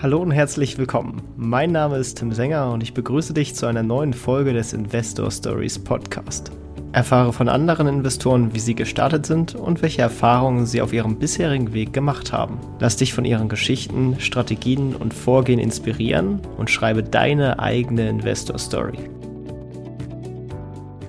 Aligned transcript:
Hallo 0.00 0.18
und 0.18 0.30
herzlich 0.30 0.78
willkommen. 0.78 1.22
Mein 1.36 1.72
Name 1.72 1.96
ist 1.96 2.18
Tim 2.18 2.30
Sänger 2.30 2.70
und 2.70 2.84
ich 2.84 2.94
begrüße 2.94 3.34
dich 3.34 3.56
zu 3.56 3.66
einer 3.66 3.82
neuen 3.82 4.12
Folge 4.12 4.52
des 4.52 4.72
Investor 4.72 5.28
Stories 5.28 5.76
Podcast. 5.76 6.52
Erfahre 6.92 7.32
von 7.32 7.48
anderen 7.48 7.88
Investoren, 7.88 8.54
wie 8.54 8.60
sie 8.60 8.76
gestartet 8.76 9.26
sind 9.26 9.56
und 9.56 9.82
welche 9.82 10.02
Erfahrungen 10.02 10.66
sie 10.66 10.82
auf 10.82 10.92
ihrem 10.92 11.18
bisherigen 11.18 11.72
Weg 11.72 11.92
gemacht 11.92 12.32
haben. 12.32 12.60
Lass 12.78 12.94
dich 12.94 13.12
von 13.12 13.24
ihren 13.24 13.48
Geschichten, 13.48 14.14
Strategien 14.20 14.94
und 14.94 15.12
Vorgehen 15.12 15.58
inspirieren 15.58 16.42
und 16.56 16.70
schreibe 16.70 17.02
deine 17.02 17.58
eigene 17.58 18.08
Investor 18.08 18.60
Story. 18.60 18.98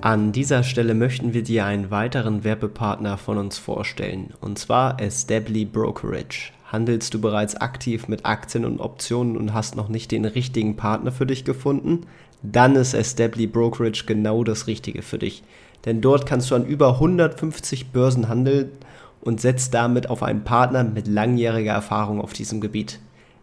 An 0.00 0.32
dieser 0.32 0.64
Stelle 0.64 0.94
möchten 0.94 1.32
wir 1.32 1.44
dir 1.44 1.64
einen 1.64 1.92
weiteren 1.92 2.42
Werbepartner 2.42 3.18
von 3.18 3.38
uns 3.38 3.56
vorstellen, 3.56 4.34
und 4.40 4.58
zwar 4.58 5.00
Estably 5.00 5.64
Brokerage. 5.64 6.50
Handelst 6.70 7.12
du 7.14 7.20
bereits 7.20 7.56
aktiv 7.56 8.06
mit 8.06 8.24
Aktien 8.24 8.64
und 8.64 8.78
Optionen 8.78 9.36
und 9.36 9.52
hast 9.52 9.74
noch 9.74 9.88
nicht 9.88 10.12
den 10.12 10.24
richtigen 10.24 10.76
Partner 10.76 11.10
für 11.10 11.26
dich 11.26 11.44
gefunden? 11.44 12.06
Dann 12.44 12.76
ist 12.76 12.94
Estably 12.94 13.48
Brokerage 13.48 14.04
genau 14.06 14.44
das 14.44 14.68
Richtige 14.68 15.02
für 15.02 15.18
dich. 15.18 15.42
Denn 15.84 16.00
dort 16.00 16.26
kannst 16.26 16.48
du 16.50 16.54
an 16.54 16.64
über 16.64 16.94
150 16.94 17.88
Börsen 17.88 18.28
handeln 18.28 18.70
und 19.20 19.40
setzt 19.40 19.74
damit 19.74 20.08
auf 20.08 20.22
einen 20.22 20.44
Partner 20.44 20.84
mit 20.84 21.08
langjähriger 21.08 21.72
Erfahrung 21.72 22.20
auf 22.20 22.34
diesem 22.34 22.60
Gebiet. 22.60 23.00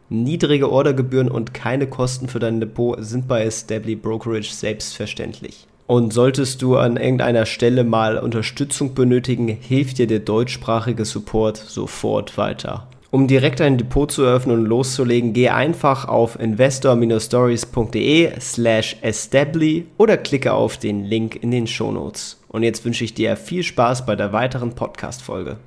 Niedrige 0.07 0.71
Ordergebühren 0.71 1.29
und 1.29 1.53
keine 1.53 1.87
Kosten 1.87 2.29
für 2.29 2.39
dein 2.39 2.61
Depot 2.61 2.97
sind 3.03 3.27
bei 3.27 3.43
Estably 3.43 3.97
Brokerage 3.97 4.53
selbstverständlich. 4.53 5.67
Und 5.85 6.13
solltest 6.13 6.61
du 6.61 6.77
an 6.77 6.95
irgendeiner 6.95 7.45
Stelle 7.45 7.83
mal 7.83 8.19
Unterstützung 8.19 8.93
benötigen, 8.93 9.49
hilft 9.49 9.97
dir 9.97 10.07
der 10.07 10.19
deutschsprachige 10.19 11.03
Support 11.03 11.57
sofort 11.57 12.37
weiter. 12.37 12.87
Um 13.09 13.27
direkt 13.27 13.61
ein 13.61 13.77
Depot 13.77 14.11
zu 14.11 14.23
eröffnen 14.23 14.59
und 14.59 14.65
loszulegen, 14.65 15.31
gehe 15.31 15.53
einfach 15.53 16.07
auf 16.07 16.37
investor-stories.de 16.37 18.31
slash 18.39 18.97
estably 19.01 19.85
oder 19.97 20.17
klicke 20.17 20.51
auf 20.51 20.77
den 20.77 21.05
Link 21.05 21.41
in 21.41 21.51
den 21.51 21.67
Shownotes. 21.67 22.41
Und 22.49 22.63
jetzt 22.63 22.83
wünsche 22.83 23.05
ich 23.05 23.13
dir 23.13 23.37
viel 23.37 23.63
Spaß 23.63 24.05
bei 24.05 24.17
der 24.17 24.33
weiteren 24.33 24.75
Podcast-Folge. 24.75 25.57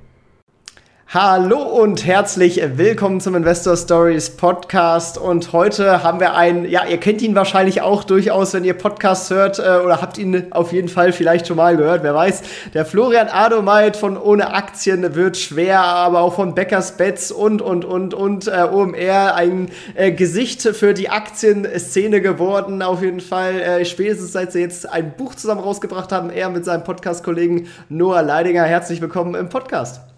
Hallo 1.13 1.61
und 1.61 2.05
herzlich 2.05 2.61
willkommen 2.75 3.19
zum 3.19 3.35
Investor 3.35 3.75
Stories 3.75 4.29
Podcast. 4.29 5.17
Und 5.17 5.51
heute 5.51 6.03
haben 6.03 6.21
wir 6.21 6.35
einen, 6.35 6.63
ja, 6.63 6.85
ihr 6.85 6.99
kennt 6.99 7.21
ihn 7.21 7.35
wahrscheinlich 7.35 7.81
auch 7.81 8.05
durchaus, 8.05 8.53
wenn 8.53 8.63
ihr 8.63 8.75
Podcasts 8.75 9.29
hört 9.29 9.59
äh, 9.59 9.83
oder 9.83 10.01
habt 10.01 10.17
ihn 10.17 10.45
auf 10.51 10.71
jeden 10.71 10.87
Fall 10.87 11.11
vielleicht 11.11 11.47
schon 11.47 11.57
mal 11.57 11.75
gehört, 11.75 12.03
wer 12.03 12.15
weiß. 12.15 12.43
Der 12.73 12.85
Florian 12.85 13.27
Adomeit 13.27 13.97
von 13.97 14.15
Ohne 14.15 14.53
Aktien 14.53 15.13
wird 15.13 15.35
schwer, 15.35 15.81
aber 15.81 16.21
auch 16.21 16.35
von 16.35 16.55
Beckers 16.55 16.95
Bets 16.95 17.33
und, 17.33 17.61
und, 17.61 17.83
und, 17.83 18.13
und 18.13 18.47
äh, 18.47 18.65
OMR 18.71 19.35
ein 19.35 19.69
äh, 19.95 20.13
Gesicht 20.13 20.61
für 20.61 20.93
die 20.93 21.09
Aktienszene 21.09 22.21
geworden, 22.21 22.81
auf 22.81 23.01
jeden 23.01 23.19
Fall. 23.19 23.59
Äh, 23.59 23.83
spätestens 23.83 24.31
seit 24.31 24.53
sie 24.53 24.61
jetzt 24.61 24.89
ein 24.89 25.11
Buch 25.17 25.35
zusammen 25.35 25.59
rausgebracht 25.59 26.13
haben, 26.13 26.29
er 26.29 26.47
mit 26.47 26.63
seinem 26.63 26.85
Podcast-Kollegen 26.85 27.67
Noah 27.89 28.21
Leidinger. 28.21 28.63
Herzlich 28.63 29.01
willkommen 29.01 29.35
im 29.35 29.49
Podcast. 29.49 30.10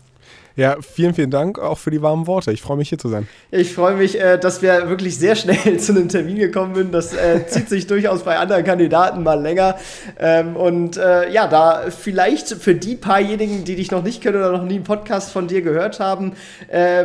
Ja, 0.55 0.77
vielen, 0.81 1.15
vielen 1.15 1.31
Dank 1.31 1.57
auch 1.57 1.79
für 1.79 1.89
die 1.89 2.03
warmen 2.03 2.27
Worte. 2.27 2.51
Ich 2.51 2.61
freue 2.61 2.77
mich 2.77 2.89
hier 2.89 2.99
zu 2.99 3.09
sein. 3.09 3.27
Ich 3.49 3.73
freue 3.73 3.95
mich, 3.95 4.19
äh, 4.19 4.37
dass 4.37 4.61
wir 4.61 4.87
wirklich 4.87 5.17
sehr 5.17 5.35
schnell 5.35 5.77
zu 5.79 5.93
einem 5.93 6.09
Termin 6.09 6.37
gekommen 6.37 6.75
sind. 6.75 6.93
Das 6.93 7.13
äh, 7.13 7.47
zieht 7.47 7.69
sich 7.69 7.87
durchaus 7.87 8.23
bei 8.23 8.37
anderen 8.37 8.63
Kandidaten 8.63 9.23
mal 9.23 9.41
länger. 9.41 9.77
Ähm, 10.19 10.55
und 10.55 10.97
äh, 10.97 11.31
ja, 11.31 11.47
da 11.47 11.85
vielleicht 11.89 12.49
für 12.49 12.75
die 12.75 12.95
paarjenigen, 12.95 13.63
die 13.63 13.75
dich 13.75 13.89
noch 13.89 14.03
nicht 14.03 14.21
kennen 14.21 14.37
oder 14.37 14.51
noch 14.51 14.63
nie 14.63 14.75
einen 14.75 14.83
Podcast 14.83 15.31
von 15.31 15.47
dir 15.47 15.61
gehört 15.61 15.99
haben, 15.99 16.33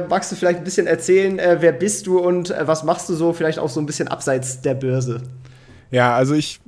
magst 0.09 0.31
du 0.33 0.37
vielleicht 0.37 0.59
ein 0.59 0.65
bisschen 0.65 0.87
erzählen, 0.87 1.39
äh, 1.39 1.59
wer 1.61 1.73
bist 1.73 2.07
du 2.07 2.19
und 2.19 2.55
was 2.61 2.85
machst 2.85 3.09
du 3.09 3.15
so, 3.15 3.33
vielleicht 3.33 3.59
auch 3.59 3.69
so 3.69 3.81
ein 3.81 3.87
bisschen 3.87 4.09
abseits 4.09 4.61
der 4.61 4.75
Börse? 4.75 5.23
Ja, 5.91 6.15
also 6.15 6.35
ich 6.35 6.61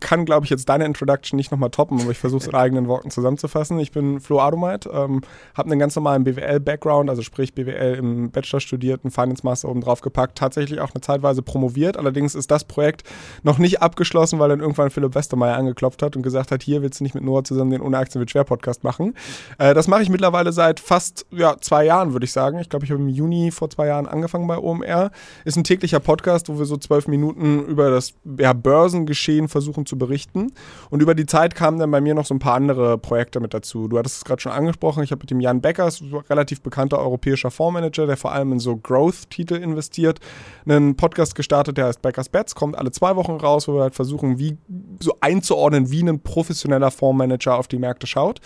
kann, 0.00 0.24
glaube 0.24 0.44
ich, 0.44 0.50
jetzt 0.50 0.68
deine 0.68 0.84
Introduction 0.84 1.36
nicht 1.36 1.50
nochmal 1.50 1.70
toppen, 1.70 2.00
aber 2.00 2.10
ich 2.10 2.18
versuche 2.18 2.42
es 2.42 2.48
in 2.48 2.54
eigenen 2.54 2.88
Worten 2.88 3.10
zusammenzufassen. 3.10 3.78
Ich 3.78 3.92
bin 3.92 4.20
Flo 4.20 4.40
Adomeit, 4.40 4.86
ähm, 4.92 5.22
habe 5.54 5.70
einen 5.70 5.78
ganz 5.78 5.96
normalen 5.96 6.24
BWL-Background, 6.24 7.10
also 7.10 7.22
sprich 7.22 7.54
BWL 7.54 7.94
im 7.94 8.30
Bachelor 8.30 8.60
studiert, 8.60 9.04
einen 9.04 9.10
Finance 9.10 9.44
Master 9.44 9.68
oben 9.68 9.80
drauf 9.80 10.00
gepackt, 10.00 10.38
tatsächlich 10.38 10.80
auch 10.80 10.90
eine 10.94 11.00
Zeitweise 11.00 11.42
promoviert. 11.42 11.96
Allerdings 11.96 12.34
ist 12.34 12.50
das 12.50 12.64
Projekt 12.64 13.02
noch 13.42 13.58
nicht 13.58 13.82
abgeschlossen, 13.82 14.38
weil 14.38 14.48
dann 14.48 14.60
irgendwann 14.60 14.90
Philipp 14.90 15.14
Westermeier 15.14 15.56
angeklopft 15.56 16.02
hat 16.02 16.16
und 16.16 16.22
gesagt 16.22 16.50
hat, 16.50 16.62
hier 16.62 16.82
willst 16.82 17.00
du 17.00 17.04
nicht 17.04 17.14
mit 17.14 17.24
Noah 17.24 17.44
zusammen 17.44 17.70
den 17.70 17.80
Ohne 17.80 17.98
Aktien 17.98 18.20
wird 18.20 18.30
schwer 18.30 18.44
Podcast 18.44 18.84
machen. 18.84 19.14
Äh, 19.58 19.74
das 19.74 19.88
mache 19.88 20.02
ich 20.02 20.08
mittlerweile 20.08 20.52
seit 20.52 20.80
fast 20.80 21.26
ja, 21.30 21.56
zwei 21.60 21.84
Jahren, 21.84 22.12
würde 22.12 22.24
ich 22.24 22.32
sagen. 22.32 22.58
Ich 22.58 22.68
glaube, 22.68 22.84
ich 22.84 22.90
habe 22.90 23.02
im 23.02 23.08
Juni 23.08 23.50
vor 23.50 23.70
zwei 23.70 23.86
Jahren 23.86 24.06
angefangen 24.06 24.46
bei 24.46 24.58
OMR. 24.58 25.10
Ist 25.44 25.56
ein 25.56 25.64
täglicher 25.64 26.00
Podcast, 26.00 26.48
wo 26.48 26.58
wir 26.58 26.64
so 26.64 26.76
zwölf 26.76 27.08
Minuten 27.08 27.64
über 27.66 27.90
das 27.90 28.14
ja, 28.38 28.52
Börsengeschehen 28.52 29.48
versuchen 29.48 29.81
zu 29.86 29.92
zu 29.92 29.98
berichten. 29.98 30.52
Und 30.88 31.02
über 31.02 31.14
die 31.14 31.26
Zeit 31.26 31.54
kamen 31.54 31.78
dann 31.78 31.90
bei 31.90 32.00
mir 32.00 32.14
noch 32.14 32.24
so 32.24 32.34
ein 32.34 32.38
paar 32.38 32.54
andere 32.54 32.96
Projekte 32.96 33.40
mit 33.40 33.52
dazu. 33.52 33.88
Du 33.88 33.98
hattest 33.98 34.16
es 34.16 34.24
gerade 34.24 34.40
schon 34.40 34.52
angesprochen, 34.52 35.02
ich 35.02 35.10
habe 35.10 35.20
mit 35.20 35.30
dem 35.30 35.40
Jan 35.40 35.60
Beckers, 35.60 36.02
relativ 36.30 36.62
bekannter 36.62 36.98
europäischer 36.98 37.50
Fondsmanager, 37.50 38.06
der 38.06 38.16
vor 38.16 38.32
allem 38.32 38.52
in 38.52 38.58
so 38.58 38.76
Growth-Titel 38.76 39.56
investiert, 39.56 40.18
einen 40.66 40.96
Podcast 40.96 41.34
gestartet, 41.34 41.76
der 41.76 41.86
heißt 41.86 42.00
Beckers 42.00 42.30
Bets, 42.30 42.54
kommt 42.54 42.78
alle 42.78 42.90
zwei 42.90 43.16
Wochen 43.16 43.32
raus, 43.32 43.68
wo 43.68 43.74
wir 43.74 43.82
halt 43.82 43.94
versuchen, 43.94 44.38
wie 44.38 44.56
so 44.98 45.14
einzuordnen, 45.20 45.90
wie 45.90 46.02
ein 46.02 46.20
professioneller 46.20 46.90
Fondsmanager 46.90 47.58
auf 47.58 47.68
die 47.68 47.78
Märkte 47.78 48.06
schaut. 48.06 48.40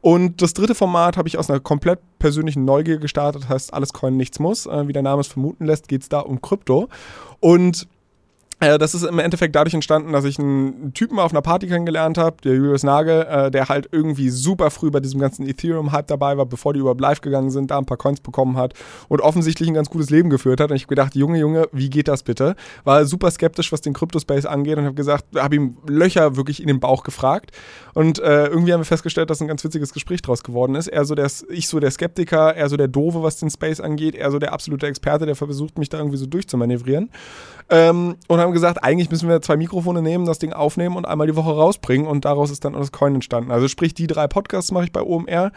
Und 0.00 0.40
das 0.40 0.54
dritte 0.54 0.74
Format 0.74 1.16
habe 1.16 1.28
ich 1.28 1.36
aus 1.36 1.50
einer 1.50 1.60
komplett 1.60 1.98
persönlichen 2.18 2.64
Neugier 2.64 2.98
gestartet, 2.98 3.48
heißt 3.48 3.74
Alles 3.74 3.92
Coin, 3.92 4.16
nichts 4.16 4.38
muss. 4.38 4.64
Äh, 4.66 4.88
wie 4.88 4.92
der 4.92 5.02
Name 5.02 5.20
es 5.20 5.26
vermuten 5.26 5.66
lässt, 5.66 5.88
geht 5.88 6.02
es 6.02 6.08
da 6.08 6.20
um 6.20 6.40
Krypto. 6.40 6.88
Und 7.40 7.88
das 8.58 8.94
ist 8.94 9.02
im 9.02 9.18
Endeffekt 9.18 9.54
dadurch 9.54 9.74
entstanden, 9.74 10.12
dass 10.12 10.24
ich 10.24 10.38
einen 10.38 10.94
Typen 10.94 11.18
auf 11.18 11.30
einer 11.30 11.42
Party 11.42 11.66
kennengelernt 11.66 12.16
habe, 12.16 12.36
der 12.42 12.54
Julius 12.54 12.84
Nagel, 12.84 13.26
äh, 13.28 13.50
der 13.50 13.68
halt 13.68 13.90
irgendwie 13.92 14.30
super 14.30 14.70
früh 14.70 14.90
bei 14.90 15.00
diesem 15.00 15.20
ganzen 15.20 15.46
Ethereum-Hype 15.46 16.06
dabei 16.06 16.38
war, 16.38 16.46
bevor 16.46 16.72
die 16.72 16.80
überhaupt 16.80 17.02
live 17.02 17.20
gegangen 17.20 17.50
sind, 17.50 17.70
da 17.70 17.76
ein 17.76 17.84
paar 17.84 17.98
Coins 17.98 18.20
bekommen 18.20 18.56
hat 18.56 18.72
und 19.08 19.20
offensichtlich 19.20 19.68
ein 19.68 19.74
ganz 19.74 19.90
gutes 19.90 20.08
Leben 20.08 20.30
geführt 20.30 20.60
hat. 20.60 20.70
Und 20.70 20.76
ich 20.76 20.84
habe 20.84 20.88
gedacht, 20.88 21.14
Junge, 21.14 21.38
Junge, 21.38 21.68
wie 21.72 21.90
geht 21.90 22.08
das 22.08 22.22
bitte? 22.22 22.56
War 22.84 23.04
super 23.04 23.30
skeptisch, 23.30 23.72
was 23.72 23.82
den 23.82 23.92
Crypto-Space 23.92 24.46
angeht 24.46 24.78
und 24.78 24.86
habe 24.86 24.94
gesagt, 24.94 25.24
habe 25.36 25.54
ihm 25.54 25.76
Löcher 25.86 26.36
wirklich 26.36 26.62
in 26.62 26.68
den 26.68 26.80
Bauch 26.80 27.04
gefragt. 27.04 27.50
Und 27.92 28.18
äh, 28.20 28.46
irgendwie 28.46 28.72
haben 28.72 28.80
wir 28.80 28.86
festgestellt, 28.86 29.28
dass 29.28 29.42
ein 29.42 29.48
ganz 29.48 29.64
witziges 29.64 29.92
Gespräch 29.92 30.22
draus 30.22 30.42
geworden 30.42 30.76
ist. 30.76 30.88
Er 30.88 31.04
so 31.04 31.14
der, 31.14 31.30
ich 31.50 31.68
so 31.68 31.78
der 31.78 31.90
Skeptiker, 31.90 32.54
er 32.54 32.70
so 32.70 32.78
der 32.78 32.88
Dove, 32.88 33.22
was 33.22 33.36
den 33.36 33.50
Space 33.50 33.80
angeht, 33.80 34.14
er 34.14 34.30
so 34.30 34.38
der 34.38 34.54
absolute 34.54 34.86
Experte, 34.86 35.26
der 35.26 35.36
versucht, 35.36 35.78
mich 35.78 35.90
da 35.90 35.98
irgendwie 35.98 36.16
so 36.16 36.26
durchzumanövrieren. 36.26 37.10
Ähm, 37.68 38.16
und 38.28 38.40
haben 38.40 38.52
gesagt, 38.52 38.84
eigentlich 38.84 39.10
müssen 39.10 39.28
wir 39.28 39.42
zwei 39.42 39.56
Mikrofone 39.56 40.02
nehmen, 40.02 40.24
das 40.24 40.38
Ding 40.38 40.52
aufnehmen 40.52 40.96
und 40.96 41.04
einmal 41.04 41.26
die 41.26 41.36
Woche 41.36 41.50
rausbringen 41.50 42.06
und 42.06 42.24
daraus 42.24 42.50
ist 42.50 42.64
dann 42.64 42.74
das 42.74 42.92
Coin 42.92 43.14
entstanden. 43.14 43.50
Also 43.50 43.66
sprich, 43.68 43.92
die 43.94 44.06
drei 44.06 44.28
Podcasts 44.28 44.70
mache 44.70 44.84
ich 44.84 44.92
bei 44.92 45.02
OMR 45.02 45.50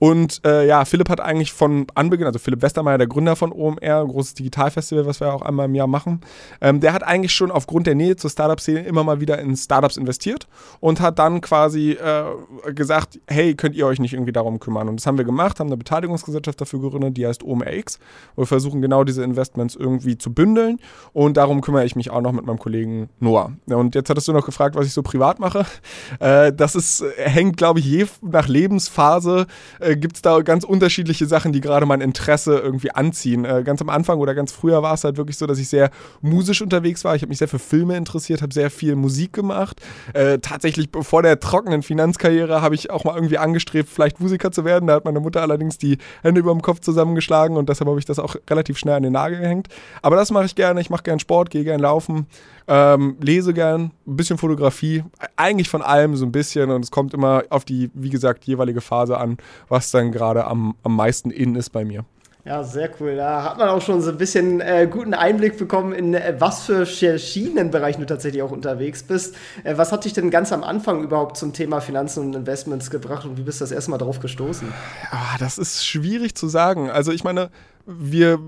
und 0.00 0.40
äh, 0.46 0.66
ja, 0.66 0.86
Philipp 0.86 1.10
hat 1.10 1.20
eigentlich 1.20 1.52
von 1.52 1.86
Anbeginn, 1.94 2.26
also 2.26 2.38
Philipp 2.38 2.62
Westermeier, 2.62 2.96
der 2.96 3.06
Gründer 3.06 3.36
von 3.36 3.52
OMR, 3.52 4.06
großes 4.06 4.32
Digitalfestival, 4.32 5.04
was 5.04 5.20
wir 5.20 5.32
auch 5.32 5.42
einmal 5.42 5.66
im 5.66 5.74
Jahr 5.74 5.86
machen, 5.86 6.22
ähm, 6.62 6.80
der 6.80 6.94
hat 6.94 7.02
eigentlich 7.02 7.32
schon 7.32 7.50
aufgrund 7.50 7.86
der 7.86 7.94
Nähe 7.94 8.16
zur 8.16 8.30
Startup-Szene 8.30 8.80
immer 8.80 9.04
mal 9.04 9.20
wieder 9.20 9.38
in 9.38 9.54
Startups 9.54 9.98
investiert 9.98 10.48
und 10.80 11.02
hat 11.02 11.18
dann 11.18 11.42
quasi 11.42 11.92
äh, 11.92 12.72
gesagt, 12.72 13.20
hey, 13.28 13.54
könnt 13.54 13.76
ihr 13.76 13.86
euch 13.86 14.00
nicht 14.00 14.14
irgendwie 14.14 14.32
darum 14.32 14.58
kümmern? 14.58 14.88
Und 14.88 15.00
das 15.00 15.06
haben 15.06 15.18
wir 15.18 15.26
gemacht, 15.26 15.60
haben 15.60 15.66
eine 15.66 15.76
Beteiligungsgesellschaft 15.76 16.58
dafür 16.58 16.80
gegründet, 16.80 17.18
die 17.18 17.26
heißt 17.26 17.44
OMRX. 17.44 17.98
wo 18.36 18.42
Wir 18.42 18.46
versuchen 18.46 18.80
genau 18.80 19.04
diese 19.04 19.22
Investments 19.22 19.76
irgendwie 19.76 20.16
zu 20.16 20.32
bündeln 20.32 20.78
und 21.12 21.36
darum 21.36 21.49
kümmere 21.60 21.84
ich 21.84 21.96
mich 21.96 22.10
auch 22.10 22.22
noch 22.22 22.32
mit 22.32 22.46
meinem 22.46 22.58
Kollegen 22.58 23.10
Noah. 23.20 23.52
Und 23.66 23.94
jetzt 23.94 24.08
hattest 24.08 24.28
du 24.28 24.32
noch 24.32 24.46
gefragt, 24.46 24.76
was 24.76 24.86
ich 24.86 24.92
so 24.92 25.02
privat 25.02 25.38
mache. 25.38 25.66
Äh, 26.18 26.52
das 26.52 26.74
ist, 26.74 27.04
hängt, 27.16 27.56
glaube 27.56 27.78
ich, 27.78 27.86
je 27.86 28.06
nach 28.20 28.48
Lebensphase 28.48 29.46
äh, 29.78 29.90
äh, 29.90 29.96
gibt 29.96 30.16
es 30.16 30.22
da 30.22 30.40
ganz 30.40 30.64
unterschiedliche 30.64 31.26
Sachen, 31.26 31.52
die 31.52 31.60
gerade 31.60 31.86
mein 31.86 32.00
Interesse 32.00 32.58
irgendwie 32.58 32.90
anziehen. 32.90 33.44
Äh, 33.44 33.62
ganz 33.64 33.80
am 33.80 33.88
Anfang 33.88 34.18
oder 34.18 34.34
ganz 34.34 34.52
früher 34.52 34.82
war 34.82 34.94
es 34.94 35.04
halt 35.04 35.16
wirklich 35.16 35.36
so, 35.36 35.46
dass 35.46 35.58
ich 35.58 35.68
sehr 35.68 35.90
musisch 36.20 36.62
unterwegs 36.62 37.04
war. 37.04 37.14
Ich 37.14 37.22
habe 37.22 37.30
mich 37.30 37.38
sehr 37.38 37.48
für 37.48 37.58
Filme 37.58 37.96
interessiert, 37.96 38.42
habe 38.42 38.54
sehr 38.54 38.70
viel 38.70 38.96
Musik 38.96 39.32
gemacht. 39.32 39.80
Äh, 40.14 40.38
tatsächlich 40.38 40.88
vor 41.02 41.22
der 41.22 41.40
trockenen 41.40 41.82
Finanzkarriere 41.82 42.62
habe 42.62 42.74
ich 42.74 42.90
auch 42.90 43.04
mal 43.04 43.14
irgendwie 43.14 43.38
angestrebt, 43.38 43.88
vielleicht 43.88 44.20
Musiker 44.20 44.50
zu 44.52 44.64
werden. 44.64 44.86
Da 44.86 44.94
hat 44.94 45.04
meine 45.04 45.20
Mutter 45.20 45.42
allerdings 45.42 45.78
die 45.78 45.98
Hände 46.22 46.40
über 46.40 46.52
dem 46.52 46.62
Kopf 46.62 46.80
zusammengeschlagen 46.80 47.56
und 47.56 47.68
deshalb 47.68 47.88
habe 47.88 47.98
ich 47.98 48.04
das 48.04 48.18
auch 48.18 48.36
relativ 48.48 48.78
schnell 48.78 48.94
an 48.94 49.02
den 49.02 49.12
Nagel 49.12 49.40
gehängt. 49.40 49.68
Aber 50.02 50.16
das 50.16 50.30
mache 50.30 50.44
ich 50.46 50.54
gerne. 50.54 50.80
Ich 50.80 50.90
mache 50.90 51.02
gerne 51.02 51.20
Sport, 51.20 51.39
gehe 51.48 51.64
gerne 51.64 51.82
laufen. 51.82 52.26
Ähm, 52.68 53.16
lese 53.20 53.54
gern, 53.54 53.92
ein 54.06 54.16
bisschen 54.16 54.36
Fotografie, 54.36 55.04
eigentlich 55.36 55.70
von 55.70 55.80
allem 55.80 56.16
so 56.16 56.26
ein 56.26 56.32
bisschen 56.32 56.70
und 56.70 56.84
es 56.84 56.90
kommt 56.90 57.14
immer 57.14 57.44
auf 57.48 57.64
die, 57.64 57.90
wie 57.94 58.10
gesagt, 58.10 58.44
jeweilige 58.44 58.80
Phase 58.82 59.16
an, 59.16 59.38
was 59.68 59.90
dann 59.90 60.12
gerade 60.12 60.44
am, 60.44 60.74
am 60.82 60.94
meisten 60.94 61.30
in 61.30 61.56
ist 61.56 61.70
bei 61.70 61.84
mir. 61.84 62.04
Ja, 62.44 62.64
sehr 62.64 62.90
cool. 63.00 63.16
Da 63.16 63.44
hat 63.44 63.58
man 63.58 63.68
auch 63.68 63.82
schon 63.82 64.00
so 64.00 64.10
ein 64.10 64.16
bisschen 64.16 64.60
äh, 64.60 64.88
guten 64.90 65.12
Einblick 65.12 65.58
bekommen, 65.58 65.92
in 65.92 66.14
äh, 66.14 66.36
was 66.38 66.62
für 66.62 66.86
verschiedenen 66.86 67.70
Bereichen 67.70 68.00
du 68.00 68.06
tatsächlich 68.06 68.42
auch 68.42 68.50
unterwegs 68.50 69.02
bist. 69.02 69.36
Äh, 69.62 69.76
was 69.76 69.92
hat 69.92 70.04
dich 70.04 70.14
denn 70.14 70.30
ganz 70.30 70.50
am 70.52 70.64
Anfang 70.64 71.02
überhaupt 71.02 71.36
zum 71.36 71.52
Thema 71.52 71.80
Finanzen 71.80 72.24
und 72.24 72.34
Investments 72.34 72.90
gebracht 72.90 73.26
und 73.26 73.36
wie 73.36 73.42
bist 73.42 73.60
du 73.60 73.64
das 73.64 73.72
erstmal 73.72 73.98
drauf 73.98 74.20
gestoßen? 74.20 74.68
Ja, 75.12 75.36
das 75.38 75.58
ist 75.58 75.86
schwierig 75.86 76.34
zu 76.34 76.48
sagen. 76.48 76.88
Also 76.88 77.12
ich 77.12 77.24
meine, 77.24 77.50
wir 77.86 78.38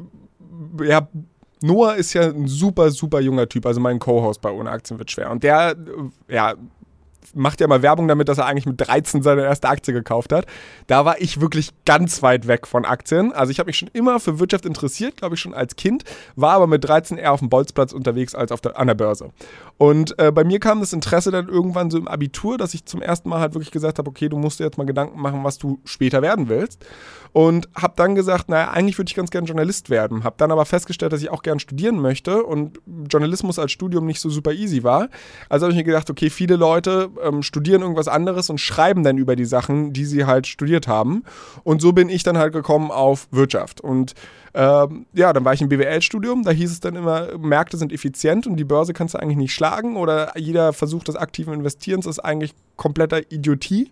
ja, 0.82 1.06
Noah 1.62 1.94
ist 1.94 2.12
ja 2.12 2.22
ein 2.22 2.48
super, 2.48 2.90
super 2.90 3.20
junger 3.20 3.48
Typ, 3.48 3.66
also 3.66 3.80
mein 3.80 3.98
Co-Host 3.98 4.40
bei 4.40 4.50
Ohne 4.50 4.70
Aktien 4.70 4.98
wird 4.98 5.10
schwer. 5.10 5.30
Und 5.30 5.42
der, 5.42 5.76
äh, 6.28 6.34
ja, 6.34 6.54
macht 7.34 7.60
ja 7.60 7.66
mal 7.66 7.82
Werbung 7.82 8.08
damit, 8.08 8.28
dass 8.28 8.38
er 8.38 8.46
eigentlich 8.46 8.66
mit 8.66 8.80
13 8.80 9.22
seine 9.22 9.42
erste 9.42 9.68
Aktie 9.68 9.92
gekauft 9.92 10.32
hat. 10.32 10.46
Da 10.86 11.04
war 11.04 11.20
ich 11.20 11.40
wirklich 11.40 11.70
ganz 11.84 12.22
weit 12.22 12.46
weg 12.46 12.66
von 12.66 12.84
Aktien. 12.84 13.32
Also 13.32 13.50
ich 13.50 13.58
habe 13.58 13.68
mich 13.68 13.78
schon 13.78 13.90
immer 13.92 14.20
für 14.20 14.38
Wirtschaft 14.38 14.66
interessiert, 14.66 15.16
glaube 15.16 15.34
ich 15.34 15.40
schon 15.40 15.54
als 15.54 15.76
Kind, 15.76 16.04
war 16.36 16.54
aber 16.54 16.66
mit 16.66 16.84
13 16.84 17.18
eher 17.18 17.32
auf 17.32 17.40
dem 17.40 17.48
Bolzplatz 17.48 17.92
unterwegs 17.92 18.34
als 18.34 18.52
auf 18.52 18.60
der, 18.60 18.78
an 18.78 18.86
der 18.86 18.94
Börse. 18.94 19.30
Und 19.78 20.18
äh, 20.18 20.30
bei 20.30 20.44
mir 20.44 20.60
kam 20.60 20.80
das 20.80 20.92
Interesse 20.92 21.30
dann 21.30 21.48
irgendwann 21.48 21.90
so 21.90 21.98
im 21.98 22.08
Abitur, 22.08 22.58
dass 22.58 22.74
ich 22.74 22.84
zum 22.84 23.02
ersten 23.02 23.28
Mal 23.28 23.40
halt 23.40 23.54
wirklich 23.54 23.70
gesagt 23.70 23.98
habe, 23.98 24.08
okay, 24.08 24.28
du 24.28 24.36
musst 24.36 24.60
dir 24.60 24.64
jetzt 24.64 24.78
mal 24.78 24.84
Gedanken 24.84 25.20
machen, 25.20 25.44
was 25.44 25.58
du 25.58 25.80
später 25.84 26.22
werden 26.22 26.48
willst. 26.48 26.84
Und 27.32 27.68
habe 27.74 27.94
dann 27.96 28.14
gesagt, 28.14 28.50
naja, 28.50 28.70
eigentlich 28.70 28.98
würde 28.98 29.08
ich 29.08 29.14
ganz 29.14 29.30
gerne 29.30 29.46
Journalist 29.46 29.88
werden. 29.88 30.22
Habe 30.22 30.36
dann 30.38 30.52
aber 30.52 30.66
festgestellt, 30.66 31.12
dass 31.12 31.22
ich 31.22 31.30
auch 31.30 31.42
gerne 31.42 31.60
studieren 31.60 31.98
möchte 31.98 32.44
und 32.44 32.78
Journalismus 33.08 33.58
als 33.58 33.72
Studium 33.72 34.04
nicht 34.04 34.20
so 34.20 34.28
super 34.28 34.52
easy 34.52 34.82
war. 34.82 35.08
Also 35.48 35.64
habe 35.64 35.72
ich 35.72 35.78
mir 35.78 35.84
gedacht, 35.84 36.10
okay, 36.10 36.28
viele 36.28 36.56
Leute 36.56 37.10
ähm, 37.22 37.42
studieren 37.42 37.82
irgendwas 37.82 38.08
anderes 38.08 38.50
und 38.50 38.58
schreiben 38.58 39.02
dann 39.02 39.18
über 39.18 39.36
die 39.36 39.44
Sachen, 39.44 39.92
die 39.92 40.04
sie 40.04 40.24
halt 40.24 40.46
studiert 40.46 40.88
haben. 40.88 41.24
Und 41.64 41.82
so 41.82 41.92
bin 41.92 42.08
ich 42.08 42.22
dann 42.22 42.38
halt 42.38 42.52
gekommen 42.52 42.90
auf 42.90 43.28
Wirtschaft. 43.30 43.80
Und 43.80 44.14
ähm, 44.54 45.06
ja, 45.14 45.32
dann 45.32 45.44
war 45.44 45.54
ich 45.54 45.62
im 45.62 45.68
BWL-Studium, 45.68 46.42
da 46.44 46.50
hieß 46.50 46.70
es 46.70 46.80
dann 46.80 46.94
immer, 46.94 47.38
Märkte 47.38 47.76
sind 47.76 47.92
effizient 47.92 48.46
und 48.46 48.56
die 48.56 48.64
Börse 48.64 48.92
kannst 48.92 49.14
du 49.14 49.18
eigentlich 49.18 49.38
nicht 49.38 49.54
schlagen 49.54 49.96
oder 49.96 50.36
jeder 50.38 50.72
Versuch 50.72 51.04
des 51.04 51.16
aktiven 51.16 51.54
Investierens 51.54 52.06
ist 52.06 52.18
eigentlich 52.18 52.54
kompletter 52.76 53.30
Idiotie. 53.30 53.90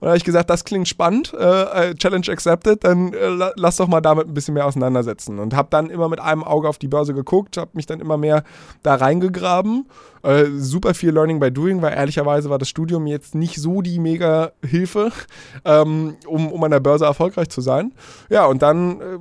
Und 0.00 0.02
da 0.02 0.08
habe 0.08 0.16
ich 0.16 0.24
gesagt, 0.24 0.50
das 0.50 0.64
klingt 0.64 0.88
spannend, 0.88 1.32
äh, 1.32 1.90
äh 1.90 1.94
Challenge 1.94 2.26
accepted, 2.28 2.84
dann 2.84 3.12
äh, 3.14 3.50
lass 3.56 3.76
doch 3.76 3.88
mal 3.88 4.00
damit 4.00 4.26
ein 4.26 4.34
bisschen 4.34 4.54
mehr 4.54 4.66
auseinandersetzen. 4.66 5.38
Und 5.38 5.54
habe 5.54 5.68
dann 5.70 5.88
immer 5.90 6.08
mit 6.08 6.20
einem 6.20 6.44
Auge 6.44 6.68
auf 6.68 6.78
die 6.78 6.88
Börse 6.88 7.14
geguckt, 7.14 7.56
habe 7.56 7.70
mich 7.74 7.86
dann 7.86 8.00
immer 8.00 8.16
mehr 8.16 8.44
da 8.82 8.96
reingegraben. 8.96 9.86
Äh, 10.22 10.46
super 10.56 10.94
viel 10.94 11.10
Learning 11.10 11.40
by 11.40 11.50
Doing, 11.50 11.82
weil 11.82 11.94
ehrlicherweise 11.94 12.50
war 12.50 12.58
das 12.58 12.68
Studium 12.68 13.06
jetzt 13.06 13.34
nicht 13.34 13.56
so 13.56 13.80
die 13.80 13.98
mega 13.98 14.52
Hilfe, 14.64 15.10
ähm, 15.64 16.16
um, 16.26 16.52
um 16.52 16.62
an 16.64 16.70
der 16.70 16.80
Börse 16.80 17.04
erfolgreich 17.04 17.48
zu 17.48 17.60
sein. 17.60 17.92
Ja, 18.28 18.46
und 18.46 18.62
dann 18.62 19.00
äh, 19.00 19.18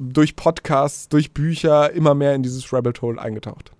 durch 0.00 0.34
Podcasts, 0.34 1.08
durch 1.08 1.32
Bücher 1.32 1.92
immer 1.92 2.14
mehr 2.14 2.34
in 2.34 2.42
dieses 2.42 2.72
Rabbit 2.72 3.02
Hole 3.02 3.20
eingetaucht. 3.20 3.70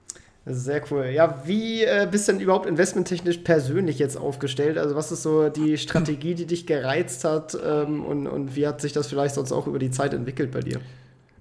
Sehr 0.47 0.83
cool. 0.91 1.07
Ja, 1.07 1.43
wie 1.45 1.85
äh, 1.85 2.07
bist 2.11 2.29
denn 2.29 2.41
überhaupt 2.41 2.67
investmenttechnisch 2.67 3.39
persönlich 3.39 3.99
jetzt 3.99 4.17
aufgestellt? 4.17 4.79
Also 4.79 4.95
was 4.95 5.13
ist 5.13 5.23
so 5.23 5.49
die 5.49 5.79
Strategie, 5.79 6.35
die 6.35 6.47
dich 6.47 6.67
gereizt 6.67 7.25
hat 7.25 7.57
ähm, 7.65 8.05
und, 8.05 8.27
und 8.27 8.57
wie 8.57 8.67
hat 8.67 8.81
sich 8.81 8.93
das 8.93 9.07
vielleicht 9.07 9.35
sonst 9.35 9.53
auch 9.53 9.67
über 9.67 9.79
die 9.79 9.91
Zeit 9.91 10.15
entwickelt 10.15 10.51
bei 10.51 10.61
dir? 10.61 10.81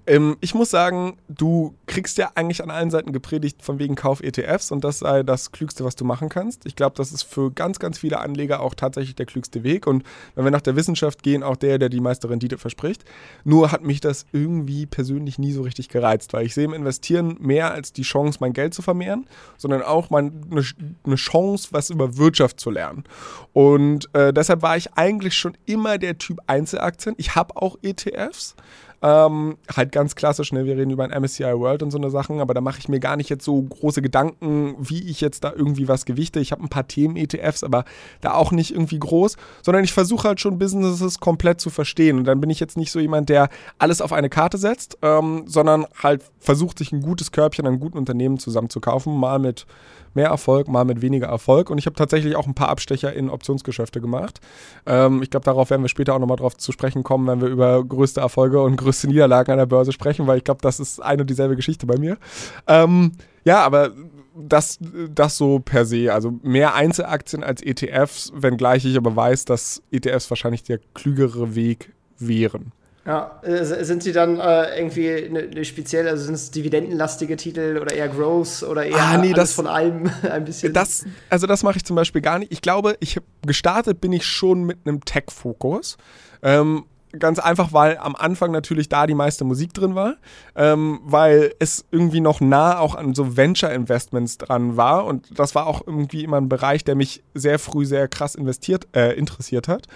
Ähm, 0.06 0.36
ich 0.40 0.54
muss 0.54 0.70
sagen, 0.70 1.18
du 1.28 1.74
kriegst 1.86 2.18
ja 2.18 2.30
eigentlich 2.34 2.62
an 2.62 2.70
allen 2.70 2.90
Seiten 2.90 3.12
gepredigt 3.12 3.62
von 3.62 3.78
wegen 3.78 3.94
Kauf 3.94 4.22
ETFs 4.22 4.70
und 4.70 4.84
das 4.84 5.00
sei 5.00 5.22
das 5.22 5.52
Klügste, 5.52 5.84
was 5.84 5.96
du 5.96 6.04
machen 6.04 6.28
kannst. 6.28 6.66
Ich 6.66 6.76
glaube, 6.76 6.96
das 6.96 7.12
ist 7.12 7.22
für 7.22 7.50
ganz, 7.50 7.78
ganz 7.78 7.98
viele 7.98 8.20
Anleger 8.20 8.60
auch 8.60 8.74
tatsächlich 8.74 9.14
der 9.14 9.26
klügste 9.26 9.62
Weg 9.62 9.86
und 9.86 10.04
wenn 10.34 10.44
wir 10.44 10.50
nach 10.50 10.60
der 10.60 10.76
Wissenschaft 10.76 11.22
gehen, 11.22 11.42
auch 11.42 11.56
der, 11.56 11.78
der 11.78 11.88
die 11.88 12.00
meiste 12.00 12.30
Rendite 12.30 12.58
verspricht. 12.58 13.04
Nur 13.44 13.72
hat 13.72 13.84
mich 13.84 14.00
das 14.00 14.26
irgendwie 14.32 14.86
persönlich 14.86 15.38
nie 15.38 15.52
so 15.52 15.62
richtig 15.62 15.88
gereizt, 15.88 16.32
weil 16.32 16.46
ich 16.46 16.54
sehe 16.54 16.64
im 16.64 16.72
Investieren 16.72 17.36
mehr 17.40 17.72
als 17.72 17.92
die 17.92 18.02
Chance, 18.02 18.38
mein 18.40 18.52
Geld 18.52 18.74
zu 18.74 18.82
vermehren, 18.82 19.26
sondern 19.56 19.82
auch 19.82 20.10
meine 20.10 20.32
ne 20.50 21.14
Chance, 21.16 21.68
was 21.72 21.90
über 21.90 22.16
Wirtschaft 22.16 22.60
zu 22.60 22.70
lernen. 22.70 23.04
Und 23.52 24.08
äh, 24.14 24.32
deshalb 24.32 24.62
war 24.62 24.76
ich 24.76 24.92
eigentlich 24.94 25.34
schon 25.34 25.56
immer 25.66 25.98
der 25.98 26.18
Typ 26.18 26.38
Einzelaktien. 26.46 27.14
Ich 27.18 27.34
habe 27.34 27.56
auch 27.56 27.76
ETFs. 27.82 28.54
Ähm, 29.02 29.56
halt 29.74 29.92
ganz 29.92 30.14
klassisch, 30.14 30.52
ne? 30.52 30.66
wir 30.66 30.76
reden 30.76 30.90
über 30.90 31.04
ein 31.04 31.22
MSCI 31.22 31.58
World 31.58 31.82
und 31.82 31.90
so 31.90 31.96
eine 31.96 32.10
Sachen, 32.10 32.40
aber 32.40 32.52
da 32.52 32.60
mache 32.60 32.78
ich 32.80 32.88
mir 32.88 33.00
gar 33.00 33.16
nicht 33.16 33.30
jetzt 33.30 33.44
so 33.44 33.62
große 33.62 34.02
Gedanken, 34.02 34.76
wie 34.78 35.08
ich 35.08 35.22
jetzt 35.22 35.42
da 35.42 35.52
irgendwie 35.54 35.88
was 35.88 36.04
gewichte. 36.04 36.38
Ich 36.38 36.52
habe 36.52 36.62
ein 36.62 36.68
paar 36.68 36.86
Themen-ETFs, 36.86 37.64
aber 37.64 37.84
da 38.20 38.34
auch 38.34 38.52
nicht 38.52 38.72
irgendwie 38.72 38.98
groß, 38.98 39.36
sondern 39.62 39.84
ich 39.84 39.94
versuche 39.94 40.28
halt 40.28 40.40
schon 40.40 40.58
Businesses 40.58 41.18
komplett 41.18 41.62
zu 41.62 41.70
verstehen. 41.70 42.18
Und 42.18 42.24
dann 42.24 42.40
bin 42.40 42.50
ich 42.50 42.60
jetzt 42.60 42.76
nicht 42.76 42.92
so 42.92 43.00
jemand, 43.00 43.30
der 43.30 43.48
alles 43.78 44.02
auf 44.02 44.12
eine 44.12 44.28
Karte 44.28 44.58
setzt, 44.58 44.98
ähm, 45.00 45.44
sondern 45.46 45.86
halt 46.02 46.22
versucht, 46.38 46.78
sich 46.78 46.92
ein 46.92 47.00
gutes 47.00 47.32
Körbchen 47.32 47.66
an 47.66 47.80
guten 47.80 47.96
Unternehmen 47.96 48.38
zusammenzukaufen, 48.38 49.16
mal 49.16 49.38
mit 49.38 49.66
mehr 50.14 50.28
Erfolg, 50.28 50.68
mal 50.68 50.84
mit 50.84 51.02
weniger 51.02 51.28
Erfolg. 51.28 51.70
Und 51.70 51.78
ich 51.78 51.86
habe 51.86 51.96
tatsächlich 51.96 52.36
auch 52.36 52.46
ein 52.46 52.54
paar 52.54 52.68
Abstecher 52.68 53.12
in 53.12 53.30
Optionsgeschäfte 53.30 54.00
gemacht. 54.00 54.40
Ähm, 54.86 55.22
ich 55.22 55.30
glaube, 55.30 55.44
darauf 55.44 55.70
werden 55.70 55.82
wir 55.82 55.88
später 55.88 56.14
auch 56.14 56.18
nochmal 56.18 56.36
drauf 56.36 56.56
zu 56.56 56.72
sprechen 56.72 57.02
kommen, 57.02 57.26
wenn 57.26 57.40
wir 57.40 57.48
über 57.48 57.84
größte 57.84 58.20
Erfolge 58.20 58.60
und 58.60 58.76
größte 58.76 58.89
Niederlagen 59.08 59.52
an 59.52 59.58
der 59.58 59.66
Börse 59.66 59.92
sprechen, 59.92 60.26
weil 60.26 60.38
ich 60.38 60.44
glaube, 60.44 60.60
das 60.62 60.80
ist 60.80 61.00
eine 61.00 61.22
und 61.22 61.30
dieselbe 61.30 61.56
Geschichte 61.56 61.86
bei 61.86 61.98
mir. 61.98 62.18
Ähm, 62.66 63.12
ja, 63.44 63.60
aber 63.60 63.90
das, 64.36 64.78
das 65.12 65.36
so 65.36 65.60
per 65.60 65.84
se. 65.84 66.12
Also 66.12 66.38
mehr 66.42 66.74
Einzelaktien 66.74 67.42
als 67.42 67.62
ETFs, 67.62 68.32
wenngleich 68.34 68.84
ich 68.84 68.96
aber 68.96 69.14
weiß, 69.14 69.44
dass 69.44 69.82
ETFs 69.90 70.30
wahrscheinlich 70.30 70.62
der 70.62 70.78
klügere 70.94 71.54
Weg 71.54 71.92
wären. 72.18 72.72
Ja, 73.06 73.40
äh, 73.42 73.64
sind 73.64 74.02
sie 74.02 74.12
dann 74.12 74.38
äh, 74.38 74.78
irgendwie 74.78 75.10
eine, 75.10 75.40
eine 75.40 75.64
spezielle, 75.64 76.10
also 76.10 76.24
sind 76.26 76.34
es 76.34 76.50
dividendenlastige 76.50 77.36
Titel 77.36 77.78
oder 77.80 77.94
eher 77.94 78.08
Growth 78.08 78.62
oder 78.62 78.84
eher 78.84 79.02
ah, 79.02 79.16
nee, 79.16 79.32
das, 79.32 79.52
von 79.54 79.66
allem 79.66 80.10
ein 80.30 80.44
bisschen? 80.44 80.74
Das, 80.74 81.06
also 81.30 81.46
das 81.46 81.62
mache 81.62 81.78
ich 81.78 81.84
zum 81.84 81.96
Beispiel 81.96 82.20
gar 82.20 82.38
nicht. 82.38 82.52
Ich 82.52 82.60
glaube, 82.60 82.96
ich 83.00 83.18
gestartet 83.46 84.02
bin 84.02 84.12
ich 84.12 84.26
schon 84.26 84.64
mit 84.64 84.78
einem 84.84 85.02
Tech-Fokus. 85.02 85.96
Ähm, 86.42 86.84
ganz 87.18 87.38
einfach, 87.38 87.72
weil 87.72 87.98
am 87.98 88.14
Anfang 88.14 88.52
natürlich 88.52 88.88
da 88.88 89.06
die 89.06 89.14
meiste 89.14 89.44
Musik 89.44 89.74
drin 89.74 89.94
war, 89.94 90.16
ähm, 90.54 91.00
weil 91.02 91.54
es 91.58 91.84
irgendwie 91.90 92.20
noch 92.20 92.40
nah 92.40 92.78
auch 92.78 92.94
an 92.94 93.14
so 93.14 93.36
Venture-Investments 93.36 94.38
dran 94.38 94.76
war 94.76 95.06
und 95.06 95.38
das 95.38 95.54
war 95.54 95.66
auch 95.66 95.86
irgendwie 95.86 96.24
immer 96.24 96.36
ein 96.36 96.48
Bereich, 96.48 96.84
der 96.84 96.94
mich 96.94 97.22
sehr 97.34 97.58
früh 97.58 97.84
sehr 97.84 98.08
krass 98.08 98.34
investiert, 98.34 98.86
äh, 98.94 99.12
interessiert 99.12 99.68
hat. 99.68 99.86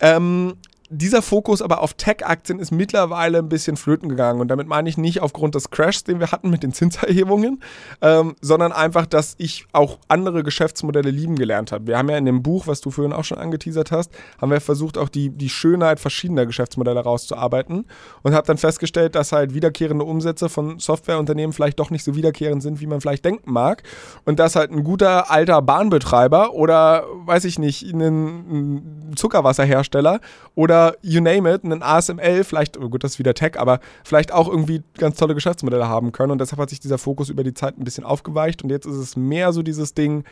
Ähm, 0.00 0.54
dieser 0.98 1.22
Fokus 1.22 1.62
aber 1.62 1.82
auf 1.82 1.94
Tech-Aktien 1.94 2.58
ist 2.58 2.70
mittlerweile 2.70 3.38
ein 3.38 3.48
bisschen 3.48 3.76
flöten 3.76 4.08
gegangen. 4.08 4.40
Und 4.40 4.48
damit 4.48 4.66
meine 4.66 4.88
ich 4.88 4.96
nicht 4.96 5.20
aufgrund 5.20 5.54
des 5.54 5.70
Crashs, 5.70 6.04
den 6.04 6.20
wir 6.20 6.30
hatten 6.32 6.50
mit 6.50 6.62
den 6.62 6.72
Zinserhebungen, 6.72 7.62
ähm, 8.00 8.36
sondern 8.40 8.72
einfach, 8.72 9.06
dass 9.06 9.34
ich 9.38 9.66
auch 9.72 9.98
andere 10.08 10.42
Geschäftsmodelle 10.42 11.10
lieben 11.10 11.36
gelernt 11.36 11.72
habe. 11.72 11.86
Wir 11.86 11.98
haben 11.98 12.08
ja 12.08 12.16
in 12.16 12.24
dem 12.24 12.42
Buch, 12.42 12.66
was 12.66 12.80
du 12.80 12.90
vorhin 12.90 13.12
auch 13.12 13.24
schon 13.24 13.38
angeteasert 13.38 13.90
hast, 13.90 14.12
haben 14.40 14.50
wir 14.50 14.60
versucht, 14.60 14.98
auch 14.98 15.08
die, 15.08 15.30
die 15.30 15.48
Schönheit 15.48 16.00
verschiedener 16.00 16.46
Geschäftsmodelle 16.46 17.00
rauszuarbeiten 17.00 17.86
und 18.22 18.34
habe 18.34 18.46
dann 18.46 18.58
festgestellt, 18.58 19.14
dass 19.14 19.32
halt 19.32 19.54
wiederkehrende 19.54 20.04
Umsätze 20.04 20.48
von 20.48 20.78
Softwareunternehmen 20.78 21.52
vielleicht 21.52 21.80
doch 21.80 21.90
nicht 21.90 22.04
so 22.04 22.14
wiederkehrend 22.14 22.62
sind, 22.62 22.80
wie 22.80 22.86
man 22.86 23.00
vielleicht 23.00 23.24
denken 23.24 23.52
mag. 23.52 23.82
Und 24.24 24.38
dass 24.38 24.56
halt 24.56 24.70
ein 24.70 24.84
guter 24.84 25.30
alter 25.30 25.62
Bahnbetreiber 25.62 26.52
oder, 26.52 27.04
weiß 27.24 27.44
ich 27.44 27.58
nicht, 27.58 27.82
ein, 27.82 28.00
ein 28.00 29.12
Zuckerwasserhersteller 29.16 30.20
oder 30.54 30.83
you 31.02 31.20
name 31.20 31.52
it, 31.52 31.64
einen 31.64 31.82
ASML, 31.82 32.44
vielleicht, 32.44 32.76
oh 32.76 32.88
gut, 32.88 33.04
das 33.04 33.12
ist 33.12 33.18
wieder 33.18 33.34
Tech, 33.34 33.58
aber 33.58 33.80
vielleicht 34.04 34.32
auch 34.32 34.48
irgendwie 34.48 34.82
ganz 34.98 35.16
tolle 35.16 35.34
Geschäftsmodelle 35.34 35.88
haben 35.88 36.12
können. 36.12 36.32
Und 36.32 36.40
deshalb 36.40 36.60
hat 36.60 36.70
sich 36.70 36.80
dieser 36.80 36.98
Fokus 36.98 37.28
über 37.28 37.44
die 37.44 37.54
Zeit 37.54 37.78
ein 37.78 37.84
bisschen 37.84 38.04
aufgeweicht. 38.04 38.62
Und 38.62 38.70
jetzt 38.70 38.86
ist 38.86 38.96
es 38.96 39.16
mehr 39.16 39.52
so 39.52 39.62
dieses 39.62 39.94
Ding, 39.94 40.24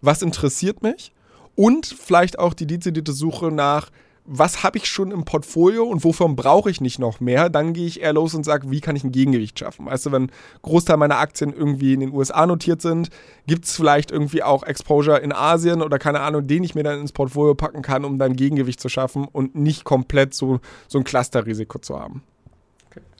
was 0.00 0.22
interessiert 0.22 0.82
mich? 0.82 1.12
Und 1.54 1.86
vielleicht 1.86 2.38
auch 2.38 2.54
die 2.54 2.66
dezidierte 2.66 3.12
Suche 3.12 3.50
nach, 3.50 3.90
was 4.24 4.62
habe 4.62 4.78
ich 4.78 4.86
schon 4.86 5.10
im 5.10 5.24
Portfolio 5.24 5.84
und 5.84 6.04
wovon 6.04 6.36
brauche 6.36 6.70
ich 6.70 6.80
nicht 6.80 6.98
noch 6.98 7.20
mehr, 7.20 7.50
dann 7.50 7.72
gehe 7.72 7.86
ich 7.86 8.00
eher 8.00 8.12
los 8.12 8.34
und 8.34 8.44
sage, 8.44 8.70
wie 8.70 8.80
kann 8.80 8.94
ich 8.94 9.04
ein 9.04 9.12
Gegengewicht 9.12 9.58
schaffen. 9.58 9.86
Weißt 9.86 10.06
du, 10.06 10.12
wenn 10.12 10.30
Großteil 10.62 10.96
meiner 10.96 11.18
Aktien 11.18 11.52
irgendwie 11.52 11.94
in 11.94 12.00
den 12.00 12.12
USA 12.12 12.46
notiert 12.46 12.82
sind, 12.82 13.10
gibt 13.46 13.64
es 13.64 13.74
vielleicht 13.74 14.10
irgendwie 14.10 14.42
auch 14.42 14.62
Exposure 14.62 15.18
in 15.18 15.32
Asien 15.32 15.82
oder 15.82 15.98
keine 15.98 16.20
Ahnung, 16.20 16.46
den 16.46 16.62
ich 16.62 16.74
mir 16.74 16.84
dann 16.84 17.00
ins 17.00 17.12
Portfolio 17.12 17.54
packen 17.54 17.82
kann, 17.82 18.04
um 18.04 18.18
dann 18.18 18.36
Gegengewicht 18.36 18.80
zu 18.80 18.88
schaffen 18.88 19.26
und 19.30 19.54
nicht 19.54 19.84
komplett 19.84 20.34
so, 20.34 20.60
so 20.86 20.98
ein 20.98 21.04
Clusterrisiko 21.04 21.78
zu 21.78 21.98
haben. 21.98 22.22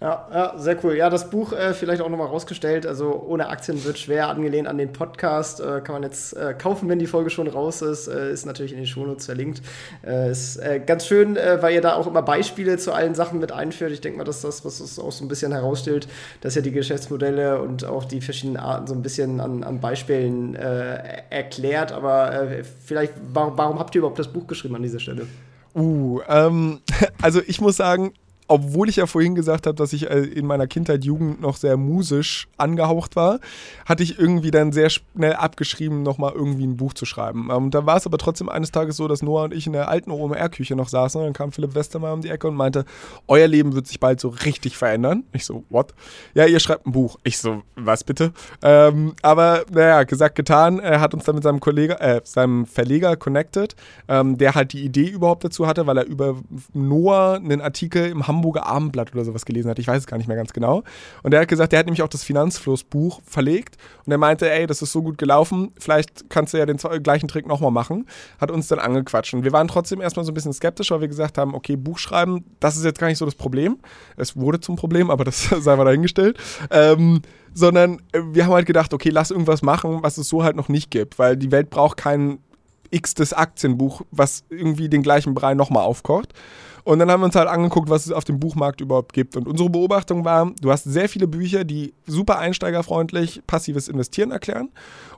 Ja, 0.00 0.28
ja, 0.32 0.58
sehr 0.58 0.84
cool. 0.84 0.96
Ja, 0.96 1.10
das 1.10 1.30
Buch 1.30 1.52
äh, 1.52 1.74
vielleicht 1.74 2.02
auch 2.02 2.08
nochmal 2.08 2.26
rausgestellt. 2.26 2.86
Also 2.86 3.24
ohne 3.24 3.48
Aktien 3.48 3.84
wird 3.84 4.00
schwer, 4.00 4.28
angelehnt 4.28 4.66
an 4.66 4.76
den 4.76 4.92
Podcast. 4.92 5.60
Äh, 5.60 5.80
kann 5.80 5.94
man 5.94 6.02
jetzt 6.02 6.36
äh, 6.36 6.54
kaufen, 6.54 6.88
wenn 6.88 6.98
die 6.98 7.06
Folge 7.06 7.30
schon 7.30 7.46
raus 7.46 7.82
ist. 7.82 8.08
Äh, 8.08 8.32
ist 8.32 8.44
natürlich 8.44 8.72
in 8.72 8.78
den 8.78 8.86
Shownotes 8.86 9.26
verlinkt. 9.26 9.62
Äh, 10.04 10.32
ist 10.32 10.56
äh, 10.56 10.80
ganz 10.84 11.06
schön, 11.06 11.36
weil 11.36 11.74
ihr 11.74 11.80
da 11.80 11.94
auch 11.94 12.08
immer 12.08 12.22
Beispiele 12.22 12.78
zu 12.78 12.92
allen 12.92 13.14
Sachen 13.14 13.38
mit 13.38 13.52
einführt. 13.52 13.92
Ich 13.92 14.00
denke 14.00 14.18
mal, 14.18 14.24
dass 14.24 14.40
das, 14.40 14.64
was 14.64 14.80
es 14.80 14.98
auch 14.98 15.12
so 15.12 15.24
ein 15.24 15.28
bisschen 15.28 15.52
herausstellt, 15.52 16.08
dass 16.40 16.56
ihr 16.56 16.62
die 16.62 16.72
Geschäftsmodelle 16.72 17.60
und 17.62 17.84
auch 17.84 18.04
die 18.04 18.20
verschiedenen 18.20 18.56
Arten 18.56 18.88
so 18.88 18.94
ein 18.94 19.02
bisschen 19.02 19.38
an, 19.40 19.62
an 19.62 19.80
Beispielen 19.80 20.54
erklärt. 20.54 21.92
Aber 21.92 22.48
vielleicht, 22.84 23.12
warum, 23.32 23.56
warum 23.56 23.78
habt 23.78 23.94
ihr 23.94 24.00
überhaupt 24.00 24.18
das 24.18 24.28
Buch 24.28 24.46
geschrieben 24.46 24.74
an 24.74 24.82
dieser 24.82 25.00
Stelle? 25.00 25.26
Uh, 25.74 26.20
ähm, 26.28 26.80
also 27.22 27.40
ich 27.46 27.60
muss 27.60 27.76
sagen, 27.76 28.12
obwohl 28.48 28.88
ich 28.88 28.96
ja 28.96 29.06
vorhin 29.06 29.34
gesagt 29.34 29.66
habe, 29.66 29.76
dass 29.76 29.92
ich 29.92 30.10
äh, 30.10 30.20
in 30.20 30.46
meiner 30.46 30.66
Kindheit, 30.66 31.04
Jugend 31.04 31.40
noch 31.40 31.56
sehr 31.56 31.76
musisch 31.76 32.48
angehaucht 32.56 33.16
war, 33.16 33.40
hatte 33.86 34.02
ich 34.02 34.18
irgendwie 34.18 34.50
dann 34.50 34.72
sehr 34.72 34.90
schnell 34.90 35.34
abgeschrieben, 35.34 36.02
nochmal 36.02 36.32
irgendwie 36.34 36.66
ein 36.66 36.76
Buch 36.76 36.92
zu 36.92 37.04
schreiben. 37.04 37.50
Und 37.50 37.64
ähm, 37.64 37.70
da 37.70 37.86
war 37.86 37.96
es 37.96 38.06
aber 38.06 38.18
trotzdem 38.18 38.48
eines 38.48 38.70
Tages 38.70 38.96
so, 38.96 39.08
dass 39.08 39.22
Noah 39.22 39.44
und 39.44 39.54
ich 39.54 39.66
in 39.66 39.72
der 39.72 39.88
alten 39.88 40.10
OMR-Küche 40.10 40.76
noch 40.76 40.88
saßen 40.88 41.20
und 41.20 41.26
dann 41.26 41.32
kam 41.32 41.52
Philipp 41.52 41.74
Westermeier 41.74 42.12
um 42.12 42.20
die 42.20 42.28
Ecke 42.28 42.48
und 42.48 42.54
meinte, 42.54 42.84
euer 43.26 43.48
Leben 43.48 43.74
wird 43.74 43.86
sich 43.86 44.00
bald 44.00 44.20
so 44.20 44.28
richtig 44.28 44.76
verändern. 44.76 45.24
Ich 45.32 45.44
so, 45.44 45.64
what? 45.70 45.94
Ja, 46.34 46.46
ihr 46.46 46.60
schreibt 46.60 46.86
ein 46.86 46.92
Buch. 46.92 47.18
Ich 47.24 47.38
so, 47.38 47.62
was 47.76 48.04
bitte? 48.04 48.32
Ähm, 48.62 49.14
aber 49.22 49.64
naja, 49.70 50.02
gesagt, 50.04 50.34
getan. 50.34 50.78
Er 50.78 51.00
hat 51.00 51.14
uns 51.14 51.24
dann 51.24 51.36
mit 51.36 51.44
seinem 51.44 51.60
Kollege, 51.60 52.00
äh, 52.00 52.20
seinem 52.24 52.66
Verleger 52.66 53.16
connected, 53.16 53.76
ähm, 54.08 54.36
der 54.38 54.54
halt 54.54 54.72
die 54.72 54.84
Idee 54.84 55.08
überhaupt 55.08 55.44
dazu 55.44 55.66
hatte, 55.66 55.86
weil 55.86 55.98
er 55.98 56.06
über 56.06 56.36
Noah 56.74 57.36
einen 57.36 57.60
Artikel 57.60 58.08
im 58.08 58.26
Hamburg 58.26 58.41
Hamburger 58.42 58.66
Abendblatt 58.66 59.14
oder 59.14 59.24
sowas 59.24 59.44
gelesen 59.44 59.70
hat. 59.70 59.78
Ich 59.78 59.86
weiß 59.86 59.98
es 59.98 60.06
gar 60.06 60.16
nicht 60.16 60.26
mehr 60.26 60.36
ganz 60.36 60.52
genau. 60.52 60.82
Und 61.22 61.32
er 61.32 61.40
hat 61.40 61.48
gesagt, 61.48 61.72
der 61.72 61.78
hat 61.78 61.86
nämlich 61.86 62.02
auch 62.02 62.08
das 62.08 62.24
Finanzflussbuch 62.24 63.20
verlegt. 63.24 63.76
Und 64.04 64.10
er 64.10 64.18
meinte, 64.18 64.50
ey, 64.50 64.66
das 64.66 64.82
ist 64.82 64.92
so 64.92 65.02
gut 65.02 65.16
gelaufen, 65.16 65.72
vielleicht 65.78 66.28
kannst 66.28 66.52
du 66.52 66.58
ja 66.58 66.66
den 66.66 66.78
gleichen 67.02 67.28
Trick 67.28 67.46
nochmal 67.46 67.70
machen. 67.70 68.06
Hat 68.40 68.50
uns 68.50 68.66
dann 68.66 68.80
angequatscht. 68.80 69.34
Und 69.34 69.44
wir 69.44 69.52
waren 69.52 69.68
trotzdem 69.68 70.00
erstmal 70.00 70.24
so 70.24 70.32
ein 70.32 70.34
bisschen 70.34 70.52
skeptisch, 70.52 70.90
weil 70.90 71.00
wir 71.00 71.08
gesagt 71.08 71.38
haben, 71.38 71.54
okay, 71.54 71.76
Buch 71.76 71.98
schreiben, 71.98 72.44
das 72.58 72.76
ist 72.76 72.84
jetzt 72.84 72.98
gar 72.98 73.06
nicht 73.06 73.18
so 73.18 73.24
das 73.24 73.36
Problem. 73.36 73.78
Es 74.16 74.36
wurde 74.36 74.60
zum 74.60 74.76
Problem, 74.76 75.10
aber 75.10 75.24
das 75.24 75.42
sei 75.58 75.76
mal 75.76 75.84
dahingestellt. 75.84 76.36
Ähm, 76.70 77.22
sondern 77.54 78.00
äh, 78.12 78.20
wir 78.32 78.46
haben 78.46 78.54
halt 78.54 78.66
gedacht, 78.66 78.92
okay, 78.92 79.10
lass 79.10 79.30
irgendwas 79.30 79.62
machen, 79.62 80.02
was 80.02 80.18
es 80.18 80.28
so 80.28 80.42
halt 80.42 80.56
noch 80.56 80.68
nicht 80.68 80.90
gibt, 80.90 81.18
weil 81.18 81.36
die 81.36 81.52
Welt 81.52 81.70
braucht 81.70 81.96
kein 81.96 82.38
x-tes 82.90 83.32
Aktienbuch, 83.32 84.02
was 84.10 84.44
irgendwie 84.50 84.88
den 84.88 85.02
gleichen 85.02 85.34
Brei 85.34 85.54
nochmal 85.54 85.84
aufkocht. 85.84 86.34
Und 86.84 86.98
dann 86.98 87.10
haben 87.10 87.20
wir 87.20 87.26
uns 87.26 87.36
halt 87.36 87.48
angeguckt, 87.48 87.88
was 87.88 88.06
es 88.06 88.12
auf 88.12 88.24
dem 88.24 88.40
Buchmarkt 88.40 88.80
überhaupt 88.80 89.12
gibt. 89.12 89.36
Und 89.36 89.46
unsere 89.46 89.70
Beobachtung 89.70 90.24
war, 90.24 90.52
du 90.60 90.70
hast 90.70 90.84
sehr 90.84 91.08
viele 91.08 91.28
Bücher, 91.28 91.64
die 91.64 91.94
super 92.06 92.38
einsteigerfreundlich 92.38 93.42
passives 93.46 93.88
Investieren 93.88 94.30
erklären. 94.32 94.70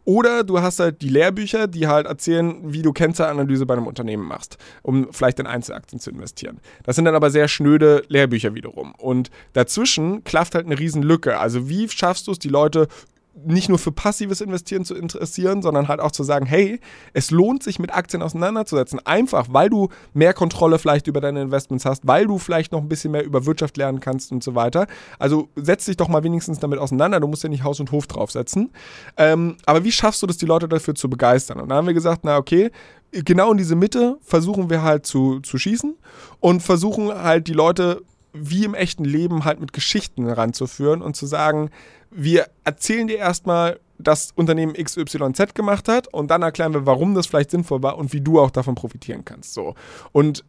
Oder 0.05 0.45
du 0.45 0.61
hast 0.61 0.81
halt 0.81 1.01
die 1.01 1.09
Lehrbücher, 1.09 1.67
die 1.67 1.87
halt 1.87 2.07
erzählen, 2.07 2.57
wie 2.65 2.83
du 2.83 2.93
Kennzahlanalyse 2.93 3.65
bei 3.65 3.75
einem 3.75 3.87
Unternehmen 3.87 4.27
machst, 4.27 4.59
um 4.83 5.09
vielleicht 5.13 5.41
in 5.41 5.47
Einzelaktien 5.47 5.99
zu 5.99 6.11
investieren. 6.11 6.61
Das 6.83 6.97
sind 6.97 7.07
dann 7.07 7.15
aber 7.15 7.31
sehr 7.31 7.49
schnöde 7.49 8.05
Lehrbücher 8.09 8.55
wiederum. 8.55 8.95
Und 8.97 9.31
dazwischen 9.55 10.23
klafft 10.25 10.55
halt 10.55 10.67
eine 10.67 10.79
riesen 10.79 11.03
Lücke. 11.03 11.39
Also 11.39 11.69
wie 11.69 11.89
schaffst 11.89 12.27
du 12.27 12.33
es, 12.33 12.39
die 12.39 12.49
Leute 12.49 12.89
nicht 13.35 13.69
nur 13.69 13.79
für 13.79 13.93
passives 13.93 14.41
Investieren 14.41 14.85
zu 14.85 14.95
interessieren, 14.95 15.61
sondern 15.61 15.89
halt 15.89 16.01
auch 16.01 16.13
zu 16.13 16.23
sagen, 16.23 16.47
hey, 16.47 16.81
es 17.13 17.31
lohnt 17.31 17.63
sich 17.63 17.79
mit 17.79 17.93
Aktien 17.93 18.23
auseinanderzusetzen. 18.23 19.01
Einfach, 19.05 19.49
weil 19.51 19.69
du 19.69 19.89
mehr 20.13 20.35
Kontrolle 20.35 20.79
vielleicht 20.79 21.07
über 21.07 21.21
deine 21.21 21.43
Investments 21.43 21.85
hast, 21.85 22.07
weil 22.07 22.27
du 22.27 22.39
vielleicht 22.39 22.73
noch 22.73 22.81
ein 22.81 22.89
bisschen 22.89 23.13
mehr 23.13 23.25
über 23.25 23.45
Wirtschaft 23.47 23.77
lernen 23.77 24.01
kannst 24.01 24.31
und 24.31 24.45
so 24.45 24.55
weiter. 24.55 24.87
Also 25.19 25.49
setz 25.57 25.85
dich 25.87 25.97
doch 25.97 26.09
mal 26.09 26.23
wenigstens 26.23 26.61
damit 26.61 26.79
auseinander. 26.79 27.21
Du 27.21 27.27
musst 27.27 27.43
ja 27.43 27.49
nicht 27.49 27.65
Haus 27.65 27.81
und 27.81 27.91
Hof 27.91 28.07
draufsetzen. 28.07 28.71
Ähm, 29.17 29.57
aber 29.67 29.85
wie 29.85 29.93
schaffst 29.93 30.23
du 30.23 30.27
das, 30.27 30.37
die 30.37 30.47
Leute 30.47 30.69
dafür 30.69 30.95
zu 30.95 31.11
begeistern? 31.11 31.61
Und 31.61 31.71
da 31.71 31.77
haben 31.77 31.87
wir 31.87 31.95
gesagt, 31.95 32.21
na 32.23 32.37
okay, 32.37 32.71
genau 33.11 33.53
in 33.53 33.59
diese 33.59 33.77
Mitte 33.77 34.19
versuchen 34.23 34.71
wir 34.71 34.83
halt 34.83 35.07
zu, 35.07 35.41
zu 35.41 35.59
schießen 35.59 35.97
und 36.41 36.63
versuchen 36.63 37.13
halt 37.13 37.49
die 37.49 37.53
Leute 37.53 38.03
wie 38.35 38.65
im 38.65 38.75
echten 38.75 39.05
Leben 39.05 39.45
halt 39.45 39.61
mit 39.61 39.73
Geschichten 39.73 40.29
ranzuführen 40.29 41.01
und 41.01 41.17
zu 41.17 41.25
sagen, 41.25 41.71
wir 42.11 42.47
erzählen 42.65 43.07
dir 43.07 43.19
erstmal, 43.19 43.79
dass 43.99 44.33
Unternehmen 44.35 44.75
XYZ 44.75 45.55
gemacht 45.55 45.89
hat 45.89 46.13
und 46.13 46.31
dann 46.31 46.43
erklären 46.43 46.75
wir, 46.75 46.85
warum 46.85 47.15
das 47.15 47.27
vielleicht 47.27 47.53
sinnvoll 47.53 47.83
war 47.83 47.97
und 47.97 48.13
wie 48.13 48.21
du 48.21 48.41
auch 48.41 48.51
davon 48.51 48.75
profitieren 48.75 49.25
kannst. 49.25 49.55
So. 49.55 49.75
Und 50.13 50.45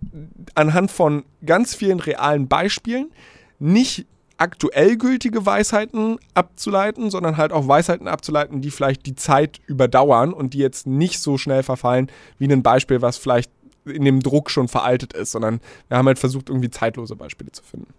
anhand 0.55 0.91
von 0.91 1.23
ganz 1.45 1.75
vielen 1.75 1.99
realen 1.99 2.47
Beispielen 2.47 3.11
nicht 3.59 4.07
aktuell 4.37 4.97
gültige 4.97 5.45
Weisheiten 5.45 6.17
abzuleiten, 6.33 7.09
sondern 7.09 7.37
halt 7.37 7.53
auch 7.53 7.67
Weisheiten 7.67 8.07
abzuleiten, 8.07 8.61
die 8.61 8.71
vielleicht 8.71 9.05
die 9.05 9.15
Zeit 9.15 9.61
überdauern 9.65 10.33
und 10.33 10.53
die 10.53 10.57
jetzt 10.57 10.87
nicht 10.87 11.21
so 11.21 11.37
schnell 11.37 11.63
verfallen 11.63 12.11
wie 12.37 12.51
ein 12.51 12.63
Beispiel, 12.63 13.01
was 13.01 13.17
vielleicht 13.17 13.51
in 13.85 14.05
dem 14.05 14.21
Druck 14.21 14.49
schon 14.49 14.67
veraltet 14.67 15.13
ist, 15.13 15.31
sondern 15.31 15.61
wir 15.87 15.97
haben 15.97 16.07
halt 16.07 16.19
versucht, 16.19 16.49
irgendwie 16.49 16.69
zeitlose 16.69 17.15
Beispiele 17.15 17.51
zu 17.51 17.63
finden. 17.63 17.93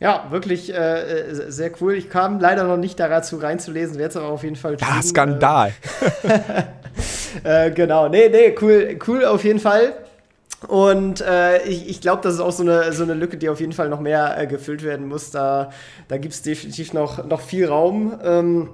Ja, 0.00 0.26
wirklich 0.30 0.72
äh, 0.72 1.30
äh, 1.30 1.50
sehr 1.50 1.72
cool. 1.80 1.94
Ich 1.94 2.08
kam 2.08 2.38
leider 2.38 2.64
noch 2.64 2.76
nicht 2.76 3.00
dazu 3.00 3.36
reinzulesen, 3.36 3.98
werde 3.98 4.10
es 4.10 4.16
aber 4.16 4.28
auf 4.28 4.44
jeden 4.44 4.54
Fall 4.54 4.76
tun. 4.76 4.86
Ja, 4.88 5.02
Skandal. 5.02 5.72
äh, 7.44 7.72
genau, 7.72 8.08
nee, 8.08 8.28
nee, 8.28 8.54
cool, 8.60 8.96
cool 9.08 9.24
auf 9.24 9.42
jeden 9.42 9.58
Fall. 9.58 9.94
Und 10.66 11.20
äh, 11.20 11.62
ich, 11.64 11.88
ich 11.88 12.00
glaube, 12.00 12.22
das 12.22 12.34
ist 12.34 12.40
auch 12.40 12.52
so 12.52 12.62
eine, 12.62 12.92
so 12.92 13.04
eine 13.04 13.14
Lücke, 13.14 13.36
die 13.36 13.48
auf 13.48 13.60
jeden 13.60 13.72
Fall 13.72 13.88
noch 13.88 14.00
mehr 14.00 14.38
äh, 14.38 14.46
gefüllt 14.46 14.82
werden 14.82 15.06
muss. 15.08 15.30
Da, 15.30 15.70
da 16.08 16.18
gibt 16.18 16.34
es 16.34 16.42
definitiv 16.42 16.92
noch, 16.92 17.24
noch 17.24 17.40
viel 17.40 17.66
Raum. 17.66 18.18
Ähm, 18.22 18.70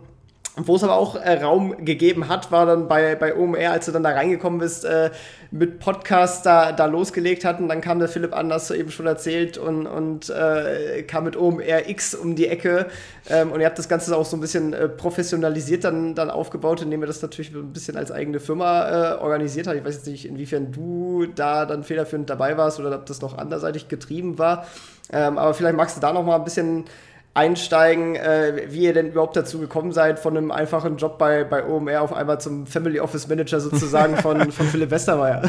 wo 0.56 0.76
es 0.76 0.84
aber 0.84 0.96
auch 0.96 1.16
äh, 1.16 1.42
Raum 1.42 1.84
gegeben 1.84 2.28
hat, 2.28 2.52
war 2.52 2.64
dann 2.64 2.86
bei, 2.86 3.16
bei 3.16 3.34
OMR, 3.36 3.72
als 3.72 3.86
du 3.86 3.92
dann 3.92 4.04
da 4.04 4.10
reingekommen 4.10 4.60
bist, 4.60 4.84
äh, 4.84 5.10
mit 5.50 5.80
Podcast 5.80 6.46
da, 6.46 6.70
da 6.70 6.86
losgelegt 6.86 7.44
hatten. 7.44 7.66
Dann 7.66 7.80
kam 7.80 7.98
der 7.98 8.08
Philipp 8.08 8.32
Anders, 8.32 8.70
eben 8.70 8.92
schon 8.92 9.06
erzählt, 9.06 9.58
und, 9.58 9.86
und 9.86 10.30
äh, 10.30 11.02
kam 11.02 11.24
mit 11.24 11.36
OMR 11.36 11.88
X 11.88 12.14
um 12.14 12.36
die 12.36 12.46
Ecke. 12.46 12.86
Ähm, 13.28 13.50
und 13.50 13.60
ihr 13.60 13.66
habt 13.66 13.78
das 13.78 13.88
Ganze 13.88 14.16
auch 14.16 14.24
so 14.24 14.36
ein 14.36 14.40
bisschen 14.40 14.72
äh, 14.72 14.88
professionalisiert 14.88 15.82
dann, 15.82 16.14
dann 16.14 16.30
aufgebaut, 16.30 16.82
indem 16.82 17.02
ihr 17.02 17.08
das 17.08 17.20
natürlich 17.20 17.52
ein 17.52 17.72
bisschen 17.72 17.96
als 17.96 18.12
eigene 18.12 18.38
Firma 18.38 19.14
äh, 19.14 19.14
organisiert 19.16 19.66
habt. 19.66 19.76
Ich 19.76 19.84
weiß 19.84 19.94
jetzt 19.94 20.06
nicht, 20.06 20.24
inwiefern 20.24 20.70
du 20.70 21.26
da 21.34 21.66
dann 21.66 21.82
federführend 21.82 22.30
dabei 22.30 22.56
warst 22.56 22.78
oder 22.78 22.94
ob 22.94 23.06
das 23.06 23.20
noch 23.20 23.36
anderseitig 23.36 23.88
getrieben 23.88 24.38
war. 24.38 24.66
Ähm, 25.12 25.36
aber 25.36 25.52
vielleicht 25.52 25.76
magst 25.76 25.96
du 25.96 26.00
da 26.00 26.12
noch 26.12 26.24
mal 26.24 26.36
ein 26.36 26.44
bisschen 26.44 26.84
einsteigen, 27.34 28.14
äh, 28.14 28.68
wie 28.68 28.84
ihr 28.84 28.92
denn 28.92 29.08
überhaupt 29.08 29.36
dazu 29.36 29.58
gekommen 29.58 29.90
seid, 29.90 30.20
von 30.20 30.36
einem 30.36 30.52
einfachen 30.52 30.96
Job 30.96 31.18
bei, 31.18 31.42
bei 31.42 31.66
OMR 31.66 32.00
auf 32.00 32.12
einmal 32.12 32.40
zum 32.40 32.64
Family 32.66 33.00
Office 33.00 33.26
Manager 33.26 33.58
sozusagen 33.58 34.16
von, 34.18 34.52
von 34.52 34.66
Philipp 34.66 34.92
Westermeier. 34.92 35.42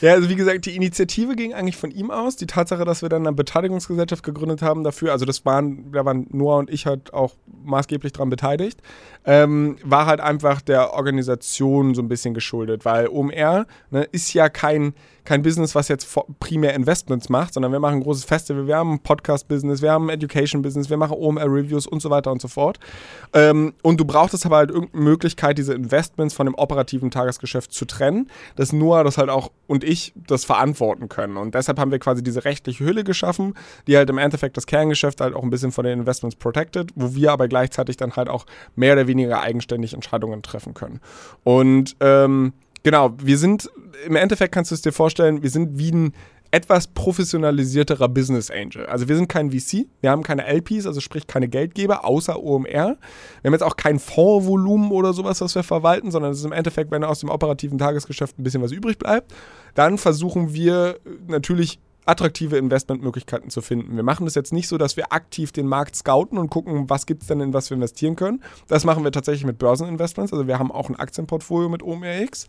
ja, 0.00 0.14
also 0.14 0.30
wie 0.30 0.34
gesagt, 0.34 0.64
die 0.64 0.74
Initiative 0.74 1.36
ging 1.36 1.52
eigentlich 1.52 1.76
von 1.76 1.90
ihm 1.90 2.10
aus. 2.10 2.36
Die 2.36 2.46
Tatsache, 2.46 2.86
dass 2.86 3.02
wir 3.02 3.10
dann 3.10 3.26
eine 3.26 3.36
Beteiligungsgesellschaft 3.36 4.24
gegründet 4.24 4.62
haben 4.62 4.82
dafür, 4.82 5.12
also 5.12 5.26
das 5.26 5.44
waren, 5.44 5.92
da 5.92 6.06
waren 6.06 6.26
Noah 6.30 6.56
und 6.56 6.70
ich 6.70 6.86
halt 6.86 7.12
auch 7.12 7.34
maßgeblich 7.64 8.14
daran 8.14 8.30
beteiligt, 8.30 8.80
ähm, 9.26 9.76
war 9.84 10.06
halt 10.06 10.20
einfach 10.20 10.62
der 10.62 10.94
Organisation 10.94 11.94
so 11.94 12.00
ein 12.00 12.08
bisschen 12.08 12.32
geschuldet, 12.32 12.86
weil 12.86 13.08
OMR 13.08 13.66
ne, 13.90 14.04
ist 14.10 14.32
ja 14.32 14.48
kein 14.48 14.94
kein 15.24 15.42
Business, 15.42 15.74
was 15.74 15.88
jetzt 15.88 16.08
primär 16.40 16.74
Investments 16.74 17.28
macht, 17.28 17.54
sondern 17.54 17.72
wir 17.72 17.78
machen 17.78 17.96
ein 17.96 18.02
großes 18.02 18.24
Festival, 18.24 18.66
wir 18.66 18.76
haben 18.76 18.94
ein 18.94 18.98
Podcast-Business, 19.00 19.82
wir 19.82 19.92
haben 19.92 20.10
ein 20.10 20.14
Education-Business, 20.62 20.90
wir 20.90 20.96
machen 20.96 21.16
OMR-Reviews 21.18 21.86
und 21.86 22.00
so 22.00 22.10
weiter 22.10 22.32
und 22.32 22.40
so 22.40 22.48
fort. 22.48 22.78
Ähm, 23.32 23.74
und 23.82 23.98
du 24.00 24.04
brauchtest 24.04 24.46
aber 24.46 24.56
halt 24.56 24.70
irgendeine 24.70 25.02
Möglichkeit, 25.02 25.58
diese 25.58 25.74
Investments 25.74 26.34
von 26.34 26.46
dem 26.46 26.54
operativen 26.54 27.10
Tagesgeschäft 27.10 27.72
zu 27.72 27.84
trennen, 27.84 28.28
dass 28.56 28.72
nur 28.72 29.04
das 29.04 29.18
halt 29.18 29.28
auch 29.30 29.50
und 29.66 29.84
ich 29.84 30.12
das 30.16 30.44
verantworten 30.44 31.08
können. 31.08 31.36
Und 31.36 31.54
deshalb 31.54 31.78
haben 31.78 31.90
wir 31.90 31.98
quasi 31.98 32.22
diese 32.22 32.44
rechtliche 32.44 32.84
Hülle 32.84 33.04
geschaffen, 33.04 33.54
die 33.86 33.96
halt 33.96 34.10
im 34.10 34.18
Endeffekt 34.18 34.56
das 34.56 34.66
Kerngeschäft 34.66 35.20
halt 35.20 35.34
auch 35.34 35.42
ein 35.42 35.50
bisschen 35.50 35.72
von 35.72 35.84
den 35.84 36.00
Investments 36.00 36.36
protected, 36.36 36.90
wo 36.94 37.14
wir 37.14 37.32
aber 37.32 37.48
gleichzeitig 37.48 37.96
dann 37.96 38.16
halt 38.16 38.28
auch 38.28 38.46
mehr 38.76 38.94
oder 38.94 39.06
weniger 39.06 39.40
eigenständig 39.40 39.94
Entscheidungen 39.94 40.42
treffen 40.42 40.74
können. 40.74 41.00
Und 41.44 41.96
ähm, 42.00 42.52
Genau, 42.84 43.14
wir 43.22 43.38
sind, 43.38 43.70
im 44.04 44.16
Endeffekt 44.16 44.52
kannst 44.52 44.72
du 44.72 44.74
es 44.74 44.82
dir 44.82 44.90
vorstellen, 44.90 45.44
wir 45.44 45.50
sind 45.50 45.78
wie 45.78 45.92
ein 45.92 46.14
etwas 46.52 46.86
professionalisierterer 46.86 48.08
Business 48.08 48.50
Angel. 48.50 48.84
Also 48.86 49.08
wir 49.08 49.16
sind 49.16 49.28
kein 49.28 49.50
VC, 49.50 49.86
wir 50.02 50.10
haben 50.10 50.22
keine 50.22 50.46
LPs, 50.46 50.86
also 50.86 51.00
sprich 51.00 51.26
keine 51.26 51.48
Geldgeber, 51.48 52.04
außer 52.04 52.40
OMR. 52.40 52.66
Wir 52.70 53.48
haben 53.48 53.52
jetzt 53.52 53.62
auch 53.62 53.76
kein 53.76 53.98
Fondsvolumen 53.98 54.92
oder 54.92 55.14
sowas, 55.14 55.40
was 55.40 55.54
wir 55.54 55.62
verwalten, 55.62 56.10
sondern 56.10 56.30
es 56.30 56.38
ist 56.38 56.44
im 56.44 56.52
Endeffekt, 56.52 56.90
wenn 56.90 57.04
aus 57.04 57.20
dem 57.20 57.30
operativen 57.30 57.78
Tagesgeschäft 57.78 58.38
ein 58.38 58.44
bisschen 58.44 58.62
was 58.62 58.70
übrig 58.70 58.98
bleibt, 58.98 59.32
dann 59.74 59.96
versuchen 59.96 60.52
wir 60.52 61.00
natürlich 61.26 61.80
attraktive 62.04 62.58
Investmentmöglichkeiten 62.58 63.48
zu 63.48 63.62
finden. 63.62 63.96
Wir 63.96 64.02
machen 64.02 64.26
das 64.26 64.34
jetzt 64.34 64.52
nicht 64.52 64.68
so, 64.68 64.76
dass 64.76 64.96
wir 64.98 65.12
aktiv 65.12 65.52
den 65.52 65.66
Markt 65.66 65.96
scouten 65.96 66.36
und 66.36 66.50
gucken, 66.50 66.90
was 66.90 67.06
gibt 67.06 67.22
es 67.22 67.28
denn, 67.28 67.40
in 67.40 67.54
was 67.54 67.70
wir 67.70 67.76
investieren 67.76 68.16
können. 68.16 68.42
Das 68.68 68.84
machen 68.84 69.04
wir 69.04 69.12
tatsächlich 69.12 69.46
mit 69.46 69.58
Börseninvestments. 69.58 70.32
Also 70.32 70.46
wir 70.46 70.58
haben 70.58 70.72
auch 70.72 70.90
ein 70.90 70.96
Aktienportfolio 70.96 71.68
mit 71.68 71.82
OMRX. 71.82 72.46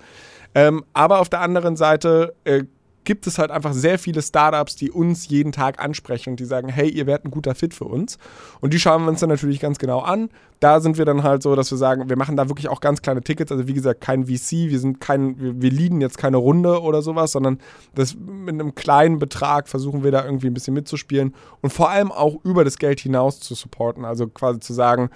Ähm, 0.55 0.83
aber 0.93 1.19
auf 1.19 1.29
der 1.29 1.41
anderen 1.41 1.75
Seite 1.75 2.36
äh, 2.43 2.63
gibt 3.03 3.27
es 3.27 3.38
halt 3.38 3.51
einfach 3.51 3.74
sehr 3.74 4.00
viele 4.00 4.22
Startups, 4.22 4.75
die 4.75 4.91
uns 4.91 5.27
jeden 5.27 5.51
Tag 5.51 5.83
ansprechen 5.83 6.31
und 6.31 6.39
die 6.39 6.45
sagen, 6.45 6.69
hey, 6.69 6.89
ihr 6.89 7.05
werdet 7.05 7.25
ein 7.25 7.31
guter 7.31 7.55
Fit 7.55 7.74
für 7.74 7.86
uns. 7.86 8.17
Und 8.62 8.74
die 8.74 8.79
schauen 8.79 9.03
wir 9.03 9.10
uns 9.10 9.19
dann 9.19 9.29
natürlich 9.29 9.60
ganz 9.60 9.77
genau 9.77 10.00
an. 10.00 10.29
Da 10.60 10.79
sind 10.79 10.98
wir 10.98 11.05
dann 11.05 11.24
halt 11.24 11.43
so, 11.43 11.55
dass 11.55 11.69
wir 11.72 11.77
sagen, 11.77 12.10
wir 12.10 12.17
machen 12.17 12.38
da 12.38 12.48
wirklich 12.50 12.69
auch 12.69 12.79
ganz 12.79 13.01
kleine 13.01 13.22
Tickets. 13.22 13.51
Also 13.51 13.67
wie 13.67 13.74
gesagt, 13.74 14.01
kein 14.01 14.25
VC, 14.25 14.69
wir 14.69 14.79
sind 14.79 15.00
kein, 15.00 15.62
wir, 15.62 15.72
leaden 15.72 16.01
jetzt 16.01 16.17
keine 16.17 16.38
Runde 16.38 16.81
oder 16.81 17.01
sowas, 17.01 17.31
sondern 17.31 17.60
das 17.95 18.15
mit 18.15 18.53
einem 18.53 18.75
kleinen 18.75 19.19
Betrag 19.19 19.67
versuchen 19.67 20.03
wir 20.03 20.12
da 20.12 20.24
irgendwie 20.24 20.48
ein 20.48 20.53
bisschen 20.53 20.74
mitzuspielen 20.74 21.33
und 21.62 21.72
vor 21.72 21.89
allem 21.89 22.12
auch 22.12 22.38
über 22.43 22.63
das 22.63 22.77
Geld 22.77 23.00
hinaus 23.00 23.39
zu 23.39 23.55
supporten. 23.55 24.05
Also 24.05 24.27
quasi 24.27 24.60
zu 24.60 24.74
sagen, 24.74 25.10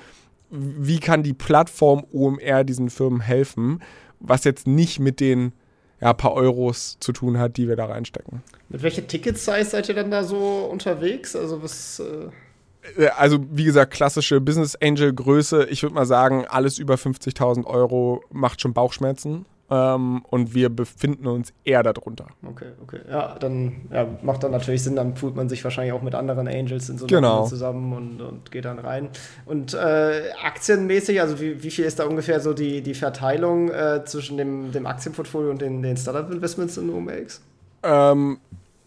wie 0.50 1.00
kann 1.00 1.24
die 1.24 1.34
Plattform 1.34 2.06
OMR 2.12 2.64
diesen 2.64 2.90
Firmen 2.90 3.22
helfen, 3.22 3.82
was 4.20 4.44
jetzt 4.44 4.68
nicht 4.68 5.00
mit 5.00 5.20
den 5.20 5.54
ja, 6.00 6.14
paar 6.14 6.34
Euros 6.34 6.98
zu 7.00 7.12
tun 7.12 7.40
hat, 7.40 7.58
die 7.58 7.68
wir 7.68 7.76
da 7.76 7.86
reinstecken. 7.86 8.44
Mit 8.70 8.84
welcher 8.84 9.08
Ticket-Size 9.08 9.66
seid 9.66 9.90
ihr 9.90 9.96
dann 9.96 10.12
da 10.12 10.24
so 10.24 10.70
unterwegs? 10.72 11.36
Also 11.36 11.64
was. 11.64 12.00
Äh, 12.00 13.04
äh 13.04 13.10
also 13.10 13.40
wie 13.52 13.64
gesagt, 13.64 13.94
klassische 13.94 14.40
Business 14.40 14.76
Angel 14.76 15.14
Größe. 15.14 15.66
Ich 15.66 15.84
würde 15.84 15.96
mal 15.96 16.06
sagen, 16.06 16.46
alles 16.48 16.78
über 16.78 16.96
50.000 16.96 17.66
Euro 17.66 18.24
macht 18.32 18.62
schon 18.62 18.74
Bauchschmerzen. 18.74 19.46
Ähm, 19.70 20.24
und 20.30 20.54
wir 20.54 20.70
befinden 20.70 21.28
uns 21.28 21.52
eher 21.66 21.84
darunter. 21.84 22.28
Okay, 22.48 22.72
okay. 22.82 23.00
Ja, 23.10 23.36
dann 23.38 23.88
ja, 23.92 24.08
macht 24.22 24.44
dann 24.44 24.52
natürlich 24.52 24.82
Sinn, 24.82 24.96
dann 24.96 25.18
fühlt 25.18 25.36
man 25.36 25.50
sich 25.50 25.62
wahrscheinlich 25.64 25.94
auch 25.94 26.02
mit 26.02 26.16
anderen 26.16 26.48
Angels 26.48 26.88
in 26.88 26.98
so 26.98 27.06
genau. 27.06 27.46
zusammen 27.46 27.92
und, 27.92 28.22
und 28.22 28.52
geht 28.52 28.64
dann 28.64 28.80
rein. 28.80 29.10
Und 29.46 29.74
äh, 29.74 30.32
aktienmäßig, 30.42 31.20
also 31.20 31.42
wie, 31.42 31.62
wie 31.64 31.72
viel 31.72 31.84
ist 31.84 32.00
da 32.00 32.06
ungefähr 32.06 32.40
so 32.40 32.54
die, 32.54 32.82
die 32.82 32.94
Verteilung 32.94 33.70
äh, 33.70 34.06
zwischen 34.06 34.38
dem, 34.38 34.72
dem 34.72 34.86
Aktienportfolio 34.86 35.52
und 35.52 35.62
den, 35.62 35.82
den 35.82 35.98
Startup-Investments 35.98 36.78
in 36.78 36.90
OMX? 36.90 37.42
Ähm, 37.84 38.40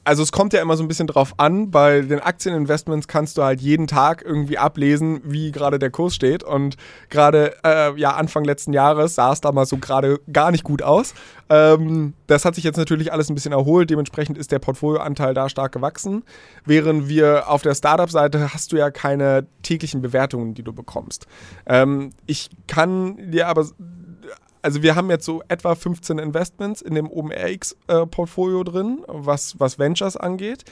also 0.04 0.22
es 0.22 0.32
kommt 0.32 0.52
ja 0.52 0.62
immer 0.62 0.76
so 0.76 0.82
ein 0.82 0.88
bisschen 0.88 1.06
drauf 1.06 1.34
an, 1.36 1.70
bei 1.70 2.00
den 2.00 2.20
Aktieninvestments 2.20 3.06
kannst 3.06 3.36
du 3.36 3.42
halt 3.42 3.60
jeden 3.60 3.86
Tag 3.86 4.22
irgendwie 4.24 4.58
ablesen, 4.58 5.20
wie 5.24 5.52
gerade 5.52 5.78
der 5.78 5.90
Kurs 5.90 6.14
steht. 6.14 6.42
Und 6.42 6.76
gerade 7.10 7.54
äh, 7.64 7.98
ja, 7.98 8.12
Anfang 8.14 8.44
letzten 8.44 8.72
Jahres 8.72 9.14
sah 9.14 9.32
es 9.32 9.40
damals 9.40 9.68
so 9.68 9.76
gerade 9.76 10.20
gar 10.32 10.50
nicht 10.50 10.64
gut 10.64 10.82
aus. 10.82 11.14
Ähm, 11.48 12.14
das 12.26 12.44
hat 12.44 12.54
sich 12.54 12.64
jetzt 12.64 12.76
natürlich 12.76 13.12
alles 13.12 13.28
ein 13.28 13.34
bisschen 13.34 13.52
erholt. 13.52 13.90
Dementsprechend 13.90 14.38
ist 14.38 14.52
der 14.52 14.58
Portfolioanteil 14.58 15.34
da 15.34 15.48
stark 15.48 15.72
gewachsen. 15.72 16.22
Während 16.64 17.08
wir 17.08 17.48
auf 17.48 17.62
der 17.62 17.74
Startup-Seite 17.74 18.54
hast 18.54 18.72
du 18.72 18.76
ja 18.76 18.90
keine 18.90 19.46
täglichen 19.62 20.00
Bewertungen, 20.00 20.54
die 20.54 20.62
du 20.62 20.72
bekommst. 20.72 21.26
Ähm, 21.66 22.10
ich 22.26 22.50
kann 22.66 23.30
dir 23.30 23.48
aber 23.48 23.66
also 24.62 24.82
wir 24.82 24.96
haben 24.96 25.10
jetzt 25.10 25.24
so 25.24 25.42
etwa 25.48 25.74
15 25.74 26.18
Investments 26.18 26.82
in 26.82 26.94
dem 26.94 27.10
OpenRX-Portfolio 27.10 28.60
äh, 28.60 28.64
drin, 28.64 29.04
was, 29.06 29.58
was 29.58 29.78
Ventures 29.78 30.16
angeht. 30.16 30.64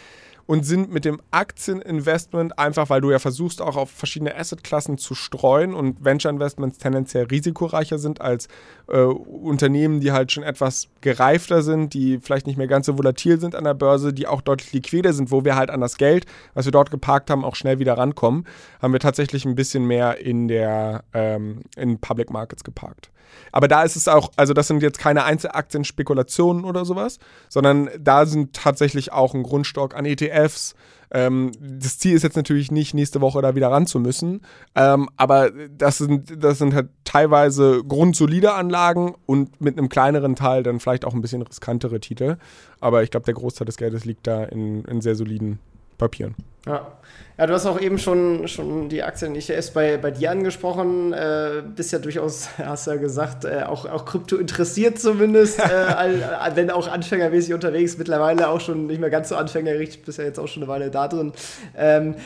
Und 0.47 0.65
sind 0.65 0.91
mit 0.91 1.05
dem 1.05 1.21
Aktieninvestment 1.31 2.59
einfach, 2.59 2.89
weil 2.89 3.03
du 3.03 3.11
ja 3.11 3.19
versuchst, 3.19 3.61
auch 3.61 3.77
auf 3.77 3.91
verschiedene 3.91 4.35
Assetklassen 4.35 4.97
zu 4.97 5.15
streuen 5.15 5.75
und 5.75 6.03
Venture-Investments 6.03 6.79
tendenziell 6.79 7.27
risikoreicher 7.27 7.99
sind 7.99 8.23
als 8.23 8.49
äh, 8.87 8.97
Unternehmen, 9.03 10.01
die 10.01 10.11
halt 10.11 10.33
schon 10.33 10.45
etwas 10.45 10.89
gereifter 11.03 11.61
sind, 11.61 11.93
die 11.93 12.19
vielleicht 12.19 12.47
nicht 12.47 12.57
mehr 12.57 12.67
ganz 12.67 12.87
so 12.87 12.97
volatil 12.97 13.39
sind 13.39 13.55
an 13.55 13.65
der 13.65 13.75
Börse, 13.75 14.15
die 14.15 14.27
auch 14.27 14.41
deutlich 14.41 14.73
liquider 14.73 15.13
sind, 15.13 15.31
wo 15.31 15.45
wir 15.45 15.55
halt 15.55 15.69
an 15.69 15.83
das 15.83 15.99
Geld, 15.99 16.25
was 16.55 16.65
wir 16.65 16.73
dort 16.73 16.91
geparkt 16.91 17.29
haben, 17.29 17.45
auch 17.45 17.55
schnell 17.55 17.79
wieder 17.79 17.99
rankommen, 17.99 18.47
haben 18.81 18.95
wir 18.95 19.01
tatsächlich 19.01 19.45
ein 19.45 19.55
bisschen 19.55 19.87
mehr 19.87 20.19
in 20.19 20.49
der 20.49 21.05
ähm, 21.13 21.61
in 21.77 21.99
Public 21.99 22.31
Markets 22.31 22.65
geparkt. 22.65 23.11
Aber 23.53 23.69
da 23.69 23.83
ist 23.83 23.97
es 23.97 24.09
auch, 24.09 24.31
also 24.37 24.55
das 24.55 24.69
sind 24.69 24.83
jetzt 24.83 24.99
keine 24.99 25.25
Einzelaktien-Spekulationen 25.25 26.65
oder 26.65 26.85
sowas, 26.85 27.19
sondern 27.49 27.91
da 27.99 28.27
sind 28.27 28.55
tatsächlich 28.55 29.13
auch 29.13 29.35
ein 29.35 29.43
Grundstock 29.43 29.95
an 29.95 30.05
ETFs. 30.05 30.75
Ähm, 31.11 31.53
das 31.61 31.99
Ziel 31.99 32.15
ist 32.15 32.23
jetzt 32.23 32.37
natürlich 32.37 32.71
nicht, 32.71 32.93
nächste 32.95 33.21
Woche 33.21 33.41
da 33.41 33.55
wieder 33.55 33.71
ran 33.71 33.87
zu 33.87 33.99
müssen, 33.99 34.43
ähm, 34.75 35.09
aber 35.17 35.51
das 35.51 35.99
sind, 35.99 36.43
das 36.43 36.59
sind 36.59 36.75
halt 36.75 36.91
teilweise 37.05 37.83
grundsolide 37.87 38.53
Anlagen 38.53 39.15
und 39.25 39.61
mit 39.61 39.79
einem 39.79 39.89
kleineren 39.89 40.37
Teil 40.37 40.63
dann 40.63 40.81
vielleicht 40.81 41.07
auch 41.07 41.15
ein 41.15 41.23
bisschen 41.23 41.43
riskantere 41.43 42.01
Titel. 42.01 42.37
Aber 42.81 43.03
ich 43.03 43.11
glaube, 43.11 43.25
der 43.25 43.35
Großteil 43.35 43.65
des 43.65 43.79
Geldes 43.79 44.05
liegt 44.05 44.27
da 44.27 44.45
in, 44.45 44.85
in 44.85 45.01
sehr 45.01 45.15
soliden 45.15 45.59
Papieren. 45.97 46.35
Ja. 46.67 46.99
Ja, 47.39 47.47
du 47.47 47.55
hast 47.55 47.67
auch 47.67 47.81
eben 47.81 47.99
schon, 47.99 48.49
schon 48.49 48.89
die 48.89 49.05
Aktien 49.05 49.37
ETFs 49.37 49.71
bei, 49.71 49.97
bei 49.97 50.11
dir 50.11 50.33
angesprochen. 50.33 51.13
Äh, 51.13 51.63
bist 51.77 51.93
ja 51.93 52.01
durchaus, 52.01 52.49
hast 52.59 52.89
ja 52.89 52.97
gesagt, 52.97 53.45
äh, 53.45 53.63
auch, 53.63 53.87
auch 53.87 54.05
Krypto 54.05 54.35
interessiert 54.37 54.99
zumindest, 54.99 55.61
äh, 55.61 56.57
wenn 56.57 56.73
auch 56.73 56.89
anfängermäßig 56.89 57.55
unterwegs. 57.55 57.97
Mittlerweile 57.97 58.49
auch 58.49 58.61
schon 58.61 58.89
nicht 58.89 59.01
mehr 59.01 59.11
ganz 59.11 59.29
so 59.29 59.37
anfängerisch, 59.37 60.01
bist 60.01 60.19
ja 60.19 60.25
jetzt 60.25 60.41
auch 60.41 60.49
schon 60.49 60.65
eine 60.65 60.73
Weile 60.73 60.91
da 60.91 61.07
drin. 61.07 61.33
Ähm, 61.77 62.17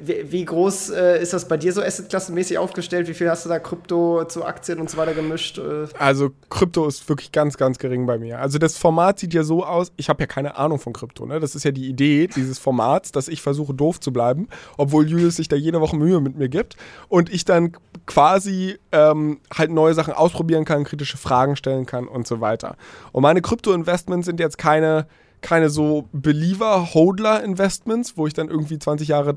wie, 0.00 0.30
wie, 0.30 0.44
groß 0.44 0.90
äh, 0.90 1.20
ist 1.20 1.32
das 1.32 1.48
bei 1.48 1.56
dir 1.56 1.72
so 1.72 1.82
assetklassenmäßig 1.82 2.58
aufgestellt? 2.58 3.08
Wie 3.08 3.14
viel 3.14 3.28
hast 3.28 3.46
du 3.46 3.48
da 3.48 3.58
Krypto 3.58 4.26
zu 4.26 4.44
Aktien 4.44 4.78
und 4.78 4.88
so 4.88 4.96
weiter 4.96 5.14
gemischt? 5.14 5.58
Äh? 5.58 5.88
Also 5.98 6.30
Krypto 6.50 6.86
ist 6.86 7.08
wirklich 7.08 7.32
ganz, 7.32 7.56
ganz 7.56 7.78
gering 7.80 8.06
bei 8.06 8.16
mir. 8.16 8.38
Also 8.38 8.58
das 8.58 8.78
Format 8.78 9.18
sieht 9.18 9.34
ja 9.34 9.42
so 9.42 9.64
aus, 9.64 9.90
ich 9.96 10.08
habe 10.08 10.22
ja 10.22 10.28
keine 10.28 10.56
Ahnung 10.56 10.78
von 10.78 10.92
Krypto. 10.92 11.26
Ne? 11.26 11.40
Das 11.40 11.56
ist 11.56 11.64
ja 11.64 11.72
die 11.72 11.88
Idee 11.88 12.28
dieses 12.28 12.60
Formats, 12.60 13.10
dass 13.10 13.26
ich 13.26 13.42
versuche 13.42 13.55
doof 13.56 14.00
zu 14.00 14.12
bleiben 14.12 14.48
obwohl 14.76 15.08
Julius 15.08 15.36
sich 15.36 15.48
da 15.48 15.56
jede 15.56 15.80
Woche 15.80 15.96
Mühe 15.96 16.20
mit 16.20 16.36
mir 16.36 16.48
gibt 16.48 16.76
und 17.08 17.32
ich 17.32 17.44
dann 17.44 17.72
quasi 18.06 18.78
ähm, 18.92 19.40
halt 19.52 19.70
neue 19.70 19.94
Sachen 19.94 20.14
ausprobieren 20.14 20.64
kann, 20.64 20.84
kritische 20.84 21.16
Fragen 21.16 21.56
stellen 21.56 21.86
kann 21.86 22.06
und 22.06 22.26
so 22.26 22.40
weiter. 22.40 22.76
Und 23.12 23.22
meine 23.22 23.42
Krypto-Investments 23.42 24.26
sind 24.26 24.40
jetzt 24.40 24.58
keine 24.58 25.06
keine 25.40 25.70
so 25.70 26.08
Believer-Hodler-Investments, 26.12 28.16
wo 28.16 28.26
ich 28.26 28.34
dann 28.34 28.48
irgendwie 28.48 28.78
20 28.78 29.08
Jahre 29.08 29.36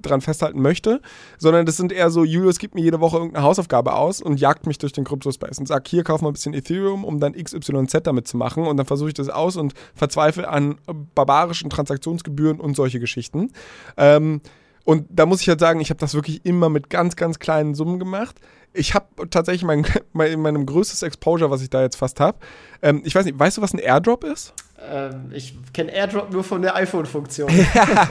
dran 0.00 0.20
festhalten 0.20 0.60
möchte, 0.60 1.00
sondern 1.38 1.66
das 1.66 1.76
sind 1.76 1.92
eher 1.92 2.10
so, 2.10 2.24
Julius 2.24 2.58
gibt 2.58 2.74
mir 2.74 2.82
jede 2.82 3.00
Woche 3.00 3.18
irgendeine 3.18 3.44
Hausaufgabe 3.44 3.94
aus 3.94 4.20
und 4.20 4.40
jagt 4.40 4.66
mich 4.66 4.78
durch 4.78 4.92
den 4.92 5.04
Kryptospace 5.04 5.58
und 5.58 5.66
sagt, 5.66 5.88
hier 5.88 6.04
kauf 6.04 6.22
mal 6.22 6.30
ein 6.30 6.34
bisschen 6.34 6.54
Ethereum, 6.54 7.04
um 7.04 7.20
dann 7.20 7.34
XYZ 7.34 7.98
damit 8.04 8.28
zu 8.28 8.36
machen 8.36 8.66
und 8.66 8.76
dann 8.76 8.86
versuche 8.86 9.08
ich 9.08 9.14
das 9.14 9.28
aus 9.28 9.56
und 9.56 9.74
verzweifle 9.94 10.48
an 10.48 10.76
barbarischen 11.14 11.70
Transaktionsgebühren 11.70 12.60
und 12.60 12.74
solche 12.74 13.00
Geschichten. 13.00 13.50
Ähm, 13.96 14.40
und 14.84 15.06
da 15.10 15.26
muss 15.26 15.40
ich 15.40 15.48
halt 15.48 15.60
sagen, 15.60 15.80
ich 15.80 15.90
habe 15.90 16.00
das 16.00 16.14
wirklich 16.14 16.44
immer 16.44 16.68
mit 16.68 16.90
ganz, 16.90 17.16
ganz 17.16 17.38
kleinen 17.38 17.74
Summen 17.74 17.98
gemacht. 17.98 18.40
Ich 18.74 18.94
habe 18.94 19.28
tatsächlich 19.28 19.64
mein, 19.64 19.86
mein, 20.12 20.40
meinem 20.40 20.66
größtes 20.66 21.02
Exposure, 21.02 21.50
was 21.50 21.62
ich 21.62 21.70
da 21.70 21.82
jetzt 21.82 21.96
fast 21.96 22.20
habe. 22.20 22.38
Ähm, 22.82 23.02
ich 23.04 23.14
weiß 23.14 23.24
nicht, 23.24 23.38
weißt 23.38 23.58
du, 23.58 23.62
was 23.62 23.74
ein 23.74 23.78
Airdrop 23.78 24.24
ist? 24.24 24.54
Ähm, 24.90 25.30
ich 25.32 25.56
kenne 25.72 25.92
AirDrop 25.92 26.32
nur 26.32 26.42
von 26.42 26.62
der 26.62 26.74
iPhone-Funktion. 26.76 27.50
ja. 27.74 28.08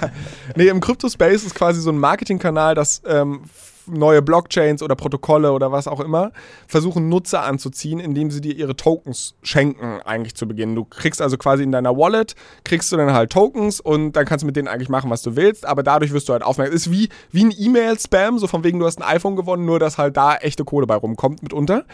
Nee, 0.56 0.68
im 0.68 0.80
Crypto-Space 0.80 1.44
ist 1.44 1.56
quasi 1.56 1.82
so 1.82 1.92
ein 1.92 1.98
Marketingkanal, 1.98 2.76
das 2.76 3.02
ähm, 3.06 3.44
neue 3.92 4.22
Blockchains 4.22 4.82
oder 4.82 4.96
Protokolle 4.96 5.52
oder 5.52 5.72
was 5.72 5.88
auch 5.88 6.00
immer 6.00 6.32
versuchen 6.68 7.10
Nutzer 7.10 7.44
anzuziehen, 7.44 8.00
indem 8.00 8.32
sie 8.32 8.42
dir 8.42 8.56
ihre 8.56 8.76
Tokens 8.76 9.36
schenken 9.44 10.00
eigentlich 10.02 10.36
zu 10.36 10.48
Beginn. 10.48 10.76
Du 10.76 10.86
kriegst 10.86 11.22
also 11.22 11.38
quasi 11.38 11.64
in 11.64 11.72
deiner 11.72 11.98
Wallet, 11.98 12.36
kriegst 12.64 12.92
du 12.92 12.98
dann 12.98 13.14
halt 13.14 13.32
Tokens 13.32 13.80
und 13.80 14.14
dann 14.14 14.26
kannst 14.26 14.44
du 14.44 14.46
mit 14.46 14.56
denen 14.56 14.68
eigentlich 14.68 14.90
machen, 14.90 15.10
was 15.10 15.22
du 15.22 15.36
willst, 15.36 15.66
aber 15.66 15.84
dadurch 15.84 16.14
wirst 16.14 16.30
du 16.30 16.34
halt 16.34 16.44
aufmerksam. 16.44 16.76
Ist 16.76 16.92
wie, 16.92 17.10
wie 17.32 17.46
ein 17.46 17.54
E-Mail-Spam, 17.58 18.40
so 18.40 18.48
von 18.48 18.64
wegen, 18.64 18.80
du 18.80 18.86
hast 18.86 19.02
ein 19.02 19.16
iPhone 19.16 19.36
gewonnen, 19.36 19.66
nur 19.66 19.80
dass 19.80 19.98
halt 19.98 20.16
da 20.18 20.36
echte 20.36 20.64
Kohle 20.64 20.88
bei 20.88 20.96
rumkommt 20.96 21.44
mitunter. 21.44 21.86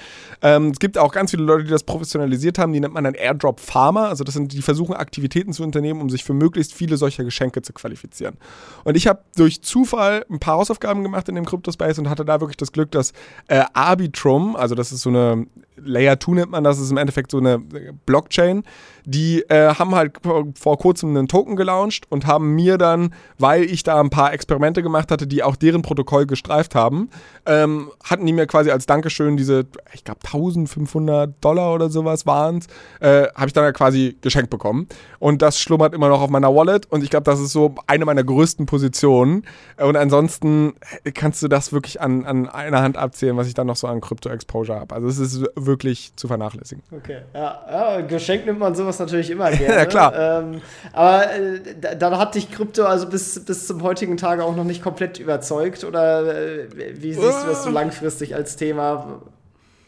Ähm, 0.42 0.70
es 0.70 0.80
gibt 0.80 0.98
auch 0.98 1.12
ganz 1.12 1.32
viele 1.32 1.44
Leute, 1.44 1.64
die 1.64 1.72
das 1.72 1.84
professionalisiert 1.84 2.58
haben, 2.60 2.74
die 2.74 2.80
nennt 2.80 2.94
man 2.94 3.04
dann 3.04 3.14
Airdrop 3.14 3.60
Farmer, 3.60 4.10
also 4.10 4.24
das 4.24 4.34
sind, 4.34 4.54
die 4.54 4.62
versuchen 4.62 4.96
Aktivitäten 4.96 5.54
zu 5.54 5.64
unternehmen, 5.64 6.02
um 6.02 6.10
sich 6.10 6.24
für 6.24 6.34
möglichst 6.34 6.74
viele 6.74 6.98
solcher 6.98 7.24
Geschenke 7.24 7.62
zu 7.62 7.74
qualifizieren. 7.74 8.38
Und 8.84 8.96
ich 8.96 9.08
habe 9.08 9.22
durch 9.36 9.62
Zufall 9.62 10.26
ein 10.30 10.40
paar 10.40 10.56
Hausaufgaben 10.56 11.04
gemacht 11.04 11.30
in 11.30 11.36
dem 11.36 11.46
Kryptospace 11.46 11.87
Space 11.88 12.00
und 12.00 12.10
hatte 12.10 12.26
da 12.26 12.40
wirklich 12.42 12.58
das 12.58 12.72
Glück, 12.72 12.92
dass 12.92 13.14
äh, 13.48 13.64
Arbitrum, 13.74 14.56
also 14.56 14.76
das 14.76 14.92
ist 14.92 15.02
so 15.02 15.10
eine 15.10 15.48
Layer 15.78 16.20
2 16.20 16.32
nennt 16.34 16.52
man 16.52 16.64
das, 16.64 16.80
ist 16.80 16.92
im 16.92 16.98
Endeffekt 16.98 17.32
so 17.32 17.38
eine 17.38 17.60
Blockchain, 18.06 18.64
die 19.10 19.42
äh, 19.50 19.74
haben 19.74 19.96
halt 19.96 20.18
vor 20.60 20.78
kurzem 20.78 21.16
einen 21.16 21.30
Token 21.30 21.56
gelauncht 21.56 22.04
und 22.10 22.28
haben 22.28 22.56
mir 22.56 22.78
dann, 22.78 23.14
weil 23.40 23.64
ich 23.64 23.84
da 23.84 24.02
ein 24.02 24.10
paar 24.10 24.34
Experimente 24.34 24.84
gemacht 24.84 25.12
hatte, 25.12 25.28
die 25.28 25.44
auch 25.44 25.56
deren 25.56 25.82
Protokoll 25.82 26.26
gestreift 26.26 26.76
haben, 26.76 27.10
ähm, 27.46 27.90
hatten 28.04 28.26
die 28.26 28.34
mir 28.34 28.48
quasi 28.48 28.70
als 28.70 28.86
Dankeschön 28.86 29.38
diese, 29.38 29.66
ich 29.94 30.04
glaube 30.04 30.20
1500 30.26 31.34
Dollar 31.40 31.74
oder 31.74 31.90
sowas 31.90 32.26
waren 32.26 32.58
es, 32.58 32.68
äh, 33.00 33.30
habe 33.34 33.48
ich 33.48 33.54
dann 33.54 33.64
ja 33.64 33.72
quasi 33.72 34.18
geschenkt 34.20 34.50
bekommen. 34.50 34.90
Und 35.20 35.42
das 35.42 35.58
schlummert 35.58 35.94
immer 35.94 36.10
noch 36.10 36.22
auf 36.22 36.30
meiner 36.30 36.54
Wallet 36.54 36.86
und 36.88 37.02
ich 37.02 37.10
glaube, 37.10 37.24
das 37.24 37.40
ist 37.40 37.54
so 37.54 37.76
eine 37.88 38.04
meiner 38.04 38.26
größten 38.26 38.66
Positionen. 38.66 39.46
Und 39.78 39.96
ansonsten 39.96 40.74
kannst 41.14 41.42
du 41.42 41.48
das 41.48 41.72
wirklich 41.72 42.02
an, 42.02 42.26
an 42.26 42.50
einer 42.50 42.82
Hand 42.82 42.98
abzählen, 42.98 43.38
was 43.38 43.48
ich 43.48 43.54
dann 43.54 43.68
noch 43.68 43.78
so 43.78 43.88
an 43.88 44.02
Krypto-Exposure 44.02 44.78
habe. 44.78 44.94
Also 44.94 45.08
es 45.08 45.18
ist 45.18 45.46
wirklich 45.56 46.14
zu 46.18 46.28
vernachlässigen. 46.28 46.84
Okay, 46.92 47.22
ja, 47.34 47.62
ja 47.72 48.02
Geschenk 48.02 48.46
nimmt 48.46 48.60
man 48.60 48.76
sowas 48.76 48.97
natürlich 49.00 49.30
immer 49.30 49.52
gerne. 49.52 49.76
ja, 49.76 49.86
klar. 49.86 50.42
Ähm, 50.42 50.62
aber 50.94 51.32
äh, 51.34 51.60
dann 51.98 52.18
hat 52.18 52.36
dich 52.36 52.52
Krypto 52.52 52.84
also 52.84 53.08
bis, 53.08 53.44
bis 53.44 53.68
zum 53.68 53.84
heutigen 53.84 54.18
Tage 54.18 54.44
auch 54.44 54.56
noch 54.56 54.64
nicht 54.64 54.82
komplett 54.82 55.20
überzeugt 55.20 55.84
oder 55.84 56.26
äh, 56.36 56.68
wie 57.02 57.14
siehst 57.14 57.44
du 57.44 57.48
das 57.48 57.64
so 57.64 57.70
langfristig 57.70 58.36
als 58.36 58.56
Thema? 58.56 59.22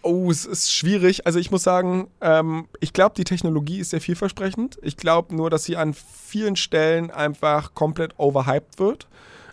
Oh, 0.01 0.31
es 0.31 0.45
ist 0.45 0.73
schwierig. 0.73 1.25
Also 1.25 1.39
ich 1.39 1.51
muss 1.51 1.63
sagen, 1.63 2.07
ähm, 2.21 2.67
ich 2.79 2.93
glaube, 2.93 3.15
die 3.17 3.25
Technologie 3.25 3.79
ist 3.79 3.89
sehr 3.89 3.99
vielversprechend. 3.99 4.77
Ich 4.81 4.95
glaube 4.95 5.35
nur, 5.35 5.49
dass 5.49 5.65
sie 5.65 5.75
an 5.75 5.93
vielen 5.93 6.55
Stellen 6.55 7.11
einfach 7.11 7.73
komplett 7.73 8.17
overhyped 8.17 8.79
wird 8.79 9.07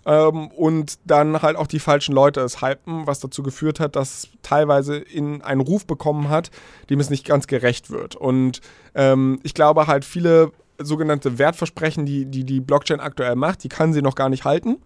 ähm, 0.07 0.49
und 0.49 0.99
dann 1.05 1.43
halt 1.43 1.57
auch 1.57 1.67
die 1.67 1.81
falschen 1.81 2.15
Leute 2.15 2.41
es 2.41 2.63
hypen, 2.63 3.07
was 3.07 3.21
dazu 3.21 3.43
geführt 3.43 3.81
hat, 3.81 3.97
dass 3.97 4.29
teilweise 4.43 4.97
in 4.97 5.43
einen 5.43 5.61
Ruf 5.61 5.87
bekommen 5.87 6.29
hat, 6.29 6.51
dem 6.89 7.01
es 7.01 7.11
nicht 7.11 7.27
ganz 7.27 7.47
gerecht 7.47 7.91
wird. 7.91 8.15
Und 8.15 8.61
ähm, 8.95 9.41
ich 9.43 9.53
glaube 9.53 9.87
halt, 9.89 10.05
viele 10.05 10.53
sogenannte 10.79 11.39
Wertversprechen, 11.39 12.07
die, 12.07 12.27
die 12.27 12.45
die 12.45 12.61
Blockchain 12.61 13.01
aktuell 13.01 13.35
macht, 13.35 13.65
die 13.65 13.69
kann 13.69 13.93
sie 13.93 14.03
noch 14.03 14.15
gar 14.15 14.29
nicht 14.29 14.45
halten. 14.45 14.77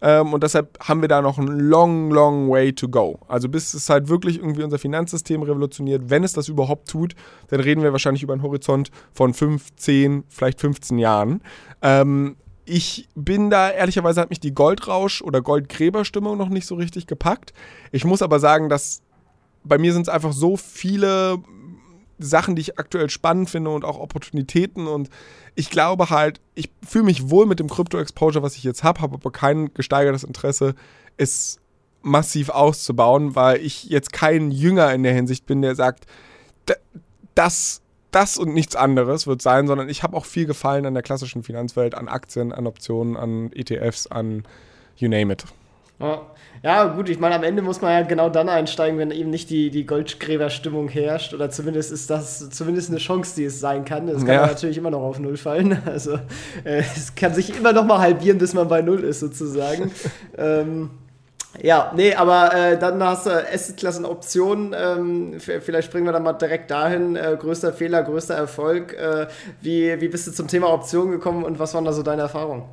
Ähm, 0.00 0.32
und 0.32 0.42
deshalb 0.42 0.78
haben 0.80 1.00
wir 1.00 1.08
da 1.08 1.22
noch 1.22 1.38
einen 1.38 1.58
long, 1.58 2.10
long 2.10 2.50
way 2.50 2.72
to 2.72 2.88
go. 2.88 3.18
Also 3.28 3.48
bis 3.48 3.74
es 3.74 3.90
halt 3.90 4.08
wirklich 4.08 4.38
irgendwie 4.38 4.62
unser 4.62 4.78
Finanzsystem 4.78 5.42
revolutioniert, 5.42 6.08
wenn 6.08 6.24
es 6.24 6.32
das 6.32 6.48
überhaupt 6.48 6.88
tut, 6.88 7.14
dann 7.48 7.60
reden 7.60 7.82
wir 7.82 7.92
wahrscheinlich 7.92 8.22
über 8.22 8.32
einen 8.32 8.42
Horizont 8.42 8.90
von 9.12 9.34
5, 9.34 9.74
10, 9.76 10.24
vielleicht 10.28 10.60
15 10.60 10.98
Jahren. 10.98 11.42
Ähm, 11.82 12.36
ich 12.64 13.08
bin 13.14 13.50
da, 13.50 13.70
ehrlicherweise 13.70 14.20
hat 14.20 14.30
mich 14.30 14.40
die 14.40 14.54
Goldrausch- 14.54 15.22
oder 15.22 15.42
Goldgräberstimmung 15.42 16.36
noch 16.36 16.48
nicht 16.48 16.66
so 16.66 16.74
richtig 16.74 17.06
gepackt. 17.06 17.52
Ich 17.92 18.04
muss 18.04 18.22
aber 18.22 18.38
sagen, 18.38 18.68
dass 18.68 19.02
bei 19.64 19.78
mir 19.78 19.92
sind 19.92 20.02
es 20.02 20.08
einfach 20.08 20.32
so 20.32 20.56
viele 20.56 21.38
Sachen, 22.18 22.54
die 22.54 22.62
ich 22.62 22.78
aktuell 22.78 23.10
spannend 23.10 23.50
finde 23.50 23.70
und 23.70 23.84
auch 23.84 23.98
Opportunitäten. 23.98 24.86
Und 24.86 25.08
ich 25.54 25.70
glaube 25.70 26.10
halt, 26.10 26.40
ich 26.54 26.70
fühle 26.86 27.04
mich 27.04 27.30
wohl 27.30 27.46
mit 27.46 27.60
dem 27.60 27.68
Krypto-Exposure, 27.68 28.42
was 28.42 28.56
ich 28.56 28.64
jetzt 28.64 28.84
habe, 28.84 29.00
habe 29.00 29.14
aber 29.14 29.30
kein 29.32 29.72
gesteigertes 29.74 30.24
Interesse, 30.24 30.74
es 31.16 31.58
massiv 32.02 32.48
auszubauen, 32.50 33.34
weil 33.34 33.60
ich 33.60 33.84
jetzt 33.84 34.12
kein 34.12 34.50
Jünger 34.50 34.92
in 34.94 35.02
der 35.02 35.14
Hinsicht 35.14 35.46
bin, 35.46 35.62
der 35.62 35.74
sagt, 35.74 36.06
das, 37.34 37.82
das 38.10 38.38
und 38.38 38.54
nichts 38.54 38.76
anderes 38.76 39.26
wird 39.26 39.42
sein, 39.42 39.66
sondern 39.66 39.88
ich 39.88 40.02
habe 40.02 40.16
auch 40.16 40.24
viel 40.24 40.46
Gefallen 40.46 40.86
an 40.86 40.94
der 40.94 41.02
klassischen 41.02 41.42
Finanzwelt, 41.42 41.94
an 41.94 42.08
Aktien, 42.08 42.52
an 42.52 42.66
Optionen, 42.66 43.16
an 43.16 43.52
ETFs, 43.52 44.06
an 44.06 44.44
you 44.96 45.08
name 45.08 45.32
it. 45.32 45.44
Ja. 46.62 46.84
gut, 46.84 47.08
ich 47.10 47.18
meine, 47.18 47.34
am 47.34 47.42
Ende 47.42 47.60
muss 47.62 47.82
man 47.82 47.92
ja 47.92 48.02
genau 48.02 48.30
dann 48.30 48.48
einsteigen, 48.48 48.98
wenn 48.98 49.10
eben 49.10 49.28
nicht 49.28 49.50
die, 49.50 49.70
die 49.70 49.84
Goldgräberstimmung 49.84 50.88
herrscht. 50.88 51.34
Oder 51.34 51.50
zumindest 51.50 51.92
ist 51.92 52.08
das 52.08 52.48
zumindest 52.50 52.90
eine 52.90 52.98
Chance, 52.98 53.34
die 53.36 53.44
es 53.44 53.60
sein 53.60 53.84
kann. 53.84 54.08
Es 54.08 54.24
kann 54.24 54.34
ja. 54.34 54.46
natürlich 54.46 54.78
immer 54.78 54.90
noch 54.90 55.02
auf 55.02 55.18
Null 55.18 55.36
fallen. 55.36 55.78
Also 55.86 56.14
äh, 56.64 56.82
es 56.96 57.14
kann 57.14 57.34
sich 57.34 57.56
immer 57.56 57.72
noch 57.72 57.84
mal 57.84 57.98
halbieren, 57.98 58.38
bis 58.38 58.54
man 58.54 58.68
bei 58.68 58.80
Null 58.80 59.00
ist, 59.00 59.20
sozusagen. 59.20 59.90
ähm, 60.38 60.90
ja, 61.60 61.92
nee, 61.94 62.14
aber 62.14 62.54
äh, 62.54 62.78
dann 62.78 63.02
hast 63.02 63.26
du 63.26 63.30
Assetklassen 63.30 64.04
Optionen. 64.04 64.74
Ähm, 64.76 65.40
vielleicht 65.40 65.88
springen 65.88 66.06
wir 66.06 66.12
dann 66.12 66.22
mal 66.22 66.34
direkt 66.34 66.70
dahin. 66.70 67.16
Äh, 67.16 67.36
größter 67.38 67.72
Fehler, 67.72 68.02
größter 68.02 68.34
Erfolg. 68.34 68.92
Äh, 68.94 69.26
wie, 69.60 70.00
wie 70.00 70.08
bist 70.08 70.26
du 70.26 70.32
zum 70.32 70.48
Thema 70.48 70.72
Optionen 70.72 71.10
gekommen 71.10 71.44
und 71.44 71.58
was 71.58 71.74
waren 71.74 71.84
da 71.84 71.92
so 71.92 72.02
deine 72.02 72.22
Erfahrungen? 72.22 72.64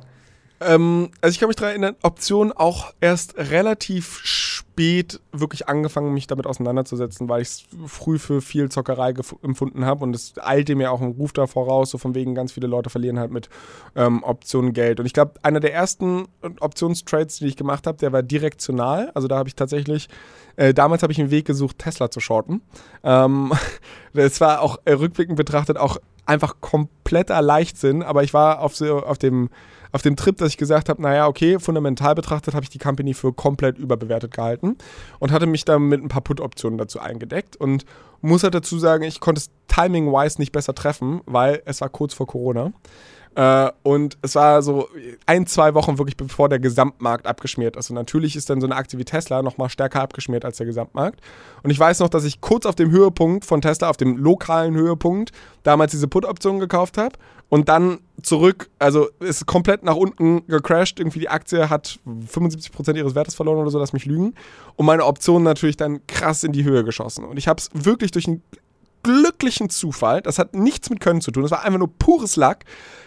Ähm, 0.60 1.10
also 1.20 1.32
ich 1.32 1.40
kann 1.40 1.48
mich 1.48 1.56
daran 1.56 1.70
erinnern, 1.70 1.96
Optionen 2.02 2.52
auch 2.52 2.92
erst 3.00 3.36
relativ 3.36 4.20
spät 4.22 4.47
wirklich 4.78 5.68
angefangen, 5.68 6.14
mich 6.14 6.26
damit 6.26 6.46
auseinanderzusetzen, 6.46 7.28
weil 7.28 7.42
ich 7.42 7.48
es 7.48 7.64
früh 7.86 8.18
für 8.18 8.40
viel 8.40 8.70
Zockerei 8.70 9.12
empfunden 9.42 9.84
habe 9.84 10.04
und 10.04 10.14
es 10.14 10.34
eilte 10.40 10.74
mir 10.74 10.92
auch 10.92 11.00
ein 11.00 11.12
Ruf 11.12 11.32
da 11.32 11.46
voraus, 11.46 11.90
so 11.90 11.98
von 11.98 12.14
wegen 12.14 12.34
ganz 12.34 12.52
viele 12.52 12.66
Leute 12.66 12.88
verlieren 12.88 13.18
halt 13.18 13.30
mit 13.30 13.48
ähm, 13.96 14.22
Optionen 14.22 14.72
Geld. 14.72 15.00
Und 15.00 15.06
ich 15.06 15.12
glaube, 15.12 15.32
einer 15.42 15.60
der 15.60 15.74
ersten 15.74 16.28
Optionstrades, 16.60 17.38
die 17.38 17.46
ich 17.46 17.56
gemacht 17.56 17.86
habe, 17.86 17.98
der 17.98 18.12
war 18.12 18.22
direktional. 18.22 19.10
Also 19.14 19.28
da 19.28 19.36
habe 19.36 19.48
ich 19.48 19.56
tatsächlich, 19.56 20.08
äh, 20.56 20.72
damals 20.72 21.02
habe 21.02 21.12
ich 21.12 21.20
einen 21.20 21.30
Weg 21.30 21.46
gesucht, 21.46 21.78
Tesla 21.78 22.10
zu 22.10 22.20
shorten. 22.20 22.62
Ähm, 23.02 23.52
das 24.12 24.40
war 24.40 24.62
auch 24.62 24.78
äh, 24.84 24.92
rückblickend 24.92 25.36
betrachtet 25.36 25.76
auch 25.76 25.98
einfach 26.24 26.56
kompletter 26.60 27.40
Leichtsinn, 27.40 28.02
aber 28.02 28.22
ich 28.22 28.34
war 28.34 28.60
auf, 28.60 28.76
so, 28.76 29.02
auf 29.02 29.18
dem 29.18 29.48
auf 29.92 30.02
dem 30.02 30.16
Trip, 30.16 30.36
dass 30.36 30.50
ich 30.50 30.56
gesagt 30.56 30.88
habe, 30.88 31.00
naja, 31.02 31.26
okay, 31.26 31.58
fundamental 31.58 32.14
betrachtet 32.14 32.54
habe 32.54 32.64
ich 32.64 32.70
die 32.70 32.78
Company 32.78 33.14
für 33.14 33.32
komplett 33.32 33.78
überbewertet 33.78 34.32
gehalten 34.32 34.76
und 35.18 35.32
hatte 35.32 35.46
mich 35.46 35.64
dann 35.64 35.82
mit 35.82 36.02
ein 36.02 36.08
paar 36.08 36.22
Put-Optionen 36.22 36.78
dazu 36.78 37.00
eingedeckt 37.00 37.56
und 37.56 37.84
muss 38.20 38.42
halt 38.42 38.54
dazu 38.54 38.78
sagen, 38.78 39.04
ich 39.04 39.20
konnte 39.20 39.40
es 39.40 39.50
timing-wise 39.68 40.40
nicht 40.40 40.52
besser 40.52 40.74
treffen, 40.74 41.20
weil 41.26 41.62
es 41.64 41.80
war 41.80 41.88
kurz 41.88 42.14
vor 42.14 42.26
Corona. 42.26 42.72
Äh, 43.38 43.70
und 43.84 44.18
es 44.22 44.34
war 44.34 44.62
so 44.62 44.88
ein, 45.26 45.46
zwei 45.46 45.74
Wochen 45.74 45.98
wirklich 45.98 46.16
bevor 46.16 46.48
der 46.48 46.58
Gesamtmarkt 46.58 47.26
abgeschmiert 47.26 47.76
ist. 47.76 47.88
Und 47.88 47.94
natürlich 47.94 48.34
ist 48.34 48.50
dann 48.50 48.60
so 48.60 48.66
eine 48.66 48.74
Aktie 48.74 48.98
wie 48.98 49.04
Tesla 49.04 49.42
nochmal 49.42 49.68
stärker 49.68 50.02
abgeschmiert 50.02 50.44
als 50.44 50.56
der 50.56 50.66
Gesamtmarkt. 50.66 51.20
Und 51.62 51.70
ich 51.70 51.78
weiß 51.78 52.00
noch, 52.00 52.08
dass 52.08 52.24
ich 52.24 52.40
kurz 52.40 52.66
auf 52.66 52.74
dem 52.74 52.90
Höhepunkt 52.90 53.44
von 53.44 53.60
Tesla, 53.60 53.90
auf 53.90 53.96
dem 53.96 54.16
lokalen 54.16 54.74
Höhepunkt, 54.74 55.30
damals 55.62 55.92
diese 55.92 56.08
Put-Option 56.08 56.58
gekauft 56.58 56.98
habe 56.98 57.16
und 57.48 57.68
dann 57.68 58.00
zurück, 58.22 58.68
also 58.78 59.08
ist 59.20 59.46
komplett 59.46 59.82
nach 59.82 59.96
unten 59.96 60.46
gecrashed. 60.46 60.98
Irgendwie 61.00 61.20
die 61.20 61.28
Aktie 61.28 61.70
hat 61.70 61.98
75% 62.06 62.96
ihres 62.96 63.14
Wertes 63.14 63.34
verloren 63.34 63.58
oder 63.58 63.70
so, 63.70 63.78
lass 63.78 63.92
mich 63.92 64.04
lügen. 64.04 64.34
Und 64.76 64.86
meine 64.86 65.04
Option 65.06 65.42
natürlich 65.42 65.76
dann 65.76 66.06
krass 66.06 66.44
in 66.44 66.52
die 66.52 66.64
Höhe 66.64 66.84
geschossen. 66.84 67.24
Und 67.24 67.38
ich 67.38 67.48
habe 67.48 67.58
es 67.58 67.70
wirklich 67.72 68.10
durch 68.10 68.26
einen 68.26 68.42
glücklichen 69.02 69.70
Zufall, 69.70 70.20
das 70.20 70.38
hat 70.38 70.54
nichts 70.54 70.90
mit 70.90 71.00
Können 71.00 71.20
zu 71.20 71.30
tun, 71.30 71.42
das 71.42 71.52
war 71.52 71.64
einfach 71.64 71.78
nur 71.78 71.90
pures 71.98 72.36
Luck, 72.36 72.58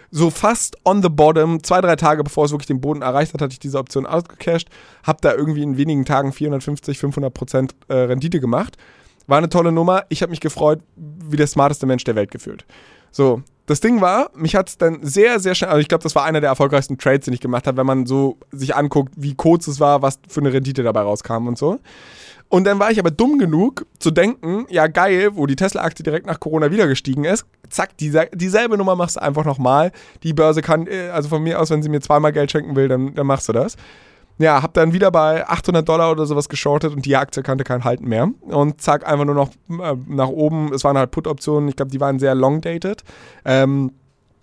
so 0.10 0.30
fast 0.30 0.78
on 0.86 1.04
the 1.04 1.10
bottom, 1.10 1.64
zwei, 1.64 1.82
drei 1.82 1.96
Tage 1.96 2.24
bevor 2.24 2.46
es 2.46 2.52
wirklich 2.52 2.68
den 2.68 2.82
Boden 2.82 3.02
erreicht 3.02 3.34
hat, 3.34 3.42
hatte 3.42 3.54
ich 3.54 3.60
diese 3.60 3.78
Option 3.78 4.06
ausgecashed, 4.06 4.70
habe 5.04 5.20
da 5.22 5.34
irgendwie 5.34 5.64
in 5.64 5.78
wenigen 5.78 6.06
Tagen 6.06 6.34
450, 6.34 6.98
500 6.98 7.34
Prozent 7.34 7.76
äh, 7.88 7.94
Rendite 7.94 8.40
gemacht. 8.40 8.78
War 9.28 9.38
eine 9.38 9.50
tolle 9.50 9.72
Nummer. 9.72 10.06
Ich 10.10 10.22
habe 10.22 10.32
mich 10.32 10.42
gefreut, 10.42 10.82
wie 10.96 11.38
der 11.38 11.48
smarteste 11.48 11.86
Mensch 11.86 12.04
der 12.04 12.16
Welt 12.16 12.32
gefühlt. 12.32 12.66
So, 13.12 13.44
das 13.72 13.80
Ding 13.80 14.02
war, 14.02 14.30
mich 14.36 14.56
hat 14.56 14.70
es 14.70 14.78
dann 14.78 15.00
sehr, 15.02 15.40
sehr 15.40 15.56
schnell, 15.56 15.70
also 15.70 15.80
ich 15.82 15.88
glaube, 15.88 16.04
das 16.04 16.16
war 16.16 16.24
einer 16.24 16.42
der 16.42 16.50
erfolgreichsten 16.50 16.98
Trades, 16.98 17.26
den 17.26 17.34
ich 17.34 17.40
gemacht 17.40 17.68
habe, 17.68 17.78
wenn 17.78 17.86
man 17.86 18.06
so 18.06 18.38
sich 18.52 18.76
anguckt, 18.76 19.14
wie 19.16 19.34
kurz 19.34 19.68
es 19.68 19.80
war, 19.80 20.02
was 20.02 20.20
für 20.28 20.42
eine 20.42 20.54
Rendite 20.54 20.84
dabei 20.84 21.02
rauskam 21.02 21.48
und 21.48 21.58
so. 21.58 21.80
Und 22.50 22.66
dann 22.66 22.80
war 22.80 22.92
ich 22.92 23.00
aber 23.00 23.12
dumm 23.12 23.40
genug 23.40 23.86
zu 23.98 24.12
denken, 24.12 24.66
ja 24.70 24.88
geil, 24.88 25.30
wo 25.34 25.46
die 25.46 25.56
Tesla-Aktie 25.56 26.04
direkt 26.04 26.26
nach 26.26 26.42
Corona 26.42 26.70
wieder 26.70 26.86
gestiegen 26.86 27.24
ist, 27.24 27.46
zack, 27.70 27.96
diese, 27.98 28.28
dieselbe 28.34 28.78
Nummer 28.78 28.98
machst 28.98 29.16
du 29.16 29.22
einfach 29.22 29.46
nochmal. 29.46 29.94
Die 30.24 30.34
Börse 30.34 30.62
kann, 30.62 30.86
äh, 30.86 31.10
also 31.14 31.30
von 31.30 31.42
mir 31.42 31.62
aus, 31.62 31.70
wenn 31.70 31.82
sie 31.82 31.88
mir 31.88 32.02
zweimal 32.02 32.34
Geld 32.34 32.52
schenken 32.52 32.76
will, 32.76 32.90
dann, 32.90 33.16
dann 33.16 33.26
machst 33.26 33.48
du 33.48 33.54
das. 33.54 33.78
Ja, 34.42 34.64
hab 34.64 34.74
dann 34.74 34.92
wieder 34.92 35.12
bei 35.12 35.48
800 35.48 35.88
Dollar 35.88 36.12
oder 36.12 36.26
sowas 36.26 36.50
geschortet 36.50 36.96
und 36.96 37.06
die 37.06 37.16
Aktie 37.16 37.44
kannte 37.44 37.64
kein 37.64 37.84
Halten 37.84 38.08
mehr. 38.08 38.32
Und 38.42 38.82
zack, 38.82 39.08
einfach 39.08 39.26
nur 39.26 39.36
noch 39.36 39.50
äh, 39.70 39.96
nach 40.08 40.30
oben. 40.30 40.74
Es 40.74 40.84
waren 40.84 40.98
halt 40.98 41.12
Put-Optionen, 41.12 41.70
ich 41.70 41.76
glaube, 41.76 41.92
die 41.92 42.00
waren 42.00 42.18
sehr 42.18 42.34
long-dated. 42.34 43.04
Ähm, 43.46 43.92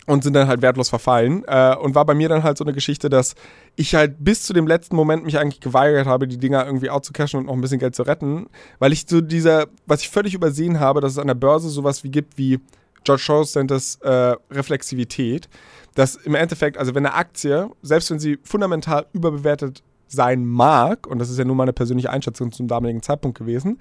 und 0.06 0.22
sind 0.22 0.34
dann 0.34 0.46
halt 0.46 0.62
wertlos 0.62 0.88
verfallen. 0.88 1.42
Äh, 1.48 1.74
und 1.74 1.96
war 1.96 2.06
bei 2.06 2.14
mir 2.14 2.28
dann 2.28 2.44
halt 2.44 2.56
so 2.56 2.64
eine 2.64 2.72
Geschichte, 2.72 3.10
dass 3.10 3.34
ich 3.74 3.96
halt 3.96 4.14
bis 4.20 4.44
zu 4.44 4.52
dem 4.52 4.68
letzten 4.68 4.94
Moment 4.94 5.24
mich 5.24 5.36
eigentlich 5.36 5.60
geweigert 5.60 6.06
habe, 6.06 6.28
die 6.28 6.38
Dinger 6.38 6.64
irgendwie 6.64 6.90
outzucashen 6.90 7.40
und 7.40 7.46
noch 7.46 7.54
ein 7.54 7.60
bisschen 7.60 7.80
Geld 7.80 7.96
zu 7.96 8.04
retten, 8.04 8.46
weil 8.78 8.92
ich 8.92 9.04
so 9.06 9.20
dieser, 9.20 9.66
was 9.84 10.00
ich 10.02 10.08
völlig 10.08 10.32
übersehen 10.32 10.78
habe, 10.78 11.00
dass 11.00 11.12
es 11.12 11.18
an 11.18 11.26
der 11.26 11.34
Börse 11.34 11.68
sowas 11.68 12.04
wie 12.04 12.10
gibt 12.10 12.38
wie 12.38 12.60
George 13.04 13.22
Soros 13.26 13.54
nennt 13.54 13.70
das 13.70 13.96
äh, 13.96 14.36
Reflexivität, 14.50 15.48
dass 15.94 16.14
im 16.14 16.34
Endeffekt, 16.34 16.78
also 16.78 16.94
wenn 16.94 17.04
eine 17.04 17.14
Aktie, 17.14 17.68
selbst 17.82 18.10
wenn 18.10 18.18
sie 18.18 18.38
fundamental 18.42 19.06
überbewertet 19.12 19.82
sein 20.08 20.44
mag, 20.44 21.06
und 21.06 21.18
das 21.18 21.30
ist 21.30 21.38
ja 21.38 21.44
nur 21.44 21.56
meine 21.56 21.72
persönliche 21.72 22.10
Einschätzung 22.10 22.52
zum 22.52 22.68
damaligen 22.68 23.02
Zeitpunkt 23.02 23.38
gewesen, 23.38 23.78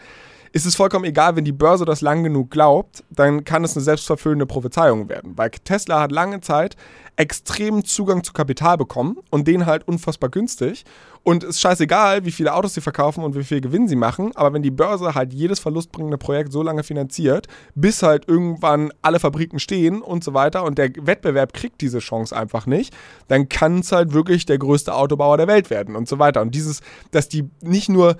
ist 0.51 0.65
es 0.65 0.75
vollkommen 0.75 1.05
egal, 1.05 1.35
wenn 1.35 1.45
die 1.45 1.51
Börse 1.51 1.85
das 1.85 2.01
lang 2.01 2.23
genug 2.23 2.51
glaubt, 2.51 3.03
dann 3.09 3.43
kann 3.43 3.63
es 3.63 3.75
eine 3.75 3.83
selbstverfüllende 3.83 4.45
Prophezeiung 4.45 5.09
werden. 5.09 5.33
Weil 5.35 5.51
Tesla 5.51 6.01
hat 6.01 6.11
lange 6.11 6.41
Zeit 6.41 6.75
extremen 7.17 7.83
Zugang 7.83 8.23
zu 8.23 8.31
Kapital 8.31 8.77
bekommen 8.77 9.17
und 9.31 9.47
den 9.47 9.65
halt 9.65 9.87
unfassbar 9.87 10.29
günstig. 10.29 10.85
Und 11.23 11.43
es 11.43 11.55
ist 11.55 11.61
scheißegal, 11.61 12.23
wie 12.23 12.31
viele 12.31 12.53
Autos 12.53 12.75
sie 12.75 12.79
verkaufen 12.79 13.23
und 13.23 13.35
wie 13.35 13.43
viel 13.43 13.59
Gewinn 13.59 13.87
sie 13.89 13.97
machen, 13.97 14.31
aber 14.35 14.53
wenn 14.53 14.61
die 14.61 14.71
Börse 14.71 15.13
halt 15.13 15.33
jedes 15.33 15.59
verlustbringende 15.59 16.17
Projekt 16.17 16.53
so 16.53 16.63
lange 16.63 16.83
finanziert, 16.83 17.47
bis 17.75 18.01
halt 18.01 18.29
irgendwann 18.29 18.93
alle 19.01 19.19
Fabriken 19.19 19.59
stehen 19.59 20.01
und 20.01 20.23
so 20.23 20.33
weiter 20.33 20.63
und 20.63 20.77
der 20.77 20.91
Wettbewerb 21.01 21.51
kriegt 21.51 21.81
diese 21.81 21.99
Chance 21.99 22.33
einfach 22.33 22.65
nicht, 22.65 22.95
dann 23.27 23.49
kann 23.49 23.79
es 23.79 23.91
halt 23.91 24.13
wirklich 24.13 24.45
der 24.45 24.57
größte 24.57 24.93
Autobauer 24.93 25.35
der 25.35 25.47
Welt 25.47 25.69
werden 25.69 25.97
und 25.97 26.07
so 26.07 26.17
weiter. 26.17 26.41
Und 26.41 26.55
dieses, 26.55 26.81
dass 27.11 27.27
die 27.27 27.49
nicht 27.61 27.89
nur 27.89 28.15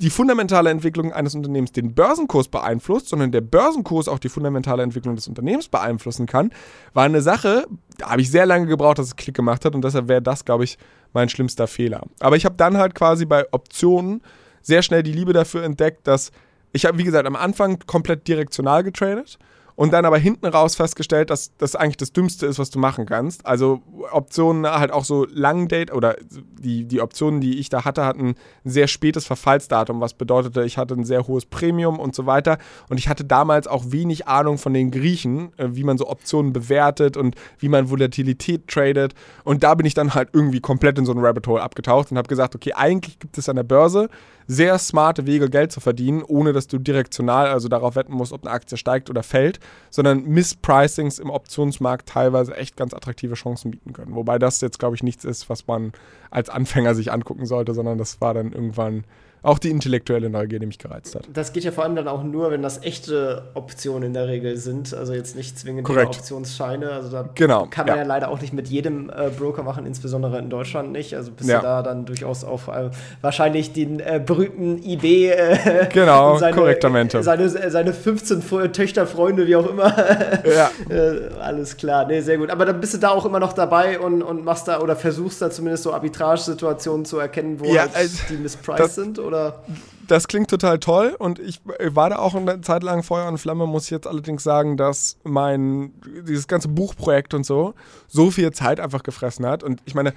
die 0.00 0.08
fundamentale 0.08 0.70
Entwicklung 0.70 1.12
eines 1.12 1.34
Unternehmens 1.34 1.72
den 1.72 1.94
Börsenkurs 1.94 2.48
beeinflusst, 2.48 3.08
sondern 3.10 3.32
der 3.32 3.42
Börsenkurs 3.42 4.08
auch 4.08 4.18
die 4.18 4.30
fundamentale 4.30 4.82
Entwicklung 4.82 5.14
des 5.14 5.28
Unternehmens 5.28 5.68
beeinflussen 5.68 6.24
kann, 6.26 6.52
war 6.94 7.04
eine 7.04 7.20
Sache, 7.20 7.66
da 7.98 8.10
habe 8.10 8.22
ich 8.22 8.30
sehr 8.30 8.46
lange 8.46 8.66
gebraucht, 8.66 8.98
dass 8.98 9.08
es 9.08 9.16
Klick 9.16 9.36
gemacht 9.36 9.64
hat 9.64 9.74
und 9.74 9.84
deshalb 9.84 10.08
wäre 10.08 10.22
das, 10.22 10.46
glaube 10.46 10.64
ich, 10.64 10.78
mein 11.12 11.28
schlimmster 11.28 11.66
Fehler. 11.66 12.02
Aber 12.18 12.36
ich 12.36 12.46
habe 12.46 12.54
dann 12.56 12.78
halt 12.78 12.94
quasi 12.94 13.26
bei 13.26 13.44
Optionen 13.52 14.22
sehr 14.62 14.82
schnell 14.82 15.02
die 15.02 15.12
Liebe 15.12 15.34
dafür 15.34 15.64
entdeckt, 15.64 16.06
dass 16.06 16.32
ich 16.72 16.86
habe, 16.86 16.96
wie 16.98 17.04
gesagt, 17.04 17.26
am 17.26 17.36
Anfang 17.36 17.78
komplett 17.86 18.26
direktional 18.26 18.82
getradet 18.82 19.38
und 19.80 19.94
dann 19.94 20.04
aber 20.04 20.18
hinten 20.18 20.44
raus 20.44 20.76
festgestellt, 20.76 21.30
dass 21.30 21.56
das 21.56 21.74
eigentlich 21.74 21.96
das 21.96 22.12
Dümmste 22.12 22.44
ist, 22.44 22.58
was 22.58 22.68
du 22.68 22.78
machen 22.78 23.06
kannst. 23.06 23.46
Also 23.46 23.80
Optionen 24.12 24.66
halt 24.66 24.92
auch 24.92 25.06
so 25.06 25.26
Lang 25.32 25.68
Date 25.68 25.90
oder 25.90 26.16
die, 26.30 26.84
die 26.84 27.00
Optionen, 27.00 27.40
die 27.40 27.58
ich 27.58 27.70
da 27.70 27.82
hatte, 27.86 28.04
hatten 28.04 28.34
ein 28.66 28.70
sehr 28.70 28.88
spätes 28.88 29.24
Verfallsdatum, 29.24 30.02
was 30.02 30.12
bedeutete, 30.12 30.64
ich 30.64 30.76
hatte 30.76 30.92
ein 30.92 31.04
sehr 31.04 31.26
hohes 31.26 31.46
Premium 31.46 31.98
und 31.98 32.14
so 32.14 32.26
weiter. 32.26 32.58
Und 32.90 32.98
ich 32.98 33.08
hatte 33.08 33.24
damals 33.24 33.66
auch 33.68 33.84
wenig 33.86 34.28
Ahnung 34.28 34.58
von 34.58 34.74
den 34.74 34.90
Griechen, 34.90 35.54
äh, 35.56 35.68
wie 35.70 35.84
man 35.84 35.96
so 35.96 36.10
Optionen 36.10 36.52
bewertet 36.52 37.16
und 37.16 37.34
wie 37.58 37.70
man 37.70 37.88
Volatilität 37.88 38.68
tradet. 38.68 39.14
Und 39.44 39.62
da 39.62 39.74
bin 39.74 39.86
ich 39.86 39.94
dann 39.94 40.12
halt 40.12 40.28
irgendwie 40.34 40.60
komplett 40.60 40.98
in 40.98 41.06
so 41.06 41.12
ein 41.12 41.24
Rabbit 41.24 41.46
Hole 41.46 41.62
abgetaucht 41.62 42.10
und 42.10 42.18
habe 42.18 42.28
gesagt, 42.28 42.54
okay, 42.54 42.74
eigentlich 42.74 43.18
gibt 43.18 43.38
es 43.38 43.48
an 43.48 43.56
der 43.56 43.62
Börse 43.62 44.10
sehr 44.52 44.80
smarte 44.80 45.26
Wege, 45.26 45.48
Geld 45.48 45.70
zu 45.70 45.78
verdienen, 45.78 46.24
ohne 46.24 46.52
dass 46.52 46.66
du 46.66 46.78
direktional, 46.78 47.46
also 47.46 47.68
darauf 47.68 47.94
wetten 47.94 48.12
musst, 48.12 48.32
ob 48.32 48.44
eine 48.44 48.52
Aktie 48.52 48.76
steigt 48.76 49.08
oder 49.08 49.22
fällt, 49.22 49.60
sondern 49.90 50.24
Misspricings 50.24 51.20
im 51.20 51.30
Optionsmarkt 51.30 52.08
teilweise 52.08 52.56
echt 52.56 52.76
ganz 52.76 52.92
attraktive 52.92 53.34
Chancen 53.34 53.70
bieten 53.70 53.92
können. 53.92 54.16
Wobei 54.16 54.40
das 54.40 54.60
jetzt, 54.60 54.80
glaube 54.80 54.96
ich, 54.96 55.04
nichts 55.04 55.24
ist, 55.24 55.48
was 55.48 55.68
man 55.68 55.92
als 56.32 56.48
Anfänger 56.48 56.96
sich 56.96 57.12
angucken 57.12 57.46
sollte, 57.46 57.74
sondern 57.74 57.96
das 57.96 58.20
war 58.20 58.34
dann 58.34 58.50
irgendwann 58.50 59.04
auch 59.42 59.58
die 59.58 59.70
intellektuelle 59.70 60.28
Neugier, 60.28 60.58
die 60.58 60.66
mich 60.66 60.78
gereizt 60.78 61.14
hat. 61.14 61.28
Das 61.32 61.52
geht 61.52 61.64
ja 61.64 61.72
vor 61.72 61.84
allem 61.84 61.96
dann 61.96 62.08
auch 62.08 62.22
nur, 62.22 62.50
wenn 62.50 62.62
das 62.62 62.82
echte 62.82 63.42
Optionen 63.54 64.08
in 64.08 64.12
der 64.12 64.28
Regel 64.28 64.56
sind, 64.56 64.92
also 64.92 65.14
jetzt 65.14 65.36
nicht 65.36 65.58
zwingend 65.58 65.88
Optionsscheine. 65.88 66.90
Also 66.90 67.10
da 67.10 67.28
genau, 67.34 67.66
kann 67.70 67.86
man 67.86 67.96
ja. 67.96 68.02
ja. 68.02 68.08
leider 68.08 68.28
auch 68.30 68.40
nicht 68.40 68.52
mit 68.52 68.68
jedem 68.68 69.10
äh, 69.10 69.30
Broker 69.30 69.62
machen, 69.62 69.86
insbesondere 69.86 70.38
in 70.38 70.50
Deutschland 70.50 70.92
nicht. 70.92 71.16
Also 71.16 71.30
bist 71.30 71.48
ja. 71.48 71.58
du 71.58 71.64
da 71.64 71.82
dann 71.82 72.04
durchaus 72.04 72.44
auf 72.44 72.68
äh, 72.68 72.90
wahrscheinlich 73.20 73.72
den 73.72 74.00
äh, 74.00 74.20
berühmten 74.24 74.82
IB 74.82 75.30
äh, 75.30 75.88
genau, 75.92 76.36
seine, 76.38 76.56
korrektamente. 76.56 77.22
Seine, 77.22 77.48
seine 77.48 77.92
15 77.94 78.72
Töchter, 78.72 79.06
Freunde, 79.06 79.46
wie 79.46 79.56
auch 79.56 79.68
immer. 79.68 79.96
ja. 80.44 80.70
Äh, 80.88 81.30
alles 81.40 81.76
klar, 81.76 82.06
nee, 82.06 82.20
sehr 82.20 82.36
gut. 82.38 82.50
Aber 82.50 82.66
dann 82.66 82.80
bist 82.80 82.94
du 82.94 82.98
da 82.98 83.10
auch 83.10 83.24
immer 83.24 83.40
noch 83.40 83.52
dabei 83.52 83.98
und, 83.98 84.22
und 84.22 84.44
machst 84.44 84.68
da 84.68 84.80
oder 84.80 84.96
versuchst 84.96 85.40
da 85.40 85.50
zumindest 85.50 85.84
so 85.84 85.92
Arbitrage-Situationen 85.92 87.04
zu 87.04 87.18
erkennen, 87.18 87.58
wo 87.58 87.66
ja, 87.72 87.82
halt 87.82 87.96
also, 87.96 88.18
die 88.28 88.36
mispriced 88.36 88.94
sind, 88.94 89.18
oder? 89.18 89.29
Oder? 89.30 89.62
Das 90.08 90.26
klingt 90.26 90.50
total 90.50 90.80
toll 90.80 91.14
und 91.18 91.38
ich 91.38 91.60
war 91.78 92.10
da 92.10 92.16
auch 92.16 92.34
eine 92.34 92.60
Zeit 92.62 92.82
lang 92.82 93.04
Feuer 93.04 93.28
und 93.28 93.38
Flamme, 93.38 93.66
muss 93.66 93.84
ich 93.84 93.90
jetzt 93.90 94.08
allerdings 94.08 94.42
sagen, 94.42 94.76
dass 94.76 95.18
mein, 95.22 95.92
dieses 96.26 96.48
ganze 96.48 96.68
Buchprojekt 96.68 97.32
und 97.32 97.46
so, 97.46 97.74
so 98.08 98.30
viel 98.30 98.50
Zeit 98.50 98.80
einfach 98.80 99.04
gefressen 99.04 99.46
hat. 99.46 99.62
Und 99.62 99.80
ich 99.84 99.94
meine, 99.94 100.12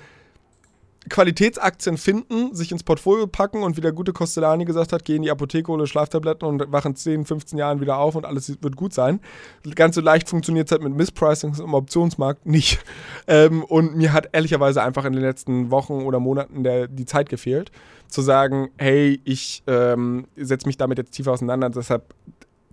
Qualitätsaktien 1.10 1.98
finden, 1.98 2.56
sich 2.56 2.72
ins 2.72 2.84
Portfolio 2.84 3.28
packen 3.28 3.64
und 3.64 3.76
wie 3.78 3.82
der 3.82 3.92
gute 3.92 4.14
Costellani 4.14 4.66
gesagt 4.66 4.94
hat, 4.94 5.04
gehen 5.04 5.22
die 5.22 5.32
Apotheke, 5.32 5.72
hole 5.72 5.86
Schlaftabletten 5.86 6.48
und 6.48 6.72
wachen 6.72 6.96
10, 6.96 7.26
15 7.26 7.60
Jahren 7.60 7.82
wieder 7.82 7.98
auf 7.98 8.16
und 8.16 8.26
alles 8.26 8.62
wird 8.62 8.76
gut 8.76 8.94
sein. 8.94 9.20
Ganz 9.76 9.96
so 9.96 10.02
leicht 10.02 10.30
funktioniert 10.30 10.68
es 10.68 10.72
halt 10.72 10.82
mit 10.82 10.96
Misspricings 10.96 11.60
im 11.60 11.74
Optionsmarkt 11.74 12.46
nicht. 12.46 12.80
Ähm, 13.28 13.64
und 13.64 13.96
mir 13.96 14.14
hat 14.14 14.30
ehrlicherweise 14.32 14.82
einfach 14.82 15.06
in 15.06 15.14
den 15.14 15.22
letzten 15.22 15.72
Wochen 15.72 16.04
oder 16.04 16.20
Monaten 16.20 16.64
der, 16.64 16.88
die 16.88 17.06
Zeit 17.06 17.30
gefehlt, 17.30 17.72
zu 18.14 18.22
sagen, 18.22 18.70
hey, 18.78 19.20
ich 19.24 19.64
ähm, 19.66 20.28
setze 20.36 20.68
mich 20.68 20.78
damit 20.78 21.00
jetzt 21.00 21.12
tiefer 21.12 21.32
auseinander. 21.32 21.72
Deshalb 21.72 22.14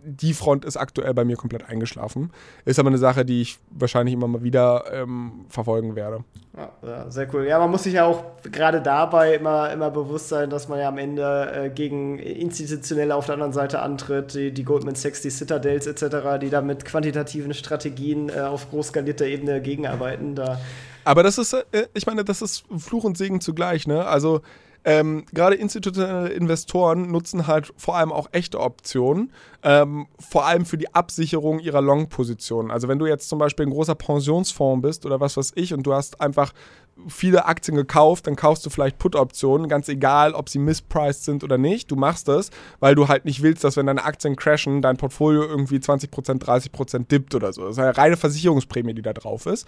die 0.02 0.34
Front 0.34 0.64
ist 0.64 0.76
aktuell 0.76 1.12
bei 1.14 1.24
mir 1.24 1.36
komplett 1.36 1.68
eingeschlafen. 1.68 2.30
Ist 2.64 2.78
aber 2.78 2.88
eine 2.88 2.98
Sache, 2.98 3.24
die 3.24 3.42
ich 3.42 3.58
wahrscheinlich 3.70 4.14
immer 4.14 4.28
mal 4.28 4.42
wieder 4.42 4.84
ähm, 4.92 5.46
verfolgen 5.48 5.94
werde. 5.94 6.24
Ja, 6.56 6.72
ja, 6.82 7.10
sehr 7.10 7.32
cool. 7.34 7.46
Ja, 7.46 7.58
man 7.58 7.70
muss 7.70 7.84
sich 7.84 7.94
ja 7.94 8.04
auch 8.04 8.24
gerade 8.50 8.82
dabei 8.82 9.34
immer, 9.34 9.70
immer 9.72 9.90
bewusst 9.90 10.28
sein, 10.28 10.50
dass 10.50 10.68
man 10.68 10.78
ja 10.78 10.88
am 10.88 10.98
Ende 10.98 11.52
äh, 11.52 11.70
gegen 11.70 12.18
Institutionelle 12.18 13.14
auf 13.14 13.26
der 13.26 13.34
anderen 13.34 13.52
Seite 13.52 13.80
antritt, 13.80 14.34
die, 14.34 14.52
die 14.52 14.64
Goldman 14.64 14.94
Sachs, 14.94 15.22
die 15.22 15.30
Citadels 15.30 15.86
etc., 15.86 16.38
die 16.40 16.50
da 16.50 16.60
mit 16.60 16.84
quantitativen 16.84 17.54
Strategien 17.54 18.28
äh, 18.28 18.40
auf 18.40 18.70
groß 18.70 18.88
skalierter 18.88 19.26
Ebene 19.26 19.60
gegenarbeiten. 19.60 20.34
Da 20.34 20.58
aber 21.04 21.22
das 21.22 21.38
ist, 21.38 21.52
äh, 21.54 21.64
ich 21.94 22.06
meine, 22.06 22.24
das 22.24 22.42
ist 22.42 22.64
Fluch 22.76 23.04
und 23.04 23.16
Segen 23.16 23.40
zugleich, 23.40 23.86
ne? 23.86 24.06
Also 24.06 24.42
ähm, 24.84 25.24
gerade 25.32 25.56
institutionelle 25.56 26.30
Investoren 26.30 27.10
nutzen 27.10 27.46
halt 27.46 27.72
vor 27.76 27.96
allem 27.96 28.12
auch 28.12 28.28
echte 28.32 28.60
Optionen, 28.60 29.32
ähm, 29.62 30.06
vor 30.18 30.46
allem 30.46 30.64
für 30.64 30.78
die 30.78 30.94
Absicherung 30.94 31.58
ihrer 31.58 31.82
Long-Positionen. 31.82 32.70
Also 32.70 32.88
wenn 32.88 32.98
du 32.98 33.06
jetzt 33.06 33.28
zum 33.28 33.38
Beispiel 33.38 33.66
ein 33.66 33.72
großer 33.72 33.94
Pensionsfonds 33.94 34.82
bist 34.82 35.06
oder 35.06 35.20
was 35.20 35.36
weiß 35.36 35.52
ich 35.56 35.74
und 35.74 35.82
du 35.82 35.92
hast 35.92 36.20
einfach 36.20 36.52
viele 37.08 37.46
Aktien 37.46 37.76
gekauft, 37.76 38.26
dann 38.26 38.36
kaufst 38.36 38.64
du 38.66 38.70
vielleicht 38.70 38.98
Put-Optionen, 38.98 39.68
ganz 39.68 39.88
egal, 39.88 40.34
ob 40.34 40.48
sie 40.48 40.58
mispriced 40.58 41.24
sind 41.24 41.44
oder 41.44 41.58
nicht. 41.58 41.90
Du 41.90 41.96
machst 41.96 42.28
das, 42.28 42.50
weil 42.78 42.94
du 42.94 43.08
halt 43.08 43.24
nicht 43.24 43.42
willst, 43.42 43.64
dass 43.64 43.76
wenn 43.76 43.86
deine 43.86 44.04
Aktien 44.04 44.36
crashen, 44.36 44.82
dein 44.82 44.96
Portfolio 44.96 45.42
irgendwie 45.44 45.76
20%, 45.76 46.08
30% 46.40 47.08
dippt 47.08 47.34
oder 47.34 47.52
so. 47.52 47.62
Das 47.62 47.72
ist 47.72 47.78
eine 47.78 47.96
reine 47.96 48.16
Versicherungsprämie, 48.16 48.94
die 48.94 49.02
da 49.02 49.12
drauf 49.12 49.46
ist. 49.46 49.66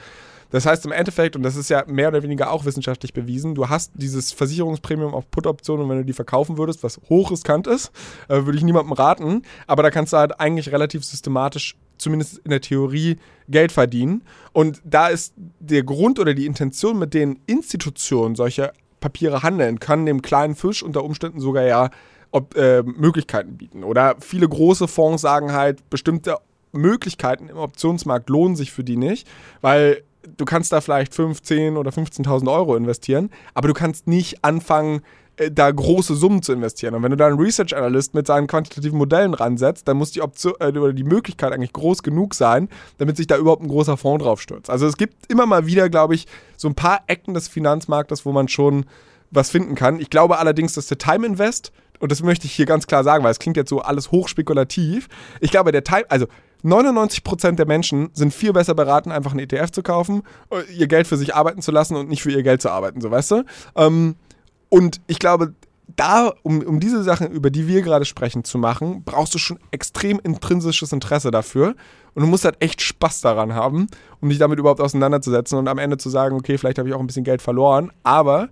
Das 0.50 0.66
heißt 0.66 0.84
im 0.84 0.92
Endeffekt, 0.92 1.34
und 1.34 1.42
das 1.42 1.56
ist 1.56 1.70
ja 1.70 1.84
mehr 1.86 2.08
oder 2.08 2.22
weniger 2.22 2.50
auch 2.50 2.66
wissenschaftlich 2.66 3.14
bewiesen, 3.14 3.54
du 3.54 3.68
hast 3.68 3.92
dieses 3.94 4.32
Versicherungspremium 4.32 5.14
auf 5.14 5.30
Put-Optionen 5.30 5.84
und 5.84 5.90
wenn 5.90 5.98
du 5.98 6.04
die 6.04 6.12
verkaufen 6.12 6.58
würdest, 6.58 6.82
was 6.82 7.00
hochriskant 7.08 7.66
ist, 7.66 7.90
äh, 8.28 8.44
würde 8.44 8.58
ich 8.58 8.64
niemandem 8.64 8.92
raten, 8.92 9.42
aber 9.66 9.82
da 9.82 9.90
kannst 9.90 10.12
du 10.12 10.18
halt 10.18 10.38
eigentlich 10.38 10.70
relativ 10.70 11.04
systematisch 11.04 11.76
zumindest 12.02 12.38
in 12.38 12.50
der 12.50 12.60
Theorie 12.60 13.16
Geld 13.48 13.72
verdienen. 13.72 14.22
Und 14.52 14.80
da 14.84 15.08
ist 15.08 15.34
der 15.36 15.82
Grund 15.82 16.18
oder 16.18 16.34
die 16.34 16.46
Intention, 16.46 16.98
mit 16.98 17.14
denen 17.14 17.40
Institutionen 17.46 18.34
solche 18.34 18.72
Papiere 19.00 19.42
handeln, 19.42 19.80
kann 19.80 20.06
dem 20.06 20.22
kleinen 20.22 20.54
Fisch 20.54 20.82
unter 20.82 21.04
Umständen 21.04 21.40
sogar 21.40 21.64
ja 21.64 21.90
ob, 22.30 22.56
äh, 22.56 22.82
Möglichkeiten 22.82 23.56
bieten. 23.56 23.84
Oder 23.84 24.16
viele 24.20 24.48
große 24.48 24.88
Fonds 24.88 25.22
sagen 25.22 25.52
halt, 25.52 25.88
bestimmte 25.90 26.38
Möglichkeiten 26.72 27.48
im 27.48 27.58
Optionsmarkt 27.58 28.30
lohnen 28.30 28.56
sich 28.56 28.72
für 28.72 28.84
die 28.84 28.96
nicht, 28.96 29.28
weil 29.60 30.02
du 30.36 30.44
kannst 30.44 30.72
da 30.72 30.80
vielleicht 30.80 31.14
15 31.14 31.76
oder 31.76 31.90
15.000 31.90 32.50
Euro 32.50 32.76
investieren, 32.76 33.30
aber 33.54 33.68
du 33.68 33.74
kannst 33.74 34.06
nicht 34.06 34.44
anfangen, 34.44 35.02
da 35.50 35.70
große 35.70 36.14
Summen 36.14 36.42
zu 36.42 36.52
investieren. 36.52 36.94
Und 36.94 37.02
wenn 37.02 37.10
du 37.10 37.16
da 37.16 37.26
einen 37.26 37.38
Research 37.38 37.76
Analyst 37.76 38.14
mit 38.14 38.26
seinen 38.26 38.46
quantitativen 38.46 38.98
Modellen 38.98 39.34
ransetzt, 39.34 39.88
dann 39.88 39.96
muss 39.96 40.10
die 40.10 40.22
Option 40.22 40.54
äh, 40.60 40.66
oder 40.66 40.92
die 40.92 41.04
Möglichkeit 41.04 41.52
eigentlich 41.52 41.72
groß 41.72 42.02
genug 42.02 42.34
sein, 42.34 42.68
damit 42.98 43.16
sich 43.16 43.26
da 43.26 43.36
überhaupt 43.36 43.62
ein 43.62 43.68
großer 43.68 43.96
Fonds 43.96 44.24
drauf 44.24 44.40
stürzt. 44.40 44.70
Also 44.70 44.86
es 44.86 44.96
gibt 44.96 45.30
immer 45.30 45.46
mal 45.46 45.66
wieder, 45.66 45.88
glaube 45.88 46.14
ich, 46.14 46.26
so 46.56 46.68
ein 46.68 46.74
paar 46.74 47.02
Ecken 47.06 47.34
des 47.34 47.48
Finanzmarktes, 47.48 48.24
wo 48.26 48.32
man 48.32 48.48
schon 48.48 48.86
was 49.30 49.50
finden 49.50 49.74
kann. 49.74 49.98
Ich 49.98 50.10
glaube 50.10 50.38
allerdings, 50.38 50.74
dass 50.74 50.86
der 50.86 50.98
Time 50.98 51.26
Invest, 51.26 51.72
und 51.98 52.12
das 52.12 52.22
möchte 52.22 52.46
ich 52.46 52.52
hier 52.52 52.66
ganz 52.66 52.86
klar 52.86 53.02
sagen, 53.04 53.24
weil 53.24 53.30
es 53.30 53.38
klingt 53.38 53.56
jetzt 53.56 53.70
so 53.70 53.80
alles 53.80 54.10
hochspekulativ, 54.10 55.08
ich 55.40 55.50
glaube, 55.50 55.72
der 55.72 55.84
Time, 55.84 56.04
also 56.08 56.26
99% 56.64 57.52
der 57.52 57.66
Menschen 57.66 58.10
sind 58.12 58.32
viel 58.32 58.52
besser 58.52 58.74
beraten, 58.74 59.10
einfach 59.10 59.32
einen 59.32 59.40
ETF 59.40 59.70
zu 59.70 59.82
kaufen, 59.82 60.22
äh, 60.50 60.62
ihr 60.72 60.86
Geld 60.86 61.06
für 61.06 61.16
sich 61.16 61.34
arbeiten 61.34 61.62
zu 61.62 61.72
lassen 61.72 61.96
und 61.96 62.08
nicht 62.08 62.22
für 62.22 62.30
ihr 62.30 62.42
Geld 62.42 62.62
zu 62.62 62.70
arbeiten, 62.70 63.00
so 63.00 63.10
weißt 63.10 63.30
du? 63.32 63.44
Ähm, 63.74 64.16
und 64.72 65.02
ich 65.06 65.18
glaube, 65.18 65.52
da, 65.96 66.32
um, 66.42 66.62
um 66.62 66.80
diese 66.80 67.02
Sachen, 67.02 67.30
über 67.30 67.50
die 67.50 67.68
wir 67.68 67.82
gerade 67.82 68.06
sprechen, 68.06 68.42
zu 68.42 68.56
machen, 68.56 69.02
brauchst 69.04 69.34
du 69.34 69.38
schon 69.38 69.58
extrem 69.70 70.18
intrinsisches 70.24 70.94
Interesse 70.94 71.30
dafür. 71.30 71.74
Und 72.14 72.22
du 72.22 72.26
musst 72.26 72.46
halt 72.46 72.56
echt 72.60 72.80
Spaß 72.80 73.20
daran 73.20 73.54
haben, 73.54 73.86
um 74.22 74.30
dich 74.30 74.38
damit 74.38 74.58
überhaupt 74.58 74.80
auseinanderzusetzen 74.80 75.58
und 75.58 75.68
am 75.68 75.76
Ende 75.76 75.98
zu 75.98 76.08
sagen, 76.08 76.36
okay, 76.36 76.56
vielleicht 76.56 76.78
habe 76.78 76.88
ich 76.88 76.94
auch 76.94 77.00
ein 77.00 77.06
bisschen 77.06 77.22
Geld 77.22 77.42
verloren, 77.42 77.92
aber 78.02 78.48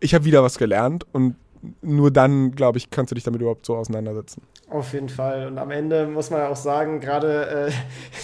ich 0.00 0.12
habe 0.12 0.24
wieder 0.24 0.42
was 0.42 0.58
gelernt 0.58 1.06
und 1.12 1.36
nur 1.82 2.10
dann, 2.10 2.50
glaube 2.50 2.78
ich, 2.78 2.90
kannst 2.90 3.12
du 3.12 3.14
dich 3.14 3.22
damit 3.22 3.40
überhaupt 3.40 3.64
so 3.64 3.76
auseinandersetzen. 3.76 4.42
Auf 4.70 4.92
jeden 4.92 5.08
Fall. 5.08 5.48
Und 5.48 5.58
am 5.58 5.72
Ende 5.72 6.06
muss 6.06 6.30
man 6.30 6.38
ja 6.38 6.48
auch 6.48 6.56
sagen, 6.56 7.00
gerade 7.00 7.72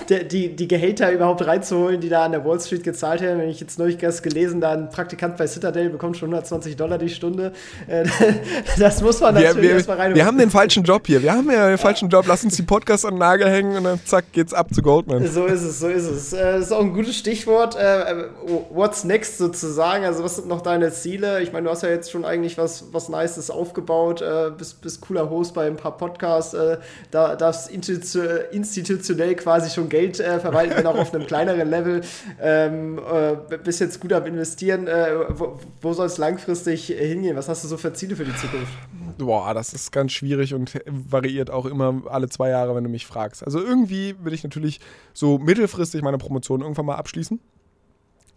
äh, 0.08 0.24
die, 0.30 0.54
die 0.54 0.68
Gehälter 0.68 1.10
überhaupt 1.10 1.44
reinzuholen, 1.44 2.00
die 2.00 2.08
da 2.08 2.24
an 2.24 2.30
der 2.30 2.44
Wall 2.44 2.60
Street 2.60 2.84
gezahlt 2.84 3.20
werden. 3.20 3.40
Wenn 3.40 3.48
ich 3.48 3.58
jetzt 3.58 3.80
neulich 3.80 4.00
erst 4.00 4.22
gelesen, 4.22 4.60
da 4.60 4.70
ein 4.70 4.88
Praktikant 4.88 5.36
bei 5.38 5.48
Citadel 5.48 5.90
bekommt 5.90 6.16
schon 6.16 6.28
120 6.28 6.76
Dollar 6.76 6.98
die 6.98 7.08
Stunde. 7.08 7.52
Äh, 7.88 8.04
das 8.78 9.02
muss 9.02 9.20
man 9.20 9.34
natürlich 9.34 9.56
wir, 9.56 9.70
erstmal 9.72 9.96
reinholen. 9.96 10.16
Wir 10.16 10.24
haben 10.24 10.38
den 10.38 10.50
falschen 10.50 10.84
Job 10.84 11.08
hier. 11.08 11.20
Wir 11.20 11.32
haben 11.32 11.50
ja 11.50 11.68
den 11.68 11.78
falschen 11.78 12.08
Job. 12.10 12.26
Lass 12.28 12.44
uns 12.44 12.54
die 12.54 12.62
Podcasts 12.62 13.04
an 13.04 13.14
den 13.14 13.18
Nagel 13.18 13.48
hängen 13.48 13.78
und 13.78 13.82
dann 13.82 14.00
zack, 14.04 14.26
geht's 14.30 14.54
ab 14.54 14.72
zu 14.72 14.82
Goldman. 14.82 15.26
So 15.26 15.46
ist 15.46 15.62
es, 15.62 15.80
so 15.80 15.88
ist 15.88 16.06
es. 16.06 16.32
Äh, 16.32 16.52
das 16.52 16.66
ist 16.66 16.72
auch 16.72 16.80
ein 16.80 16.94
gutes 16.94 17.16
Stichwort. 17.16 17.74
Äh, 17.74 18.26
what's 18.70 19.02
next 19.02 19.38
sozusagen? 19.38 20.04
Also, 20.04 20.22
was 20.22 20.36
sind 20.36 20.46
noch 20.46 20.60
deine 20.60 20.92
Ziele? 20.92 21.42
Ich 21.42 21.52
meine, 21.52 21.64
du 21.64 21.70
hast 21.72 21.82
ja 21.82 21.88
jetzt 21.88 22.12
schon 22.12 22.24
eigentlich 22.24 22.56
was, 22.56 22.84
was 22.92 23.08
Nices 23.08 23.50
aufgebaut, 23.50 24.22
äh, 24.22 24.52
bist, 24.56 24.80
bist 24.80 25.00
cooler 25.00 25.28
Host 25.28 25.52
bei 25.52 25.66
ein 25.66 25.76
paar 25.76 25.96
Podcasts. 25.96 26.35
Podcast, 26.36 26.54
äh, 26.54 26.78
da 27.10 27.36
darfst 27.36 27.70
institutionell 27.70 29.34
quasi 29.36 29.70
schon 29.70 29.88
Geld 29.88 30.20
äh, 30.20 30.40
verwalten, 30.40 30.76
wenn 30.76 30.86
auch 30.86 30.98
auf 30.98 31.14
einem 31.14 31.26
kleineren 31.26 31.68
Level. 31.68 32.02
Ähm, 32.40 32.98
äh, 32.98 33.56
bist 33.58 33.80
jetzt 33.80 34.00
gut 34.00 34.12
am 34.12 34.26
Investieren. 34.26 34.86
Äh, 34.86 35.08
wo, 35.30 35.58
wo 35.80 35.92
soll 35.92 36.06
es 36.06 36.18
langfristig 36.18 36.86
hingehen? 36.86 37.36
Was 37.36 37.48
hast 37.48 37.64
du 37.64 37.68
so 37.68 37.76
für 37.76 37.92
Ziele 37.92 38.16
für 38.16 38.24
die 38.24 38.34
Zukunft? 38.34 38.72
Boah, 39.18 39.54
das 39.54 39.72
ist 39.72 39.92
ganz 39.92 40.12
schwierig 40.12 40.54
und 40.54 40.74
variiert 40.86 41.50
auch 41.50 41.66
immer 41.66 42.02
alle 42.10 42.28
zwei 42.28 42.50
Jahre, 42.50 42.74
wenn 42.74 42.84
du 42.84 42.90
mich 42.90 43.06
fragst. 43.06 43.42
Also 43.44 43.60
irgendwie 43.60 44.14
will 44.22 44.34
ich 44.34 44.44
natürlich 44.44 44.80
so 45.14 45.38
mittelfristig 45.38 46.02
meine 46.02 46.18
Promotion 46.18 46.60
irgendwann 46.60 46.86
mal 46.86 46.96
abschließen. 46.96 47.40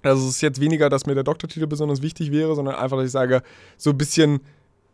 Also 0.02 0.24
es 0.24 0.36
ist 0.36 0.42
jetzt 0.42 0.62
weniger, 0.62 0.90
dass 0.90 1.06
mir 1.06 1.16
der 1.16 1.26
Doktortitel 1.26 1.68
besonders 1.68 2.02
wichtig 2.02 2.32
wäre, 2.32 2.56
sondern 2.56 2.76
einfach, 2.76 2.96
dass 2.96 3.08
ich 3.08 3.12
sage, 3.12 3.42
so 3.76 3.90
ein 3.90 3.98
bisschen, 3.98 4.40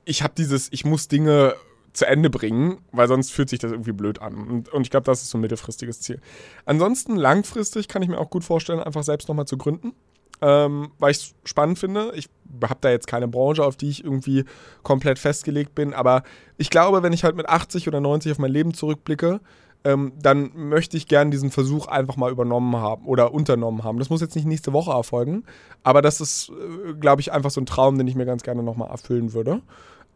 ich 0.04 0.24
habe 0.24 0.34
dieses, 0.36 0.70
ich 0.72 0.84
muss 0.84 1.08
Dinge 1.08 1.54
zu 1.96 2.06
Ende 2.08 2.30
bringen, 2.30 2.78
weil 2.92 3.08
sonst 3.08 3.32
fühlt 3.32 3.50
sich 3.50 3.60
das 3.60 3.72
irgendwie 3.72 3.94
blöd 3.94 4.22
an. 4.22 4.36
Und, 4.36 4.70
und 4.70 4.82
ich 4.84 4.90
glaube, 4.90 5.06
das 5.06 5.22
ist 5.22 5.30
so 5.30 5.38
ein 5.38 5.42
mittelfristiges 5.42 6.02
Ziel. 6.02 6.20
Ansonsten 6.66 7.16
langfristig 7.16 7.88
kann 7.88 8.02
ich 8.02 8.10
mir 8.10 8.20
auch 8.20 8.30
gut 8.30 8.44
vorstellen, 8.44 8.80
einfach 8.80 9.04
selbst 9.04 9.28
nochmal 9.28 9.46
zu 9.48 9.58
gründen. 9.58 9.94
ähm, 10.42 10.92
weil 11.00 11.12
ich 11.12 11.18
es 11.18 11.36
spannend 11.46 11.80
finde. 11.80 12.12
Ich 12.16 12.30
habe 12.62 12.78
da 12.82 12.90
jetzt 12.90 13.08
keine 13.08 13.28
Branche, 13.28 13.64
auf 13.64 13.78
die 13.78 13.90
ich 13.90 14.04
irgendwie 14.04 14.44
komplett 14.84 15.20
festgelegt 15.20 15.76
bin, 15.76 15.94
aber 15.94 16.24
ich 16.58 16.70
glaube, 16.70 17.04
wenn 17.04 17.14
ich 17.14 17.24
halt 17.24 17.36
mit 17.36 17.48
80 17.48 17.88
oder 17.88 18.02
90 18.02 18.34
auf 18.34 18.40
mein 18.40 18.52
Leben 18.52 18.74
zurückblicke, 18.74 19.40
ähm, 19.86 20.14
dann 20.22 20.52
möchte 20.56 20.98
ich 20.98 21.08
gerne 21.08 21.30
diesen 21.32 21.52
Versuch 21.52 21.88
einfach 21.88 22.18
mal 22.18 22.32
übernommen 22.32 22.76
haben 22.76 23.06
oder 23.06 23.34
unternommen 23.34 23.84
haben. 23.84 24.00
Das 24.00 24.10
muss 24.10 24.20
jetzt 24.22 24.36
nicht 24.36 24.48
nächste 24.48 24.74
Woche 24.74 24.92
erfolgen, 24.92 25.44
aber 25.84 26.02
das 26.02 26.20
ist, 26.22 26.50
äh, 26.50 26.94
glaube 26.96 27.22
ich, 27.22 27.32
einfach 27.32 27.52
so 27.52 27.62
ein 27.62 27.66
Traum, 27.68 27.98
den 27.98 28.08
ich 28.08 28.16
mir 28.16 28.26
ganz 28.26 28.44
gerne 28.44 28.64
nochmal 28.64 28.90
erfüllen 28.90 29.34
würde. 29.34 29.62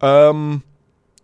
Ähm, 0.02 0.64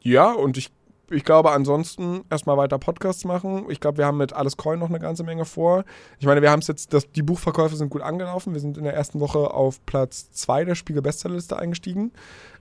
ja, 0.06 0.32
und 0.32 0.58
ich 0.58 0.72
ich 1.12 1.24
glaube, 1.24 1.52
ansonsten 1.52 2.24
erstmal 2.30 2.58
weiter 2.58 2.80
Podcasts 2.80 3.26
machen. 3.26 3.66
Ich 3.70 3.80
glaube, 3.80 4.00
wir 4.00 4.06
haben 4.06 4.18
mit 4.18 4.34
Alles 4.34 4.58
Coin 4.58 4.80
noch 4.80 4.90
eine 4.90 5.00
ganze 5.00 5.24
Menge 5.24 5.46
vor. 5.46 5.86
Ich 6.20 6.26
meine, 6.26 6.42
wir 6.42 6.50
haben 6.50 6.62
es 6.62 6.68
jetzt, 6.68 6.94
das, 6.94 7.12
die 7.12 7.22
Buchverkäufe 7.22 7.76
sind 7.76 7.90
gut 7.90 8.02
angelaufen. 8.02 8.54
Wir 8.54 8.60
sind 8.60 8.78
in 8.78 8.84
der 8.84 8.94
ersten 8.94 9.20
Woche 9.20 9.54
auf 9.54 9.86
Platz 9.86 10.32
2 10.32 10.66
der 10.66 10.76
Spiegel-Bestsellerliste 10.76 11.58
eingestiegen. 11.58 12.12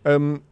Ähm, 0.04 0.42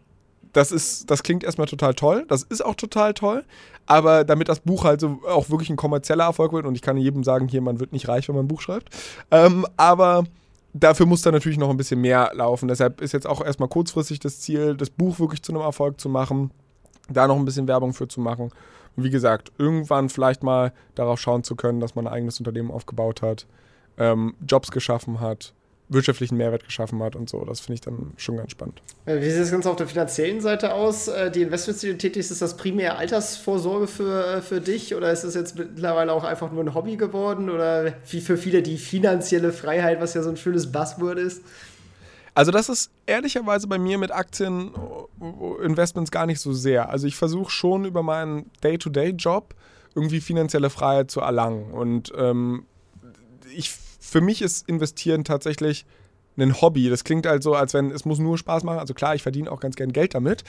das 0.54 0.72
ist, 0.72 1.10
das 1.10 1.22
klingt 1.22 1.44
erstmal 1.44 1.66
total 1.66 1.94
toll. 1.94 2.24
Das 2.28 2.42
ist 2.42 2.64
auch 2.64 2.76
total 2.76 3.12
toll. 3.14 3.44
Aber 3.86 4.24
damit 4.24 4.48
das 4.48 4.60
Buch 4.60 4.84
halt 4.84 5.00
so 5.00 5.20
auch 5.28 5.50
wirklich 5.50 5.68
ein 5.68 5.76
kommerzieller 5.76 6.24
Erfolg 6.24 6.52
wird, 6.52 6.64
und 6.64 6.74
ich 6.74 6.82
kann 6.82 6.96
jedem 6.96 7.24
sagen, 7.24 7.48
hier, 7.48 7.60
man 7.60 7.78
wird 7.78 7.92
nicht 7.92 8.08
reich, 8.08 8.28
wenn 8.28 8.36
man 8.36 8.46
ein 8.46 8.48
Buch 8.48 8.62
schreibt. 8.62 8.88
Ähm, 9.30 9.66
aber 9.76 10.24
dafür 10.72 11.04
muss 11.04 11.20
da 11.20 11.30
natürlich 11.30 11.58
noch 11.58 11.68
ein 11.68 11.76
bisschen 11.76 12.00
mehr 12.00 12.30
laufen. 12.34 12.68
Deshalb 12.68 13.02
ist 13.02 13.12
jetzt 13.12 13.26
auch 13.26 13.44
erstmal 13.44 13.68
kurzfristig 13.68 14.18
das 14.20 14.40
Ziel, 14.40 14.76
das 14.76 14.88
Buch 14.88 15.18
wirklich 15.18 15.42
zu 15.42 15.52
einem 15.52 15.60
Erfolg 15.60 16.00
zu 16.00 16.08
machen 16.08 16.52
da 17.08 17.26
noch 17.26 17.36
ein 17.36 17.44
bisschen 17.44 17.68
Werbung 17.68 17.92
für 17.92 18.08
zu 18.08 18.20
machen. 18.20 18.50
Und 18.96 19.04
wie 19.04 19.10
gesagt, 19.10 19.52
irgendwann 19.58 20.08
vielleicht 20.08 20.42
mal 20.42 20.72
darauf 20.94 21.20
schauen 21.20 21.44
zu 21.44 21.56
können, 21.56 21.80
dass 21.80 21.94
man 21.94 22.06
ein 22.06 22.12
eigenes 22.12 22.38
Unternehmen 22.38 22.70
aufgebaut 22.70 23.22
hat, 23.22 23.46
ähm, 23.98 24.34
Jobs 24.46 24.70
geschaffen 24.70 25.20
hat, 25.20 25.54
wirtschaftlichen 25.88 26.36
Mehrwert 26.36 26.64
geschaffen 26.64 27.02
hat 27.02 27.16
und 27.16 27.28
so. 27.28 27.44
Das 27.44 27.60
finde 27.60 27.74
ich 27.74 27.80
dann 27.80 28.12
schon 28.16 28.36
ganz 28.36 28.52
spannend. 28.52 28.80
Äh, 29.06 29.20
wie 29.20 29.30
sieht 29.30 29.40
das 29.40 29.50
Ganze 29.50 29.70
auf 29.70 29.76
der 29.76 29.86
finanziellen 29.86 30.40
Seite 30.40 30.74
aus? 30.74 31.08
Äh, 31.08 31.30
die 31.30 31.42
Investments, 31.42 31.80
die 31.80 31.88
du 31.88 31.98
tätigst, 31.98 32.30
ist 32.30 32.42
das 32.42 32.56
primär 32.56 32.98
Altersvorsorge 32.98 33.86
für, 33.86 34.26
äh, 34.26 34.42
für 34.42 34.60
dich 34.60 34.94
oder 34.94 35.10
ist 35.12 35.24
es 35.24 35.34
jetzt 35.34 35.58
mittlerweile 35.58 36.12
auch 36.12 36.24
einfach 36.24 36.50
nur 36.52 36.64
ein 36.64 36.74
Hobby 36.74 36.96
geworden 36.96 37.50
oder 37.50 37.92
wie 38.08 38.20
für 38.20 38.36
viele 38.36 38.62
die 38.62 38.78
finanzielle 38.78 39.52
Freiheit, 39.52 40.00
was 40.00 40.14
ja 40.14 40.22
so 40.22 40.30
ein 40.30 40.36
schönes 40.36 40.70
Buzzword 40.70 41.18
ist? 41.18 41.42
Also 42.34 42.50
das 42.50 42.68
ist 42.68 42.90
ehrlicherweise 43.06 43.66
bei 43.66 43.78
mir 43.78 43.98
mit 43.98 44.10
Aktieninvestments 44.10 46.10
gar 46.10 46.26
nicht 46.26 46.40
so 46.40 46.52
sehr. 46.52 46.88
Also 46.88 47.06
ich 47.06 47.16
versuche 47.16 47.50
schon 47.50 47.84
über 47.84 48.02
meinen 48.02 48.50
Day-to-Day-Job 48.62 49.54
irgendwie 49.94 50.20
finanzielle 50.20 50.70
Freiheit 50.70 51.10
zu 51.10 51.20
erlangen. 51.20 51.72
Und 51.72 52.12
ähm, 52.16 52.64
ich, 53.54 53.72
für 54.00 54.20
mich 54.20 54.40
ist 54.40 54.68
Investieren 54.68 55.24
tatsächlich 55.24 55.84
ein 56.38 56.60
Hobby. 56.60 56.88
Das 56.88 57.04
klingt 57.04 57.26
halt 57.26 57.42
so, 57.42 57.54
als 57.54 57.74
wenn 57.74 57.90
es 57.90 58.06
muss 58.06 58.18
nur 58.18 58.38
Spaß 58.38 58.64
machen. 58.64 58.78
Also 58.78 58.94
klar, 58.94 59.14
ich 59.14 59.22
verdiene 59.22 59.52
auch 59.52 59.60
ganz 59.60 59.76
gern 59.76 59.92
Geld 59.92 60.14
damit. 60.14 60.44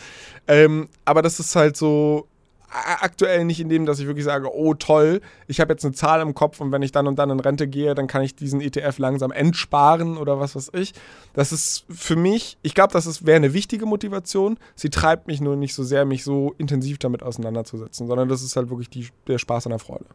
Ähm, 0.47 0.87
aber 1.03 1.21
das 1.21 1.39
ist 1.39 1.55
halt 1.55 1.75
so, 1.75 2.27
aktuell 2.73 3.45
nicht 3.45 3.59
in 3.59 3.69
dem, 3.69 3.85
dass 3.85 3.99
ich 3.99 4.07
wirklich 4.07 4.25
sage, 4.25 4.53
oh 4.53 4.73
toll, 4.73 5.21
ich 5.47 5.59
habe 5.59 5.73
jetzt 5.73 5.85
eine 5.85 5.93
Zahl 5.93 6.21
im 6.21 6.33
Kopf 6.33 6.59
und 6.59 6.71
wenn 6.71 6.81
ich 6.81 6.91
dann 6.91 7.07
und 7.07 7.17
dann 7.17 7.29
in 7.29 7.39
Rente 7.39 7.67
gehe, 7.67 7.95
dann 7.95 8.07
kann 8.07 8.21
ich 8.21 8.35
diesen 8.35 8.61
ETF 8.61 8.97
langsam 8.97 9.31
entsparen 9.31 10.17
oder 10.17 10.39
was 10.39 10.55
weiß 10.55 10.71
ich. 10.73 10.93
Das 11.33 11.51
ist 11.51 11.85
für 11.89 12.15
mich, 12.15 12.57
ich 12.61 12.73
glaube, 12.73 12.93
das 12.93 13.25
wäre 13.25 13.37
eine 13.37 13.53
wichtige 13.53 13.85
Motivation. 13.85 14.57
Sie 14.75 14.89
treibt 14.89 15.27
mich 15.27 15.41
nur 15.41 15.55
nicht 15.55 15.73
so 15.75 15.83
sehr, 15.83 16.05
mich 16.05 16.23
so 16.23 16.55
intensiv 16.57 16.97
damit 16.97 17.23
auseinanderzusetzen, 17.23 18.07
sondern 18.07 18.27
das 18.29 18.41
ist 18.41 18.55
halt 18.55 18.69
wirklich 18.69 18.89
die, 18.89 19.07
der 19.27 19.37
Spaß 19.37 19.67
und 19.67 19.71
der 19.71 19.79
Freude. 19.79 20.05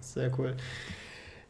Sehr 0.00 0.30
cool. 0.38 0.56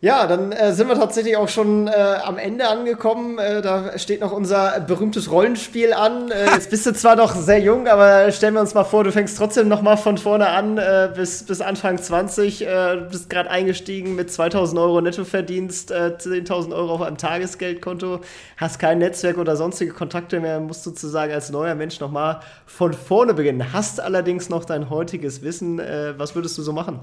Ja, 0.05 0.27
dann 0.27 0.53
äh, 0.53 0.75
sind 0.75 0.89
wir 0.89 0.97
tatsächlich 0.97 1.35
auch 1.39 1.49
schon 1.49 1.89
äh, 1.89 1.93
am 1.93 2.37
Ende 2.37 2.69
angekommen. 2.69 3.39
Äh, 3.39 3.63
da 3.63 3.99
steht 3.99 4.21
noch 4.21 4.33
unser 4.33 4.81
berühmtes 4.81 5.31
Rollenspiel 5.31 5.95
an. 5.95 6.31
Äh, 6.31 6.45
jetzt 6.53 6.69
bist 6.69 6.85
du 6.85 6.93
zwar 6.93 7.17
noch 7.17 7.35
sehr 7.35 7.61
jung, 7.61 7.89
aber 7.89 8.31
stellen 8.31 8.53
wir 8.53 8.61
uns 8.61 8.75
mal 8.75 8.85
vor, 8.85 9.03
du 9.03 9.13
fängst 9.13 9.39
trotzdem 9.39 9.67
noch 9.67 9.81
mal 9.81 9.97
von 9.97 10.19
vorne 10.19 10.49
an 10.49 10.77
äh, 10.77 11.11
bis, 11.17 11.45
bis 11.45 11.63
Anfang 11.63 11.97
20. 11.97 12.67
Äh, 12.67 13.07
bist 13.11 13.31
gerade 13.31 13.49
eingestiegen 13.49 14.15
mit 14.15 14.31
2000 14.31 14.79
Euro 14.79 15.01
Nettoverdienst, 15.01 15.91
10.000 15.91 16.75
Euro 16.75 16.93
auf 16.93 17.01
einem 17.01 17.17
Tagesgeldkonto, 17.17 18.21
hast 18.59 18.79
kein 18.79 18.99
Netzwerk 18.99 19.39
oder 19.39 19.57
sonstige 19.57 19.95
Kontakte 19.95 20.39
mehr, 20.39 20.61
musst 20.61 20.83
sozusagen 20.83 21.33
als 21.33 21.49
neuer 21.49 21.77
Mensch 21.77 21.99
noch 22.01 22.11
mal 22.11 22.41
von 22.67 22.93
vorne 22.93 23.33
beginnen. 23.33 23.73
Hast 23.73 24.01
allerdings 24.01 24.51
noch 24.51 24.67
dein 24.67 24.91
heutiges 24.91 25.41
Wissen. 25.41 25.79
was 26.19 26.35
würdest 26.35 26.59
du 26.59 26.63
so 26.63 26.75
machen? 26.75 27.01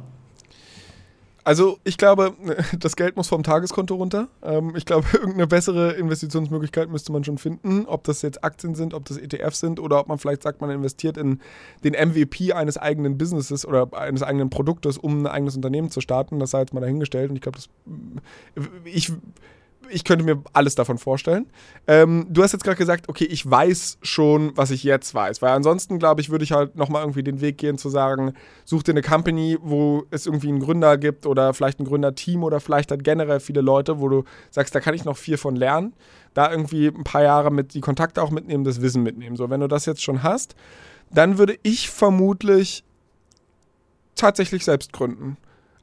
Also 1.43 1.79
ich 1.83 1.97
glaube, 1.97 2.35
das 2.79 2.95
Geld 2.95 3.15
muss 3.15 3.27
vom 3.27 3.43
Tageskonto 3.43 3.95
runter. 3.95 4.27
Ähm, 4.43 4.73
ich 4.75 4.85
glaube, 4.85 5.07
irgendeine 5.13 5.47
bessere 5.47 5.93
Investitionsmöglichkeit 5.93 6.89
müsste 6.89 7.11
man 7.11 7.23
schon 7.23 7.37
finden. 7.37 7.85
Ob 7.85 8.03
das 8.03 8.21
jetzt 8.21 8.43
Aktien 8.43 8.75
sind, 8.75 8.93
ob 8.93 9.05
das 9.05 9.17
ETFs 9.17 9.59
sind 9.59 9.79
oder 9.79 9.99
ob 9.99 10.07
man 10.07 10.17
vielleicht 10.17 10.43
sagt, 10.43 10.61
man 10.61 10.69
investiert 10.69 11.17
in 11.17 11.39
den 11.83 11.93
MVP 11.93 12.53
eines 12.53 12.77
eigenen 12.77 13.17
Businesses 13.17 13.65
oder 13.65 13.89
eines 13.93 14.23
eigenen 14.23 14.49
Produktes, 14.49 14.97
um 14.97 15.23
ein 15.23 15.27
eigenes 15.27 15.55
Unternehmen 15.55 15.89
zu 15.89 16.01
starten. 16.01 16.39
Das 16.39 16.51
sei 16.51 16.59
jetzt 16.59 16.73
mal 16.73 16.81
dahingestellt. 16.81 17.29
Und 17.29 17.35
ich 17.35 17.41
glaube, 17.41 17.57
das 17.57 17.69
ich 18.85 19.11
ich 19.91 20.03
könnte 20.03 20.25
mir 20.25 20.41
alles 20.53 20.75
davon 20.75 20.97
vorstellen. 20.97 21.47
Ähm, 21.87 22.27
du 22.29 22.43
hast 22.43 22.53
jetzt 22.53 22.63
gerade 22.63 22.77
gesagt, 22.77 23.09
okay, 23.09 23.25
ich 23.25 23.49
weiß 23.49 23.97
schon, 24.01 24.51
was 24.55 24.71
ich 24.71 24.83
jetzt 24.83 25.13
weiß. 25.13 25.41
Weil 25.41 25.51
ansonsten, 25.51 25.99
glaube 25.99 26.21
ich, 26.21 26.29
würde 26.29 26.43
ich 26.43 26.51
halt 26.51 26.75
nochmal 26.75 27.03
irgendwie 27.03 27.23
den 27.23 27.41
Weg 27.41 27.57
gehen 27.57 27.77
zu 27.77 27.89
sagen, 27.89 28.33
such 28.65 28.83
dir 28.83 28.91
eine 28.91 29.01
Company, 29.01 29.57
wo 29.61 30.05
es 30.11 30.25
irgendwie 30.25 30.49
einen 30.49 30.59
Gründer 30.59 30.97
gibt 30.97 31.25
oder 31.25 31.53
vielleicht 31.53 31.79
ein 31.79 31.85
Gründerteam 31.85 32.43
oder 32.43 32.59
vielleicht 32.59 32.91
halt 32.91 33.03
generell 33.03 33.39
viele 33.39 33.61
Leute, 33.61 33.99
wo 33.99 34.09
du 34.09 34.23
sagst, 34.49 34.73
da 34.73 34.79
kann 34.79 34.93
ich 34.93 35.05
noch 35.05 35.17
viel 35.17 35.37
von 35.37 35.55
lernen. 35.55 35.93
Da 36.33 36.49
irgendwie 36.49 36.87
ein 36.87 37.03
paar 37.03 37.23
Jahre 37.23 37.51
mit 37.51 37.73
die 37.73 37.81
Kontakte 37.81 38.21
auch 38.21 38.31
mitnehmen, 38.31 38.63
das 38.63 38.81
Wissen 38.81 39.03
mitnehmen. 39.03 39.35
So, 39.35 39.49
wenn 39.49 39.59
du 39.59 39.67
das 39.67 39.85
jetzt 39.85 40.01
schon 40.01 40.23
hast, 40.23 40.55
dann 41.09 41.37
würde 41.37 41.57
ich 41.63 41.89
vermutlich 41.89 42.83
tatsächlich 44.15 44.63
selbst 44.63 44.93
gründen. 44.93 45.37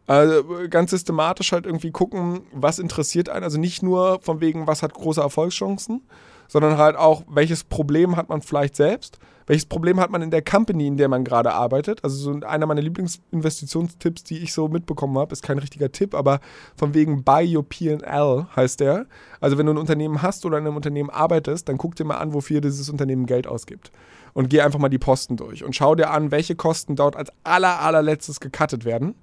Also 0.09 0.43
ganz 0.71 0.91
systematisch 0.91 1.53
halt 1.53 1.67
irgendwie 1.67 1.91
gucken, 1.91 2.41
was 2.53 2.79
interessiert 2.79 3.29
einen. 3.29 3.45
Also 3.45 3.61
nicht 3.61 3.83
nur 3.83 4.21
von 4.23 4.41
wegen, 4.41 4.67
was 4.67 4.83
hat 4.83 4.95
große 4.95 5.21
Erfolgschancen, 5.21 6.01
sondern 6.49 6.79
halt 6.79 6.97
auch, 6.97 7.25
welches 7.29 7.63
Problem 7.63 8.17
hat 8.17 8.31
man 8.31 8.41
vielleicht 8.41 8.75
selbst, 8.75 9.19
welches 9.47 9.67
Problem 9.67 10.01
hat 10.01 10.11
man 10.11 10.23
in 10.23 10.31
der 10.31 10.41
Company, 10.41 10.87
in 10.87 10.97
der 10.97 11.09
man 11.09 11.25
gerade 11.25 11.53
arbeitet. 11.53 12.03
Also 12.05 12.17
so 12.17 12.41
einer 12.47 12.65
meiner 12.65 12.81
Lieblingsinvestitionstipps, 12.81 14.25
die 14.25 14.39
ich 14.39 14.55
so 14.55 14.69
mitbekommen 14.69 15.19
habe, 15.19 15.35
ist 15.35 15.43
kein 15.43 15.59
richtiger 15.59 15.93
Tipp, 15.93 16.15
aber 16.15 16.41
von 16.75 16.95
wegen 16.95 17.23
Buy 17.23 17.55
Your 17.55 17.69
P&L 17.69 18.47
heißt 18.57 18.81
der. 18.81 19.05
Also 19.41 19.59
wenn 19.59 19.67
du 19.67 19.75
ein 19.75 19.79
Unternehmen 19.79 20.23
hast 20.23 20.47
oder 20.47 20.57
in 20.57 20.67
einem 20.67 20.77
Unternehmen 20.77 21.11
arbeitest, 21.11 21.69
dann 21.69 21.77
guck 21.77 21.97
dir 21.97 22.05
mal 22.05 22.17
an, 22.17 22.33
wofür 22.33 22.63
dieses 22.63 22.89
Unternehmen 22.89 23.27
Geld 23.27 23.47
ausgibt. 23.47 23.93
Und 24.33 24.49
geh 24.49 24.63
einfach 24.63 24.79
mal 24.79 24.89
die 24.89 24.99
Posten 24.99 25.37
durch 25.37 25.65
und 25.65 25.77
schau 25.77 25.95
dir 25.95 26.11
an, 26.11 26.31
welche 26.31 26.57
Kosten 26.57 26.97
dort 26.97 27.15
als 27.15 27.31
aller, 27.45 27.81
allerletztes 27.81 28.41
gecuttet 28.41 28.87
werden 28.87 29.15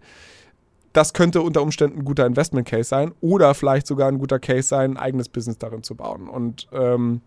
das 0.95 1.13
könnte 1.13 1.41
unter 1.41 1.61
Umständen 1.61 1.99
ein 1.99 2.05
guter 2.05 2.25
Investment 2.25 2.67
Case 2.67 2.87
sein 2.87 3.13
oder 3.19 3.53
vielleicht 3.53 3.85
sogar 3.85 4.07
ein 4.07 4.17
guter 4.17 4.39
Case 4.39 4.67
sein, 4.67 4.91
ein 4.91 4.97
eigenes 4.97 5.27
Business 5.27 5.57
darin 5.57 5.83
zu 5.83 5.95
bauen. 5.95 6.29
Und, 6.29 6.67
ähm, 6.71 7.21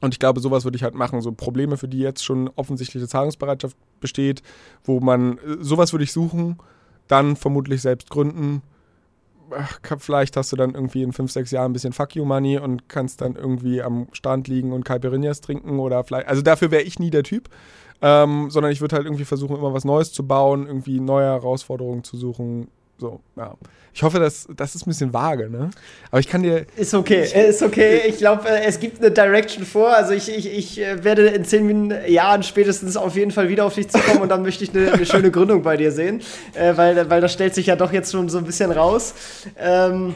und 0.00 0.14
ich 0.14 0.18
glaube, 0.18 0.40
sowas 0.40 0.64
würde 0.64 0.76
ich 0.76 0.82
halt 0.82 0.94
machen. 0.94 1.20
So 1.20 1.30
Probleme, 1.32 1.76
für 1.76 1.88
die 1.88 1.98
jetzt 1.98 2.24
schon 2.24 2.50
offensichtliche 2.56 3.06
Zahlungsbereitschaft 3.06 3.76
besteht, 4.00 4.42
wo 4.84 5.00
man, 5.00 5.38
äh, 5.38 5.58
sowas 5.60 5.92
würde 5.92 6.04
ich 6.04 6.12
suchen, 6.12 6.58
dann 7.06 7.36
vermutlich 7.36 7.82
selbst 7.82 8.08
gründen. 8.08 8.62
Ach, 9.54 9.78
vielleicht 9.98 10.38
hast 10.38 10.50
du 10.52 10.56
dann 10.56 10.74
irgendwie 10.74 11.02
in 11.02 11.12
fünf, 11.12 11.30
sechs 11.30 11.50
Jahren 11.50 11.70
ein 11.70 11.72
bisschen 11.74 11.92
Fuck 11.92 12.16
You 12.16 12.24
Money 12.24 12.58
und 12.58 12.88
kannst 12.88 13.20
dann 13.20 13.36
irgendwie 13.36 13.82
am 13.82 14.06
Strand 14.12 14.48
liegen 14.48 14.72
und 14.72 14.86
Caipirinhas 14.86 15.42
trinken 15.42 15.78
oder 15.78 16.02
vielleicht, 16.04 16.28
also 16.28 16.40
dafür 16.40 16.70
wäre 16.70 16.82
ich 16.82 16.98
nie 16.98 17.10
der 17.10 17.22
Typ. 17.22 17.50
Ähm, 18.04 18.50
sondern 18.50 18.72
ich 18.72 18.80
würde 18.80 18.96
halt 18.96 19.06
irgendwie 19.06 19.24
versuchen, 19.24 19.54
immer 19.54 19.74
was 19.74 19.84
Neues 19.84 20.12
zu 20.12 20.26
bauen, 20.26 20.66
irgendwie 20.66 20.98
neue 20.98 21.26
Herausforderungen 21.26 22.02
zu 22.02 22.16
suchen, 22.16 22.66
so, 23.02 23.20
ja. 23.36 23.54
Ich 23.94 24.02
hoffe, 24.02 24.20
das, 24.20 24.46
das 24.56 24.74
ist 24.74 24.86
ein 24.86 24.90
bisschen 24.90 25.12
vage, 25.12 25.50
ne? 25.50 25.70
Aber 26.10 26.20
ich 26.20 26.28
kann 26.28 26.42
dir. 26.42 26.64
Ist 26.76 26.94
okay, 26.94 27.24
ich, 27.24 27.34
ist 27.34 27.62
okay. 27.62 28.02
Ich 28.06 28.16
glaube, 28.16 28.48
äh, 28.48 28.64
es 28.64 28.80
gibt 28.80 29.00
eine 29.00 29.10
Direction 29.10 29.66
vor. 29.66 29.94
Also 29.94 30.12
ich, 30.14 30.34
ich, 30.34 30.50
ich 30.50 30.80
äh, 30.80 31.04
werde 31.04 31.26
in 31.26 31.44
zehn 31.44 31.92
Jahren 32.06 32.42
spätestens 32.42 32.96
auf 32.96 33.16
jeden 33.16 33.32
Fall 33.32 33.48
wieder 33.48 33.66
auf 33.66 33.74
dich 33.74 33.88
zukommen 33.88 34.22
und 34.22 34.30
dann 34.30 34.42
möchte 34.42 34.64
ich 34.64 34.74
eine, 34.74 34.92
eine 34.92 35.04
schöne 35.04 35.30
Gründung 35.30 35.62
bei 35.62 35.76
dir 35.76 35.92
sehen. 35.92 36.22
Äh, 36.54 36.76
weil, 36.76 37.10
weil 37.10 37.20
das 37.20 37.32
stellt 37.32 37.54
sich 37.54 37.66
ja 37.66 37.76
doch 37.76 37.92
jetzt 37.92 38.12
schon 38.12 38.28
so 38.30 38.38
ein 38.38 38.44
bisschen 38.44 38.70
raus. 38.70 39.14
Ähm, 39.58 40.14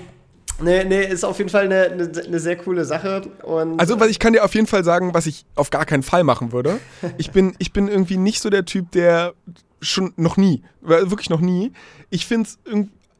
Nee, 0.58 0.84
nee, 0.84 1.04
ist 1.04 1.22
auf 1.22 1.36
jeden 1.36 1.50
Fall 1.50 1.64
eine, 1.64 1.82
eine, 1.90 2.10
eine, 2.26 2.40
sehr 2.40 2.56
coole 2.56 2.86
Sache. 2.86 3.20
Und 3.42 3.78
also, 3.78 4.02
ich 4.06 4.18
kann 4.18 4.32
dir 4.32 4.42
auf 4.42 4.54
jeden 4.54 4.66
Fall 4.66 4.84
sagen, 4.84 5.12
was 5.12 5.26
ich 5.26 5.44
auf 5.54 5.68
gar 5.68 5.84
keinen 5.84 6.02
Fall 6.02 6.24
machen 6.24 6.50
würde. 6.50 6.78
Ich 7.18 7.30
bin, 7.30 7.54
ich 7.58 7.74
bin 7.74 7.88
irgendwie 7.88 8.16
nicht 8.16 8.40
so 8.40 8.48
der 8.48 8.64
Typ, 8.64 8.90
der 8.92 9.34
schon 9.80 10.12
noch 10.16 10.36
nie, 10.36 10.62
wirklich 10.80 11.30
noch 11.30 11.40
nie. 11.40 11.72
Ich 12.10 12.26
finde 12.26 12.48
es 12.48 12.58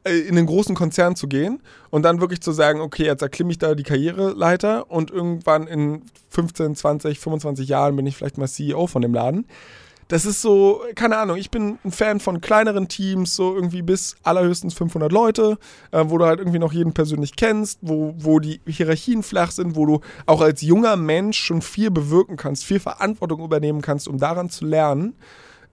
äh, 0.07 0.19
in 0.21 0.38
einen 0.38 0.47
großen 0.47 0.77
Konzern 0.77 1.16
zu 1.16 1.27
gehen 1.27 1.61
und 1.90 2.03
dann 2.03 2.21
wirklich 2.21 2.40
zu 2.40 2.53
sagen, 2.53 2.81
okay, 2.81 3.05
jetzt 3.05 3.23
erklimme 3.23 3.51
ich 3.51 3.59
da 3.59 3.75
die 3.75 3.83
Karriereleiter 3.83 4.90
und 4.90 5.11
irgendwann 5.11 5.66
in 5.66 6.03
15, 6.31 6.77
20, 6.77 7.19
25 7.19 7.69
Jahren 7.69 7.97
bin 7.97 8.07
ich 8.07 8.16
vielleicht 8.16 8.38
mal 8.38 8.47
CEO 8.47 8.87
von 8.87 9.03
dem 9.03 9.12
Laden. 9.12 9.47
das 10.09 10.25
ist 10.25 10.40
so, 10.40 10.83
keine 10.95 11.16
Ahnung, 11.16 11.37
ich 11.37 11.51
bin 11.51 11.79
ein 11.85 11.90
Fan 11.90 12.21
von 12.21 12.40
kleineren 12.40 12.87
Teams, 12.87 13.35
so 13.35 13.57
irgendwie 13.57 13.83
bis 13.83 14.14
allerhöchstens 14.23 14.75
500 14.75 15.11
Leute, 15.11 15.59
äh, 15.90 16.05
wo 16.07 16.19
du 16.19 16.27
halt 16.27 16.38
irgendwie 16.38 16.61
noch 16.61 16.73
jeden 16.73 16.92
persönlich 16.92 17.35
kennst, 17.35 17.81
wo, 17.83 18.14
wo 18.16 18.38
die 18.38 18.61
Hierarchien 18.64 19.25
flach 19.25 19.51
sind, 19.51 19.75
wo 19.75 19.87
du 19.87 20.01
auch 20.27 20.40
als 20.40 20.62
junger 20.62 20.95
Mensch 20.95 21.38
schon 21.38 21.62
viel 21.62 21.90
bewirken 21.90 22.37
kannst, 22.37 22.64
viel 22.64 22.79
Verantwortung 22.79 23.42
übernehmen 23.42 23.83
kannst, 23.83 24.07
um 24.07 24.19
daran 24.19 24.51
zu 24.51 24.64
lernen 24.64 25.16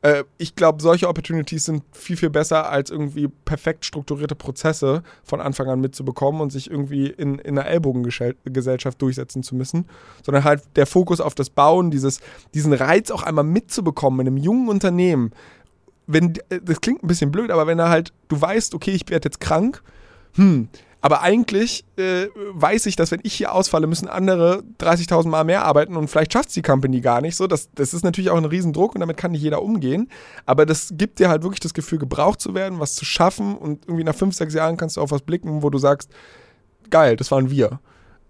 äh, 0.03 0.25
ich 0.37 0.55
glaube, 0.55 0.81
solche 0.81 1.07
Opportunities 1.07 1.65
sind 1.65 1.81
viel, 1.93 2.17
viel 2.17 2.29
besser, 2.29 2.69
als 2.69 2.91
irgendwie 2.91 3.29
perfekt 3.29 3.85
strukturierte 3.85 4.35
Prozesse 4.35 5.01
von 5.23 5.41
Anfang 5.41 5.69
an 5.69 5.79
mitzubekommen 5.79 6.41
und 6.41 6.51
sich 6.51 6.69
irgendwie 6.69 7.07
in, 7.07 7.39
in 7.39 7.57
einer 7.57 7.67
Ellbogengesellschaft 7.67 9.01
durchsetzen 9.01 9.43
zu 9.43 9.55
müssen, 9.55 9.85
sondern 10.23 10.43
halt 10.43 10.61
der 10.75 10.85
Fokus 10.85 11.21
auf 11.21 11.35
das 11.35 11.49
Bauen, 11.49 11.89
dieses, 11.89 12.19
diesen 12.53 12.73
Reiz 12.73 13.11
auch 13.11 13.23
einmal 13.23 13.45
mitzubekommen 13.45 14.19
in 14.19 14.27
einem 14.27 14.37
jungen 14.37 14.67
Unternehmen. 14.67 15.31
Wenn, 16.05 16.33
äh, 16.49 16.59
das 16.61 16.81
klingt 16.81 17.01
ein 17.01 17.07
bisschen 17.07 17.31
blöd, 17.31 17.49
aber 17.49 17.65
wenn 17.65 17.79
er 17.79 17.89
halt, 17.89 18.11
du 18.27 18.39
weißt, 18.39 18.75
okay, 18.75 18.91
ich 18.91 19.09
werde 19.09 19.27
jetzt 19.27 19.39
krank, 19.39 19.81
hm, 20.35 20.67
aber 21.03 21.21
eigentlich 21.21 21.83
äh, 21.97 22.27
weiß 22.53 22.85
ich, 22.85 22.95
dass 22.95 23.11
wenn 23.11 23.19
ich 23.23 23.33
hier 23.33 23.53
ausfalle, 23.53 23.87
müssen 23.87 24.07
andere 24.07 24.63
30.000 24.79 25.27
Mal 25.27 25.43
mehr 25.43 25.65
arbeiten 25.65 25.97
und 25.97 26.07
vielleicht 26.07 26.31
schafft 26.31 26.47
es 26.47 26.53
die 26.53 26.61
Company 26.61 27.01
gar 27.01 27.19
nicht. 27.19 27.35
So, 27.35 27.45
das, 27.45 27.69
das 27.75 27.93
ist 27.93 28.05
natürlich 28.05 28.29
auch 28.29 28.37
ein 28.37 28.45
Riesendruck 28.45 28.95
und 28.95 29.01
damit 29.01 29.17
kann 29.17 29.31
nicht 29.31 29.41
jeder 29.41 29.61
umgehen. 29.61 30.09
Aber 30.45 30.65
das 30.65 30.93
gibt 30.93 31.19
dir 31.19 31.27
halt 31.27 31.43
wirklich 31.43 31.59
das 31.59 31.73
Gefühl, 31.73 31.99
gebraucht 31.99 32.39
zu 32.39 32.55
werden, 32.55 32.79
was 32.79 32.95
zu 32.95 33.03
schaffen 33.03 33.57
und 33.57 33.83
irgendwie 33.83 34.05
nach 34.05 34.15
fünf, 34.15 34.33
sechs 34.33 34.53
Jahren 34.53 34.77
kannst 34.77 34.95
du 34.95 35.01
auf 35.01 35.11
was 35.11 35.23
blicken, 35.23 35.61
wo 35.61 35.69
du 35.69 35.77
sagst, 35.77 36.09
geil, 36.89 37.17
das 37.17 37.31
waren 37.31 37.49
wir. 37.49 37.81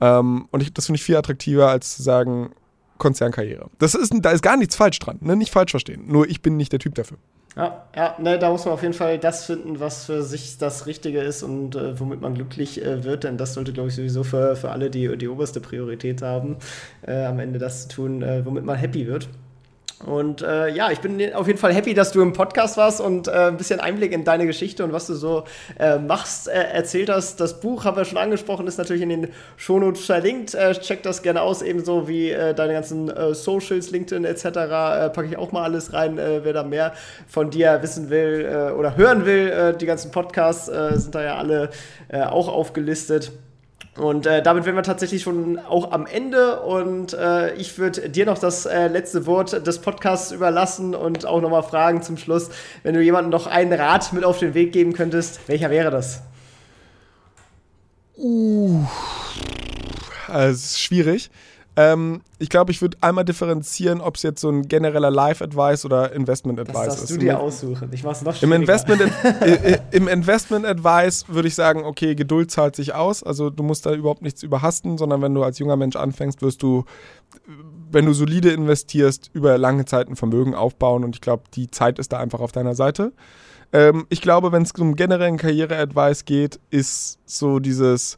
Ähm, 0.02 0.48
und 0.50 0.64
ich, 0.64 0.74
das 0.74 0.88
finde 0.88 0.96
ich 0.98 1.04
viel 1.04 1.16
attraktiver, 1.16 1.70
als 1.70 1.98
zu 1.98 2.02
sagen, 2.02 2.54
Konzernkarriere. 2.98 3.70
Das 3.78 3.94
ist, 3.94 4.12
da 4.20 4.32
ist 4.32 4.42
gar 4.42 4.58
nichts 4.58 4.76
falsch 4.76 4.98
dran, 4.98 5.20
ne? 5.22 5.36
nicht 5.36 5.52
falsch 5.52 5.70
verstehen. 5.70 6.06
Nur 6.08 6.28
ich 6.28 6.42
bin 6.42 6.58
nicht 6.58 6.72
der 6.72 6.80
Typ 6.80 6.96
dafür. 6.96 7.20
Ja, 7.56 7.88
ja 7.96 8.16
ne, 8.20 8.40
da 8.40 8.50
muss 8.50 8.66
man 8.66 8.74
auf 8.74 8.82
jeden 8.82 8.94
Fall 8.96 9.20
das 9.20 9.46
finden, 9.46 9.80
was 9.80 10.06
für 10.06 10.24
sich 10.24 10.58
das 10.58 10.88
Richtige 10.88 11.22
ist 11.22 11.44
und 11.44 11.76
äh, 11.76 12.00
womit 12.00 12.20
man 12.22 12.34
glücklich 12.34 12.84
äh, 12.84 13.04
wird, 13.04 13.24
denn 13.24 13.38
das 13.38 13.54
sollte, 13.54 13.74
glaube 13.74 13.90
ich, 13.90 13.96
sowieso 13.96 14.24
für, 14.24 14.56
für 14.56 14.72
alle 14.72 14.90
die, 14.90 15.16
die 15.18 15.28
oberste 15.28 15.62
Priorität 15.62 16.22
haben, 16.24 16.58
äh, 17.06 17.26
am 17.26 17.40
Ende 17.40 17.60
das 17.60 17.88
zu 17.88 17.96
tun, 17.96 18.24
äh, 18.24 18.44
womit 18.46 18.66
man 18.66 18.76
happy 18.78 19.06
wird. 19.08 19.30
Und 20.06 20.42
äh, 20.42 20.70
ja, 20.70 20.92
ich 20.92 21.00
bin 21.00 21.34
auf 21.34 21.48
jeden 21.48 21.60
Fall 21.60 21.74
happy, 21.74 21.94
dass 21.94 22.12
du 22.12 22.22
im 22.22 22.34
Podcast 22.34 22.78
warst 22.78 23.00
und 23.00 23.28
äh, 23.28 23.48
ein 23.48 23.58
bisschen 23.58 23.80
Einblick 23.80 24.12
in 24.12 24.24
deine 24.24 24.46
Geschichte 24.46 24.84
und 24.84 24.92
was 24.92 25.08
du 25.08 25.14
so 25.14 25.46
äh, 25.80 25.98
machst, 25.98 26.48
äh, 26.48 26.52
erzählt 26.52 27.10
hast. 27.10 27.40
Das 27.40 27.60
Buch 27.60 27.86
haben 27.86 27.96
wir 27.96 28.06
schon 28.06 28.18
angesprochen, 28.18 28.68
ist 28.68 28.78
natürlich 28.78 29.04
in 29.04 29.10
den 29.10 29.28
Shownotes 29.56 30.06
verlinkt. 30.06 30.56
Äh, 30.56 30.74
check 30.74 31.04
das 31.04 31.22
gerne 31.22 31.42
aus, 31.42 31.62
ebenso 31.62 32.08
wie 32.08 32.32
äh, 32.32 32.54
deine 32.54 32.74
ganzen 32.74 33.12
Socials, 33.34 33.92
LinkedIn 33.92 34.26
etc. 34.26 34.44
packe 35.14 35.26
ich 35.26 35.38
auch 35.38 35.52
mal 35.52 35.64
alles 35.64 35.94
rein. 35.94 36.18
wer 36.18 36.54
da 36.54 36.64
mehr 36.64 36.94
von 37.28 37.50
dir 37.50 37.80
wissen 37.82 38.10
will 38.10 38.74
oder 38.78 38.98
hören 38.98 39.26
will, 39.26 39.74
die 39.80 39.86
ganzen 39.86 40.12
Podcasts 40.12 40.66
sind 40.66 41.16
da 41.16 41.24
ja 41.24 41.36
alle 41.36 41.70
auch 42.12 42.48
aufgelistet. 42.48 43.32
Und 43.96 44.26
äh, 44.26 44.42
damit 44.42 44.66
wären 44.66 44.76
wir 44.76 44.84
tatsächlich 44.84 45.22
schon 45.22 45.60
auch 45.60 45.92
am 45.92 46.08
Ende. 46.08 46.62
Und 46.62 47.14
äh, 47.14 47.54
ich 47.56 47.78
würde 47.78 48.10
dir 48.10 48.26
noch 48.26 48.40
das 48.40 48.66
äh, 48.66 48.88
letzte 48.88 49.28
Wort 49.28 49.66
des 49.68 49.80
Podcasts 49.80 50.32
überlassen 50.32 50.96
und 50.96 51.26
auch 51.28 51.42
nochmal 51.42 51.62
fragen 51.62 52.02
zum 52.02 52.18
Schluss, 52.18 52.50
wenn 52.82 52.96
du 52.96 53.02
jemandem 53.02 53.30
noch 53.30 53.46
einen 53.46 53.72
Rat 53.72 54.12
mit 54.14 54.24
auf 54.24 54.40
den 54.40 54.56
Weg 54.56 54.72
geben 54.74 54.94
könntest, 54.94 55.48
welcher 55.48 55.70
wäre 55.70 55.92
das? 55.92 56.24
Uh, 58.18 58.84
es 60.32 60.64
ist 60.64 60.82
schwierig. 60.82 61.30
Ähm, 61.76 62.22
ich 62.44 62.50
glaube, 62.50 62.72
ich 62.72 62.82
würde 62.82 62.98
einmal 63.00 63.24
differenzieren, 63.24 64.02
ob 64.02 64.18
es 64.18 64.24
jetzt 64.24 64.42
so 64.42 64.50
ein 64.50 64.68
genereller 64.68 65.10
Life-Advice 65.10 65.86
oder 65.86 66.12
Investment-Advice 66.12 66.76
ist. 66.76 66.88
Das 66.88 66.98
darfst 66.98 67.12
du 67.12 67.18
dir 67.18 67.40
aussuchen. 67.40 67.90
Ich 67.94 68.04
mach's 68.04 68.22
noch 68.22 68.42
Im 68.44 68.52
Investment, 68.52 69.02
äh, 69.24 69.80
Im 69.92 70.10
Investment-Advice 70.10 71.30
würde 71.30 71.48
ich 71.48 71.56
sagen, 71.56 71.86
okay, 71.86 72.16
Geduld 72.16 72.52
zahlt 72.52 72.76
sich 72.76 72.94
aus. 72.94 73.24
Also 73.24 73.50
du 73.50 73.64
musst 73.64 73.86
da 73.86 73.94
überhaupt 73.94 74.24
nichts 74.24 74.44
überhasten, 74.44 74.98
sondern 74.98 75.22
wenn 75.22 75.34
du 75.34 75.42
als 75.42 75.58
junger 75.58 75.78
Mensch 75.78 75.96
anfängst, 75.96 76.42
wirst 76.42 76.62
du, 76.64 76.84
wenn 77.90 78.06
du 78.06 78.12
solide 78.12 78.52
investierst, 78.52 79.30
über 79.32 79.58
lange 79.58 79.86
Zeit 79.86 80.10
ein 80.10 80.18
Vermögen 80.18 80.54
aufbauen. 80.54 81.06
Und 81.06 81.16
ich 81.16 81.22
glaube, 81.22 81.44
die 81.54 81.72
Zeit 81.72 81.98
ist 81.98 82.12
da 82.12 82.20
einfach 82.20 82.42
auf 82.42 82.52
deiner 82.52 82.76
Seite. 82.76 83.14
Ähm, 83.72 84.06
ich 84.10 84.20
glaube, 84.20 84.52
wenn 84.52 84.64
es 84.64 84.74
um 84.74 84.98
generellen 84.98 85.38
Karriere-Advice 85.38 86.26
geht, 86.26 86.60
ist 86.72 87.20
so 87.26 87.60
dieses 87.60 88.18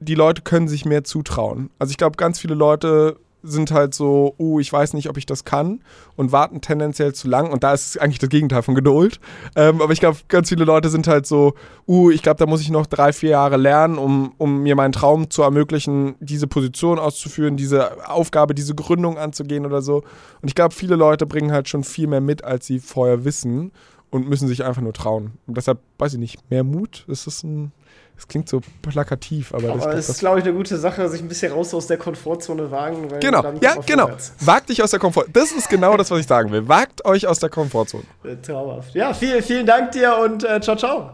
die 0.00 0.14
Leute 0.14 0.42
können 0.42 0.68
sich 0.68 0.84
mehr 0.84 1.04
zutrauen. 1.04 1.70
Also 1.78 1.90
ich 1.90 1.96
glaube, 1.96 2.16
ganz 2.16 2.38
viele 2.38 2.54
Leute 2.54 3.16
sind 3.44 3.70
halt 3.70 3.94
so, 3.94 4.34
oh, 4.38 4.58
ich 4.58 4.72
weiß 4.72 4.94
nicht, 4.94 5.08
ob 5.08 5.18
ich 5.18 5.26
das 5.26 5.44
kann 5.44 5.80
und 6.16 6.32
warten 6.32 6.60
tendenziell 6.60 7.14
zu 7.14 7.28
lang. 7.28 7.52
Und 7.52 7.62
da 7.62 7.74
ist 7.74 8.00
eigentlich 8.00 8.18
das 8.18 8.30
Gegenteil 8.30 8.62
von 8.62 8.74
Geduld. 8.74 9.20
Ähm, 9.54 9.82
aber 9.82 9.92
ich 9.92 10.00
glaube, 10.00 10.18
ganz 10.28 10.48
viele 10.48 10.64
Leute 10.64 10.88
sind 10.88 11.06
halt 11.06 11.26
so, 11.26 11.54
uh, 11.86 12.10
ich 12.10 12.22
glaube, 12.22 12.38
da 12.38 12.46
muss 12.46 12.62
ich 12.62 12.70
noch 12.70 12.86
drei, 12.86 13.12
vier 13.12 13.30
Jahre 13.30 13.58
lernen, 13.58 13.98
um, 13.98 14.32
um 14.38 14.62
mir 14.62 14.74
meinen 14.74 14.92
Traum 14.92 15.30
zu 15.30 15.42
ermöglichen, 15.42 16.16
diese 16.20 16.46
Position 16.46 16.98
auszuführen, 16.98 17.56
diese 17.56 18.08
Aufgabe, 18.08 18.54
diese 18.54 18.74
Gründung 18.74 19.18
anzugehen 19.18 19.66
oder 19.66 19.82
so. 19.82 19.98
Und 20.40 20.48
ich 20.48 20.54
glaube, 20.54 20.74
viele 20.74 20.96
Leute 20.96 21.26
bringen 21.26 21.52
halt 21.52 21.68
schon 21.68 21.84
viel 21.84 22.06
mehr 22.06 22.22
mit, 22.22 22.44
als 22.44 22.66
sie 22.66 22.78
vorher 22.78 23.24
wissen 23.24 23.72
und 24.10 24.28
müssen 24.28 24.48
sich 24.48 24.64
einfach 24.64 24.82
nur 24.82 24.94
trauen. 24.94 25.32
Und 25.46 25.56
deshalb, 25.56 25.80
weiß 25.98 26.14
ich 26.14 26.18
nicht, 26.18 26.50
mehr 26.50 26.64
Mut, 26.64 27.04
ist 27.08 27.26
das 27.26 27.42
ein 27.42 27.72
das 28.16 28.28
klingt 28.28 28.48
so 28.48 28.60
plakativ, 28.82 29.52
aber, 29.52 29.70
aber 29.72 29.92
das, 29.92 30.08
ist, 30.08 30.20
glaube 30.20 30.38
ich, 30.38 30.44
eine 30.44 30.54
gute 30.54 30.76
Sache, 30.78 31.08
sich 31.08 31.20
ein 31.20 31.28
bisschen 31.28 31.52
raus 31.52 31.74
aus 31.74 31.86
der 31.86 31.98
Komfortzone 31.98 32.70
wagen. 32.70 33.08
genau, 33.20 33.42
ja, 33.60 33.74
genau. 33.84 34.10
Wagt 34.40 34.68
dich 34.68 34.82
aus 34.82 34.90
der 34.90 35.00
Komfortzone. 35.00 35.32
Das 35.32 35.52
ist 35.52 35.68
genau 35.68 35.96
das, 35.96 36.10
was 36.10 36.20
ich 36.20 36.26
sagen 36.26 36.52
will. 36.52 36.68
Wagt 36.68 37.04
euch 37.04 37.26
aus 37.26 37.40
der 37.40 37.50
Komfortzone. 37.50 38.04
Äh, 38.22 38.36
traumhaft. 38.36 38.94
Ja, 38.94 39.12
viel, 39.14 39.42
vielen 39.42 39.66
Dank 39.66 39.92
dir 39.92 40.16
und 40.16 40.44
äh, 40.44 40.60
ciao, 40.60 40.76
ciao. 40.76 41.10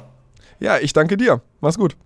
Ja, 0.58 0.78
ich 0.78 0.92
danke 0.92 1.16
dir. 1.16 1.40
Mach's 1.60 1.78
gut. 1.78 1.96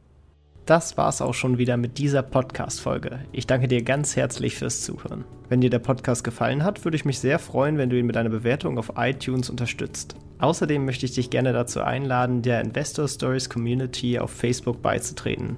Das 0.65 0.97
war's 0.97 1.21
auch 1.21 1.35
schon 1.35 1.59
wieder 1.59 1.77
mit 1.77 1.99
dieser 1.99 2.23
Podcast-Folge. 2.23 3.19
Ich 3.33 3.47
danke 3.47 3.69
dir 3.69 3.83
ganz 3.83 4.17
herzlich 4.17 4.57
fürs 4.57 4.81
Zuhören. 4.81 5.25
Wenn 5.51 5.61
dir 5.61 5.69
der 5.69 5.81
Podcast 5.81 6.25
gefallen 6.25 6.65
hat, 6.65 6.85
würde 6.85 6.97
ich 6.97 7.05
mich 7.05 7.19
sehr 7.19 7.39
freuen, 7.39 7.77
wenn 7.77 7.91
du 7.91 7.99
ihn 7.99 8.07
mit 8.07 8.17
einer 8.17 8.31
Bewertung 8.31 8.79
auf 8.79 8.93
iTunes 8.97 9.51
unterstützt. 9.51 10.15
Außerdem 10.39 10.85
möchte 10.85 11.07
ich 11.07 11.15
dich 11.15 11.31
gerne 11.31 11.53
dazu 11.53 11.81
einladen, 11.81 12.43
der 12.43 12.61
Investor 12.61 13.09
Stories 13.09 13.49
Community 13.49 14.19
auf 14.19 14.31
Facebook 14.31 14.83
beizutreten. 14.83 15.57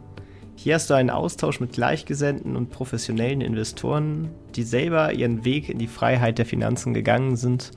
Hier 0.55 0.75
hast 0.75 0.89
du 0.89 0.95
einen 0.95 1.11
Austausch 1.11 1.61
mit 1.61 1.73
Gleichgesinnten 1.73 2.57
und 2.57 2.71
professionellen 2.71 3.43
Investoren, 3.43 4.31
die 4.55 4.63
selber 4.63 5.13
ihren 5.13 5.45
Weg 5.45 5.69
in 5.69 5.79
die 5.79 5.87
Freiheit 5.87 6.39
der 6.39 6.47
Finanzen 6.47 6.95
gegangen 6.95 7.37
sind 7.37 7.73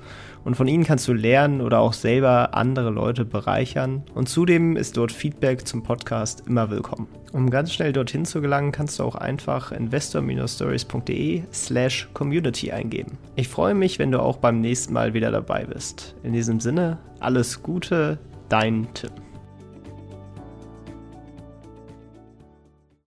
und 0.50 0.56
von 0.56 0.68
ihnen 0.68 0.84
kannst 0.84 1.08
du 1.08 1.14
lernen 1.14 1.62
oder 1.62 1.80
auch 1.80 1.94
selber 1.94 2.56
andere 2.56 2.90
Leute 2.90 3.24
bereichern. 3.24 4.02
Und 4.16 4.30
zudem 4.30 4.78
ist 4.78 4.98
dort 4.98 5.12
Feedback 5.12 5.68
zum 5.68 5.84
Podcast 5.84 6.42
immer 6.48 6.72
willkommen. 6.72 7.08
Um 7.34 7.52
ganz 7.52 7.72
schnell 7.72 7.94
dorthin 7.94 8.26
zu 8.26 8.42
gelangen, 8.42 8.72
kannst 8.72 8.98
du 8.98 9.04
auch 9.04 9.14
einfach 9.14 9.72
investor-stories.de 9.72 11.44
slash 11.54 12.10
community 12.16 12.72
eingeben. 12.72 13.20
Ich 13.36 13.48
freue 13.48 13.76
mich, 13.76 14.00
wenn 14.00 14.12
du 14.12 14.20
auch 14.20 14.38
beim 14.38 14.60
nächsten 14.60 14.92
Mal 14.92 15.14
wieder 15.14 15.30
dabei 15.30 15.66
bist. 15.66 16.16
In 16.24 16.34
diesem 16.34 16.60
Sinne, 16.60 16.98
alles 17.20 17.62
Gute, 17.62 18.18
dein 18.50 18.88
Tim. 18.96 19.29